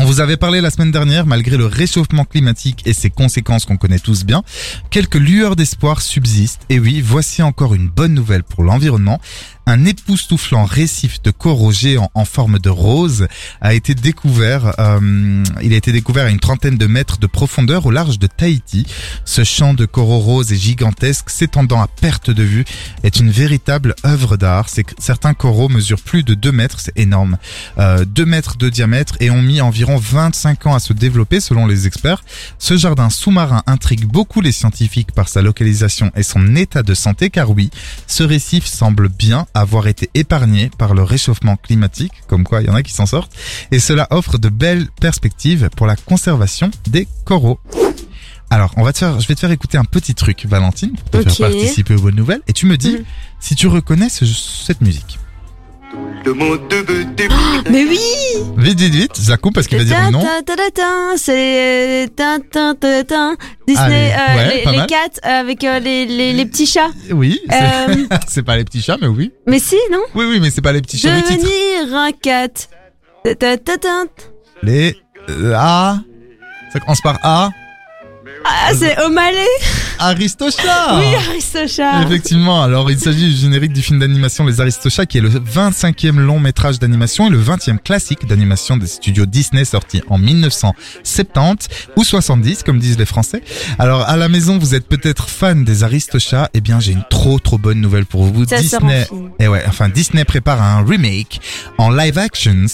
On 0.01 0.05
vous 0.05 0.21
avait 0.21 0.37
parlé 0.37 0.61
la 0.61 0.69
semaine 0.69 0.91
dernière, 0.91 1.25
malgré 1.25 1.57
le 1.57 1.65
réchauffement 1.65 2.23
climatique 2.23 2.83
et 2.85 2.93
ses 2.93 3.09
conséquences 3.09 3.65
qu'on 3.65 3.75
connaît 3.75 3.99
tous 3.99 4.23
bien, 4.23 4.43
quelques 4.91 5.15
lueurs 5.15 5.57
d'espoir 5.57 6.01
subsistent. 6.01 6.61
Et 6.69 6.79
oui, 6.79 7.01
voici 7.01 7.43
encore 7.43 7.75
une 7.75 7.89
bonne 7.89 8.13
nouvelle 8.13 8.43
pour 8.43 8.63
l'environnement. 8.63 9.19
Un 9.69 9.85
époustouflant 9.85 10.65
récif 10.65 11.21
de 11.21 11.29
coraux 11.29 11.71
géants 11.71 12.09
en 12.15 12.25
forme 12.25 12.57
de 12.57 12.69
rose 12.69 13.27
a 13.61 13.75
été 13.75 13.93
découvert. 13.93 14.73
euh, 14.79 15.43
il 15.61 15.73
a 15.73 15.75
été 15.75 15.91
découvert 15.91 16.25
à 16.25 16.29
une 16.29 16.39
trentaine 16.39 16.77
de 16.77 16.87
mètres 16.87 17.19
de 17.19 17.27
profondeur 17.27 17.85
au 17.85 17.91
large 17.91 18.17
de 18.17 18.25
Tahiti. 18.25 18.87
Ce 19.25 19.43
champ 19.43 19.75
de 19.75 19.85
coraux 19.85 20.19
roses 20.19 20.51
et 20.51 20.55
gigantesque 20.55 21.29
s'étendant 21.29 21.81
à 21.81 21.87
perte 21.87 22.31
de 22.31 22.41
vue 22.41 22.65
est 23.03 23.19
une 23.19 23.29
véritable 23.29 23.93
œuvre 24.05 24.37
d'art. 24.37 24.67
Certains 24.97 25.35
coraux 25.35 25.69
mesurent 25.69 26.01
plus 26.01 26.23
de 26.23 26.33
2 26.33 26.51
mètres, 26.51 26.79
c'est 26.79 26.97
énorme. 26.97 27.37
Euh, 27.77 28.05
2 28.05 28.25
mètres 28.25 28.57
de 28.57 28.69
diamètre 28.69 29.17
et 29.19 29.29
ont 29.29 29.41
mis 29.41 29.61
environ 29.61 29.97
25 29.97 30.65
ans 30.65 30.73
à 30.73 30.79
se 30.79 30.93
développer 30.93 31.39
selon 31.39 31.67
les 31.67 31.85
experts. 31.85 32.23
Ce 32.57 32.75
jardin 32.75 33.11
sous-marin 33.11 33.61
intrigue 33.67 34.05
beaucoup 34.05 34.41
les 34.41 34.51
scientifiques 34.51 35.11
par 35.11 35.29
sa 35.29 35.43
localisation 35.43 36.11
et 36.15 36.23
son 36.23 36.55
état 36.55 36.81
de 36.81 36.95
santé 36.95 37.29
car 37.29 37.51
oui, 37.51 37.69
ce 38.07 38.23
récif 38.23 38.65
semble 38.65 39.09
bien 39.09 39.45
avoir 39.59 39.87
été 39.87 40.09
épargné 40.13 40.69
par 40.77 40.93
le 40.93 41.03
réchauffement 41.03 41.55
climatique, 41.57 42.13
comme 42.27 42.43
quoi 42.43 42.61
il 42.61 42.67
y 42.67 42.69
en 42.69 42.75
a 42.75 42.83
qui 42.83 42.93
s'en 42.93 43.05
sortent, 43.05 43.31
et 43.71 43.79
cela 43.79 44.07
offre 44.11 44.37
de 44.37 44.49
belles 44.49 44.87
perspectives 45.01 45.69
pour 45.75 45.87
la 45.87 45.95
conservation 45.95 46.71
des 46.87 47.07
coraux. 47.25 47.59
Alors, 48.51 48.73
on 48.77 48.83
va 48.83 48.93
te 48.93 48.97
faire, 48.97 49.19
je 49.19 49.27
vais 49.27 49.35
te 49.35 49.39
faire 49.41 49.51
écouter 49.51 49.77
un 49.77 49.85
petit 49.85 50.15
truc, 50.15 50.45
Valentine, 50.47 50.95
pour 51.11 51.23
te 51.23 51.29
faire 51.29 51.49
participer 51.51 51.93
aux 51.95 52.01
bonnes 52.01 52.15
nouvelles, 52.15 52.41
et 52.47 52.53
tu 52.53 52.65
me 52.65 52.77
dis 52.77 52.93
Mhm. 52.93 53.03
si 53.39 53.55
tu 53.55 53.67
reconnais 53.67 54.09
ce- 54.09 54.25
cette 54.25 54.81
musique. 54.81 55.19
Mais 57.69 57.83
oui 57.85 57.99
Vite, 58.57 58.79
vite, 58.79 58.93
vite, 58.93 59.11
je 59.21 59.29
la 59.29 59.37
coupe 59.37 59.55
parce 59.55 59.67
qu'il 59.67 59.77
va 59.77 59.83
dire 59.83 59.97
le 60.11 60.11
ta- 60.71 61.17
C'est 61.17 62.05
euh, 62.05 62.07
ta- 62.15 62.39
ta- 62.39 62.73
ta- 62.75 63.03
ta- 63.03 63.33
Disney, 63.67 64.11
Allez, 64.11 64.11
euh, 64.13 64.35
ouais, 64.35 64.55
les, 64.57 64.63
pas 64.63 64.71
les 64.71 64.77
mal. 64.77 64.87
euh, 65.25 65.39
avec 65.39 65.63
euh, 65.63 65.79
les, 65.79 66.05
les, 66.05 66.33
les 66.33 66.45
petits 66.45 66.65
chats. 66.67 66.89
Oui, 67.11 67.39
c'est 67.49 67.63
Euh, 67.63 67.95
c'est 68.27 68.43
pas 68.43 68.57
les 68.57 68.63
petits 68.65 68.81
chats, 68.81 68.97
mais 69.01 69.07
oui. 69.07 69.31
mais 69.47 69.59
si, 69.59 69.75
non 69.91 70.01
Oui, 70.15 70.25
oui, 70.29 70.39
mais 70.41 70.49
c'est 70.51 70.61
pas 70.61 70.71
les 70.73 70.81
petits 70.81 70.97
chats. 70.97 71.15
Le 71.15 71.23
titre. 71.23 71.43
Devenir 71.45 71.95
un 71.95 72.11
cat. 72.11 72.49
Ta- 73.23 73.35
ta- 73.35 73.57
ta- 73.57 73.77
ta. 73.77 74.03
Les 74.61 74.95
euh, 75.29 75.53
A. 75.55 75.97
Ça 76.73 76.79
commence 76.79 77.01
par 77.01 77.17
A. 77.23 77.49
Ah, 78.45 78.71
c'est 78.73 78.97
O'Malley 79.01 79.45
Aristochats 79.99 80.97
Oui, 80.97 81.13
Aristochats 81.15 82.03
Effectivement, 82.03 82.63
alors 82.63 82.89
il 82.89 82.97
s'agit 82.97 83.29
du 83.29 83.35
générique 83.35 83.73
du 83.73 83.81
film 83.81 83.99
d'animation 83.99 84.45
Les 84.45 84.61
Aristochats 84.61 85.05
qui 85.05 85.17
est 85.17 85.21
le 85.21 85.29
25e 85.29 86.17
long 86.17 86.39
métrage 86.39 86.79
d'animation 86.79 87.27
et 87.27 87.29
le 87.29 87.41
20e 87.41 87.79
classique 87.79 88.25
d'animation 88.25 88.77
des 88.77 88.87
studios 88.87 89.25
Disney 89.25 89.65
sorti 89.65 90.01
en 90.09 90.17
1970 90.17 91.67
ou 91.97 92.03
70 92.03 92.63
comme 92.63 92.79
disent 92.79 92.97
les 92.97 93.05
Français. 93.05 93.43
Alors 93.77 94.07
à 94.07 94.15
la 94.15 94.29
maison 94.29 94.57
vous 94.57 94.73
êtes 94.73 94.87
peut-être 94.87 95.27
fan 95.29 95.65
des 95.65 95.83
Aristochats, 95.83 96.49
eh 96.53 96.61
bien 96.61 96.79
j'ai 96.79 96.93
une 96.93 97.03
trop 97.09 97.39
trop 97.39 97.57
bonne 97.57 97.81
nouvelle 97.81 98.05
pour 98.05 98.23
vous. 98.23 98.45
Ça 98.45 98.57
Disney, 98.59 99.05
et 99.39 99.47
ouais, 99.47 99.63
enfin 99.67 99.89
Disney 99.89 100.23
prépare 100.23 100.61
un 100.61 100.83
remake 100.85 101.41
en 101.77 101.91
live 101.91 102.17
actions 102.17 102.65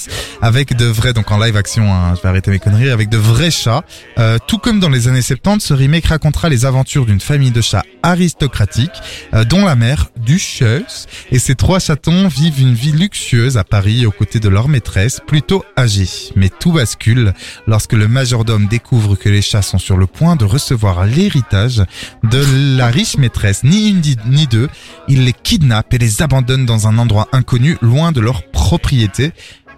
avec 0.41 0.75
de 0.75 0.85
vrais, 0.85 1.13
donc 1.13 1.31
en 1.31 1.39
live 1.39 1.57
action, 1.57 1.91
hein, 1.91 2.13
je 2.15 2.21
vais 2.21 2.29
arrêter 2.29 2.51
mes 2.51 2.59
conneries, 2.59 2.89
avec 2.89 3.09
de 3.09 3.17
vrais 3.17 3.51
chats. 3.51 3.83
Euh, 4.19 4.37
tout 4.47 4.57
comme 4.57 4.79
dans 4.79 4.89
les 4.89 5.07
années 5.07 5.21
70, 5.21 5.54
ce 5.61 5.73
remake 5.73 6.05
racontera 6.05 6.49
les 6.49 6.65
aventures 6.65 7.05
d'une 7.05 7.19
famille 7.19 7.51
de 7.51 7.61
chats 7.61 7.83
aristocratiques, 8.03 9.01
euh, 9.33 9.43
dont 9.43 9.65
la 9.65 9.75
mère, 9.75 10.09
Duchesse, 10.17 11.07
et 11.31 11.39
ses 11.39 11.55
trois 11.55 11.79
chatons 11.79 12.27
vivent 12.27 12.59
une 12.59 12.73
vie 12.73 12.91
luxueuse 12.91 13.57
à 13.57 13.63
Paris 13.63 14.05
aux 14.05 14.11
côtés 14.11 14.39
de 14.39 14.49
leur 14.49 14.67
maîtresse, 14.67 15.21
plutôt 15.25 15.63
âgée. 15.77 16.07
Mais 16.35 16.49
tout 16.49 16.71
bascule 16.71 17.33
lorsque 17.67 17.93
le 17.93 18.07
majordome 18.07 18.67
découvre 18.67 19.15
que 19.15 19.29
les 19.29 19.41
chats 19.41 19.61
sont 19.61 19.79
sur 19.79 19.97
le 19.97 20.07
point 20.07 20.35
de 20.35 20.45
recevoir 20.45 21.05
l'héritage 21.05 21.83
de 22.23 22.77
la 22.77 22.87
riche 22.87 23.17
maîtresse, 23.17 23.63
ni 23.63 23.89
une 23.89 24.01
ni 24.27 24.47
deux. 24.47 24.69
Il 25.07 25.25
les 25.25 25.33
kidnappe 25.33 25.93
et 25.93 25.97
les 25.97 26.21
abandonne 26.21 26.65
dans 26.65 26.87
un 26.87 26.97
endroit 26.97 27.27
inconnu, 27.31 27.77
loin 27.81 28.11
de 28.11 28.21
leur 28.21 28.43
propriété. 28.51 29.31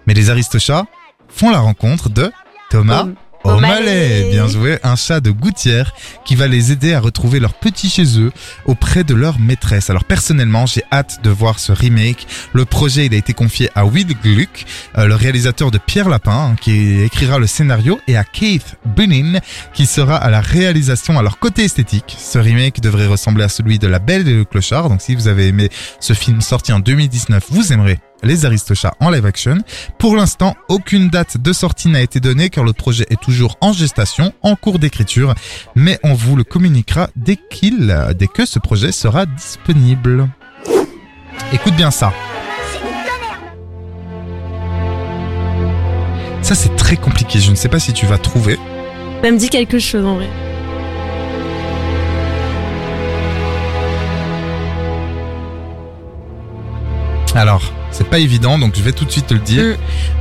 Mais 0.06 0.14
les 0.14 0.30
aristochats 0.30 0.86
font 1.28 1.50
la 1.50 1.60
rencontre 1.60 2.08
de 2.08 2.30
Thomas 2.70 3.06
O'Malley. 3.48 3.80
O'Malley. 3.80 4.30
Bien 4.30 4.48
joué, 4.48 4.78
un 4.82 4.96
chat 4.96 5.20
de 5.20 5.30
gouttière 5.30 5.92
qui 6.24 6.34
va 6.34 6.46
les 6.46 6.72
aider 6.72 6.94
à 6.94 7.00
retrouver 7.00 7.40
leur 7.40 7.54
petit 7.54 7.88
chez 7.88 8.18
eux 8.18 8.32
auprès 8.66 9.04
de 9.04 9.14
leur 9.14 9.38
maîtresse. 9.38 9.90
Alors 9.90 10.04
personnellement, 10.04 10.66
j'ai 10.66 10.82
hâte 10.92 11.20
de 11.22 11.30
voir 11.30 11.58
ce 11.58 11.72
remake. 11.72 12.26
Le 12.52 12.64
projet, 12.64 13.06
il 13.06 13.14
a 13.14 13.16
été 13.16 13.32
confié 13.32 13.70
à 13.74 13.86
Will 13.86 14.14
Gluck, 14.22 14.64
euh, 14.96 15.06
le 15.06 15.14
réalisateur 15.14 15.70
de 15.70 15.78
Pierre 15.78 16.08
Lapin, 16.08 16.52
hein, 16.52 16.56
qui 16.60 17.00
écrira 17.00 17.38
le 17.38 17.46
scénario, 17.46 18.00
et 18.06 18.16
à 18.16 18.24
Keith 18.24 18.76
Bunin, 18.84 19.40
qui 19.72 19.86
sera 19.86 20.16
à 20.16 20.30
la 20.30 20.40
réalisation. 20.40 21.18
Alors 21.18 21.38
côté 21.38 21.64
esthétique, 21.64 22.16
ce 22.18 22.38
remake 22.38 22.80
devrait 22.80 23.06
ressembler 23.06 23.44
à 23.44 23.48
celui 23.48 23.78
de 23.78 23.86
La 23.86 23.98
Belle 23.98 24.28
et 24.28 24.34
le 24.34 24.44
Clochard. 24.44 24.88
Donc 24.88 25.00
si 25.02 25.14
vous 25.14 25.28
avez 25.28 25.48
aimé 25.48 25.70
ce 26.00 26.12
film 26.12 26.40
sorti 26.40 26.72
en 26.72 26.80
2019, 26.80 27.44
vous 27.50 27.72
aimerez 27.72 27.98
les 28.22 28.44
Aristochats 28.44 28.94
en 29.00 29.10
live 29.10 29.26
action. 29.26 29.58
Pour 29.98 30.16
l'instant, 30.16 30.56
aucune 30.68 31.08
date 31.08 31.36
de 31.36 31.52
sortie 31.52 31.88
n'a 31.88 32.00
été 32.00 32.20
donnée 32.20 32.50
car 32.50 32.64
le 32.64 32.72
projet 32.72 33.06
est 33.10 33.20
toujours 33.20 33.56
en 33.60 33.72
gestation, 33.72 34.32
en 34.42 34.56
cours 34.56 34.78
d'écriture, 34.78 35.34
mais 35.74 35.98
on 36.02 36.14
vous 36.14 36.36
le 36.36 36.44
communiquera 36.44 37.08
dès 37.16 37.36
qu'il, 37.36 37.96
dès 38.18 38.26
que 38.26 38.46
ce 38.46 38.58
projet 38.58 38.92
sera 38.92 39.26
disponible. 39.26 40.28
Écoute 41.52 41.74
bien 41.74 41.90
ça. 41.90 42.12
Ça 46.42 46.54
c'est 46.54 46.74
très 46.76 46.96
compliqué, 46.96 47.40
je 47.40 47.50
ne 47.50 47.56
sais 47.56 47.68
pas 47.68 47.78
si 47.78 47.92
tu 47.92 48.06
vas 48.06 48.18
trouver. 48.18 48.58
Ça 49.22 49.30
me 49.30 49.38
dit 49.38 49.50
quelque 49.50 49.78
chose 49.78 50.04
en 50.04 50.14
vrai. 50.14 50.28
Alors, 57.38 57.72
c'est 57.92 58.08
pas 58.08 58.18
évident, 58.18 58.58
donc 58.58 58.74
je 58.76 58.82
vais 58.82 58.90
tout 58.90 59.04
de 59.04 59.12
suite 59.12 59.28
te 59.28 59.34
le 59.34 59.38
dire. 59.38 59.62
Mm. 59.62 59.76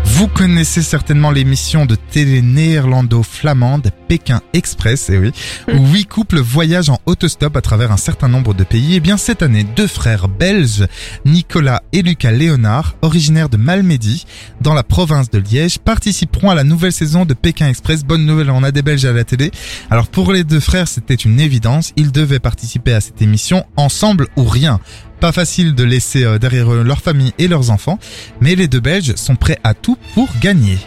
Vous 0.05 0.27
connaissez 0.27 0.83
certainement 0.83 1.31
l'émission 1.31 1.87
de 1.87 1.95
télé 1.95 2.43
néerlando-flamande 2.43 3.89
Pékin 4.07 4.41
Express, 4.53 5.09
et 5.09 5.17
oui, 5.17 5.31
Mm. 5.67 5.79
où 5.79 5.87
huit 5.93 6.05
couples 6.05 6.39
voyagent 6.39 6.91
en 6.91 6.99
autostop 7.07 7.57
à 7.57 7.61
travers 7.61 7.91
un 7.91 7.97
certain 7.97 8.27
nombre 8.27 8.53
de 8.53 8.63
pays. 8.63 8.93
Et 8.93 8.99
bien 8.99 9.17
cette 9.17 9.41
année, 9.41 9.63
deux 9.63 9.87
frères 9.87 10.27
belges, 10.27 10.85
Nicolas 11.25 11.81
et 11.91 12.03
Lucas 12.03 12.31
Léonard, 12.31 12.93
originaires 13.01 13.49
de 13.49 13.57
Malmedy, 13.57 14.25
dans 14.61 14.75
la 14.75 14.83
province 14.83 15.31
de 15.31 15.39
Liège, 15.39 15.79
participeront 15.79 16.51
à 16.51 16.55
la 16.55 16.63
nouvelle 16.63 16.93
saison 16.93 17.25
de 17.25 17.33
Pékin 17.33 17.67
Express. 17.67 18.03
Bonne 18.05 18.27
nouvelle, 18.27 18.51
on 18.51 18.61
a 18.61 18.71
des 18.71 18.83
Belges 18.83 19.05
à 19.05 19.11
la 19.11 19.23
télé. 19.23 19.49
Alors 19.89 20.07
pour 20.07 20.31
les 20.31 20.43
deux 20.43 20.59
frères, 20.59 20.87
c'était 20.87 21.15
une 21.15 21.39
évidence. 21.39 21.93
Ils 21.95 22.11
devaient 22.11 22.37
participer 22.39 22.93
à 22.93 23.01
cette 23.01 23.23
émission 23.23 23.65
ensemble 23.75 24.27
ou 24.37 24.43
rien. 24.43 24.79
Pas 25.19 25.31
facile 25.31 25.73
de 25.73 25.83
laisser 25.83 26.23
euh, 26.23 26.37
derrière 26.37 26.71
eux 26.71 26.83
leur 26.83 27.01
famille 27.01 27.33
et 27.39 27.47
leurs 27.47 27.71
enfants, 27.71 27.99
mais 28.39 28.55
les 28.55 28.67
deux 28.67 28.79
Belges 28.79 29.15
sont 29.15 29.35
prêts 29.35 29.59
à 29.63 29.73
tout 29.73 29.97
pour 30.13 30.29
gagner. 30.41 30.77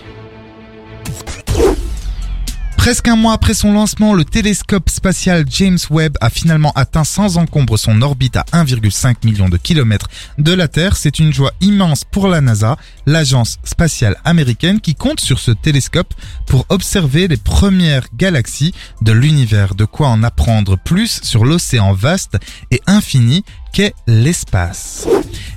Presque 2.81 3.09
un 3.09 3.17
mois 3.17 3.35
après 3.35 3.53
son 3.53 3.75
lancement, 3.75 4.15
le 4.15 4.25
télescope 4.25 4.89
spatial 4.89 5.45
James 5.51 5.79
Webb 5.91 6.17
a 6.23 6.31
finalement 6.31 6.73
atteint 6.75 7.05
sans 7.05 7.37
encombre 7.37 7.79
son 7.79 8.01
orbite 8.01 8.39
à 8.39 8.45
1,5 8.55 9.17
million 9.27 9.51
de 9.51 9.59
kilomètres 9.59 10.09
de 10.39 10.55
la 10.55 10.67
Terre. 10.67 10.97
C'est 10.97 11.19
une 11.19 11.31
joie 11.31 11.53
immense 11.61 12.05
pour 12.05 12.27
la 12.27 12.41
NASA, 12.41 12.79
l'agence 13.05 13.59
spatiale 13.65 14.17
américaine, 14.25 14.81
qui 14.81 14.95
compte 14.95 15.21
sur 15.21 15.41
ce 15.41 15.51
télescope 15.51 16.15
pour 16.47 16.65
observer 16.71 17.29
les 17.29 17.37
premières 17.37 18.07
galaxies 18.17 18.73
de 19.03 19.13
l'univers. 19.13 19.75
De 19.75 19.85
quoi 19.85 20.09
en 20.09 20.23
apprendre 20.23 20.79
plus 20.79 21.21
sur 21.23 21.45
l'océan 21.45 21.93
vaste 21.93 22.39
et 22.71 22.81
infini 22.87 23.45
qu'est 23.73 23.95
l'espace. 24.07 25.07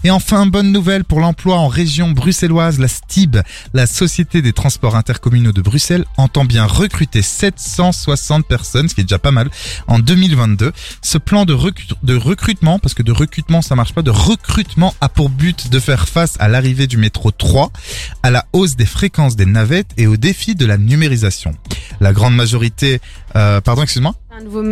Et 0.03 0.11
enfin, 0.11 0.45
bonne 0.45 0.71
nouvelle 0.71 1.05
pour 1.05 1.21
l'emploi 1.21 1.57
en 1.57 1.67
région 1.67 2.11
bruxelloise, 2.11 2.77
la 2.77 2.89
STIB, 2.89 3.37
la 3.73 3.87
Société 3.87 4.41
des 4.41 4.51
Transports 4.51 4.97
Intercommunaux 4.97 5.53
de 5.53 5.61
Bruxelles, 5.61 6.03
entend 6.17 6.43
bien 6.43 6.65
recruter 6.65 7.21
760 7.21 8.45
personnes, 8.45 8.89
ce 8.89 8.95
qui 8.95 9.01
est 9.01 9.05
déjà 9.05 9.19
pas 9.19 9.31
mal, 9.31 9.49
en 9.87 9.99
2022. 9.99 10.73
Ce 11.01 11.17
plan 11.17 11.45
de, 11.45 11.57
de 12.03 12.15
recrutement, 12.15 12.79
parce 12.79 12.93
que 12.93 13.03
de 13.03 13.13
recrutement 13.13 13.61
ça 13.61 13.75
marche 13.75 13.93
pas, 13.93 14.01
de 14.01 14.11
recrutement 14.11 14.93
a 14.99 15.07
pour 15.07 15.29
but 15.29 15.69
de 15.69 15.79
faire 15.79 16.09
face 16.09 16.35
à 16.39 16.49
l'arrivée 16.49 16.87
du 16.87 16.97
métro 16.97 17.31
3, 17.31 17.71
à 18.23 18.31
la 18.31 18.45
hausse 18.51 18.75
des 18.75 18.85
fréquences 18.85 19.37
des 19.37 19.45
navettes 19.45 19.91
et 19.97 20.07
au 20.07 20.17
défi 20.17 20.55
de 20.55 20.65
la 20.65 20.77
numérisation. 20.77 21.55
La 22.01 22.11
grande 22.11 22.35
majorité, 22.35 22.99
euh, 23.35 23.61
pardon, 23.61 23.83
excuse-moi. 23.83 24.15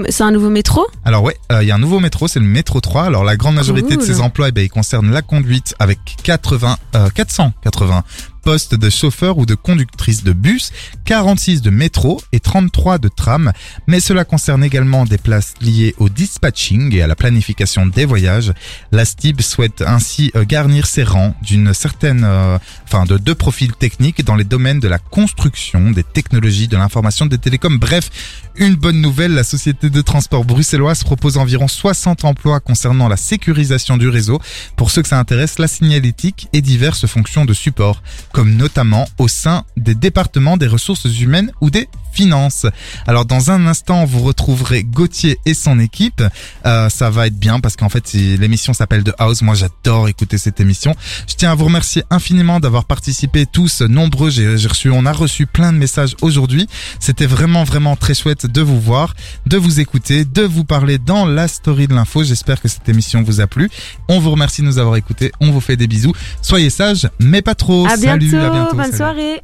C'est 0.10 0.24
un 0.24 0.32
nouveau, 0.32 0.50
métro? 0.50 0.88
Alors 1.06 1.24
ouais, 1.24 1.38
euh, 1.52 1.62
il 1.62 1.68
y 1.68 1.72
a 1.72 1.76
un 1.76 1.80
nouveau 1.80 2.00
métro, 2.00 2.28
c'est 2.28 2.40
le 2.40 2.46
métro 2.46 2.82
3. 2.82 3.04
Alors 3.04 3.24
la 3.24 3.38
grande 3.38 3.54
majorité 3.56 3.96
de 3.96 4.02
ces 4.02 4.20
emplois, 4.20 4.50
eh 4.50 4.52
ben, 4.52 4.64
ils 4.64 4.70
concernent 4.70 5.12
la 5.12 5.22
conduite 5.22 5.76
avec 5.78 6.00
80, 6.24 6.78
euh, 6.96 7.10
480 7.14 8.04
postes 8.42 8.76
de 8.76 8.90
chauffeurs 8.90 9.38
ou 9.38 9.46
de 9.46 9.56
conductrices 9.56 10.24
de 10.24 10.34
bus, 10.34 10.72
46 11.06 11.62
de 11.62 11.70
métro 11.70 12.22
et 12.32 12.40
33 12.40 12.98
de 12.98 13.08
tram. 13.08 13.52
Mais 13.88 14.00
cela 14.00 14.26
concerne 14.26 14.64
également 14.64 15.06
des 15.06 15.18
places 15.18 15.54
liées 15.62 15.96
au 15.98 16.10
dispatching 16.10 16.94
et 16.96 17.02
à 17.02 17.08
la 17.08 17.16
planification 17.16 17.86
des 17.86 18.06
voyages. 18.06 18.54
La 18.92 19.06
STIB 19.06 19.42
souhaite 19.42 19.82
ainsi 19.82 20.32
euh, 20.36 20.46
garnir 20.46 20.88
ses 20.88 21.04
rangs 21.04 21.36
d'une 21.42 21.74
certaine, 21.74 22.24
euh, 22.24 22.58
enfin 22.86 23.06
de 23.06 23.18
deux 23.18 23.36
profils 23.36 23.74
techniques 23.74 24.24
dans 24.24 24.36
les 24.36 24.44
domaines 24.44 24.80
de 24.80 24.88
la 24.88 25.00
construction, 25.00 25.92
des 25.92 26.04
technologies, 26.04 26.68
de 26.68 26.78
l'information, 26.78 27.26
des 27.26 27.38
télécoms. 27.38 27.78
Bref, 27.78 28.10
une 28.56 28.76
bonne 28.76 29.02
nouvelle, 29.02 29.34
la 29.34 29.44
société 29.44 29.90
de 29.90 30.02
transport 30.02 30.46
bruxelloise 30.46 31.04
propose 31.04 31.38
environ 31.38 31.68
60 31.68 32.26
emplois 32.26 32.60
concernant 32.60 33.08
la 33.08 33.18
sécurisation 33.18 33.98
du 33.98 34.10
réseau. 34.10 34.40
Pour 34.76 34.92
ceux 34.92 35.02
que 35.02 35.08
ça 35.08 35.20
intéresse, 35.20 35.60
la 35.60 35.68
signalétique 35.68 36.48
et 36.54 36.62
diverses 36.62 37.08
fonctions 37.08 37.46
de 37.46 37.54
support, 37.54 38.02
comme 38.32 38.56
notamment 38.56 39.08
au 39.18 39.28
sein 39.28 39.64
des 39.78 39.96
départements 39.96 40.58
des 40.58 40.68
ressources 40.68 41.20
humaines 41.20 41.52
ou 41.62 41.70
des 41.70 41.88
finances. 42.12 42.66
Alors 43.08 43.26
dans 43.26 43.52
un 43.52 43.66
instant, 43.68 44.06
vous 44.06 44.20
retrouverez 44.20 44.84
Gauthier 44.84 45.40
et 45.46 45.54
son 45.54 45.80
équipe. 45.80 46.24
Euh, 46.66 46.90
ça 46.90 47.10
va 47.10 47.28
être 47.28 47.38
bien 47.38 47.60
parce 47.60 47.76
qu'en 47.76 47.90
fait, 47.90 48.14
l'émission 48.14 48.74
s'appelle 48.74 49.04
The 49.04 49.14
House. 49.18 49.42
Moi, 49.42 49.56
j'adore 49.56 50.08
écouter 50.10 50.38
cette 50.38 50.60
émission. 50.60 50.96
Je 51.28 51.36
tiens 51.36 51.52
à 51.52 51.56
vous 51.56 51.66
remercier 51.66 52.04
infiniment 52.10 52.60
d'avoir 52.60 52.86
participé 52.86 53.46
tous 53.46 53.82
nombreux. 53.82 54.30
J'ai 54.30 54.58
j'ai 54.58 54.68
reçu, 54.68 54.90
on 54.90 55.06
a 55.06 55.12
reçu 55.12 55.46
plein 55.46 55.72
de 55.74 55.78
messages 55.78 56.16
aujourd'hui. 56.22 56.68
C'était 57.00 57.26
vraiment, 57.26 57.64
vraiment 57.64 57.96
très 57.96 58.14
chouette 58.14 58.46
de 58.46 58.62
vous 58.62 58.80
voir, 58.80 59.14
de 59.46 59.58
vous 59.58 59.80
écouter, 59.80 60.26
de 60.26 60.42
vous 60.44 60.64
parler 60.64 60.98
dans 60.98 61.26
la 61.26 61.48
story 61.48 61.88
de 61.88 61.94
l'info. 61.94 62.24
J'espère 62.24 62.62
que 62.62 62.68
cette 62.68 62.88
émission 62.90 63.24
vous 63.24 63.42
a 63.42 63.48
plu. 63.48 63.70
On 64.08 64.20
vous 64.20 64.32
remercie 64.32 64.62
de 64.62 64.68
nous 64.68 64.78
avoir 64.78 64.96
écoutés. 64.96 65.32
On 65.40 65.52
vous 65.52 65.62
fait 65.62 65.78
des 65.78 65.88
bisous. 65.88 66.14
Soyez 66.42 66.70
sages, 66.70 67.10
mais 67.20 67.42
pas 67.42 67.56
trop. 67.56 67.86
À 67.86 67.98
Salut, 67.98 68.30
bientôt, 68.30 68.46
à 68.46 68.50
bientôt. 68.50 68.76
bonne 68.76 68.86
salut. 68.86 68.98
soirée. 68.98 69.42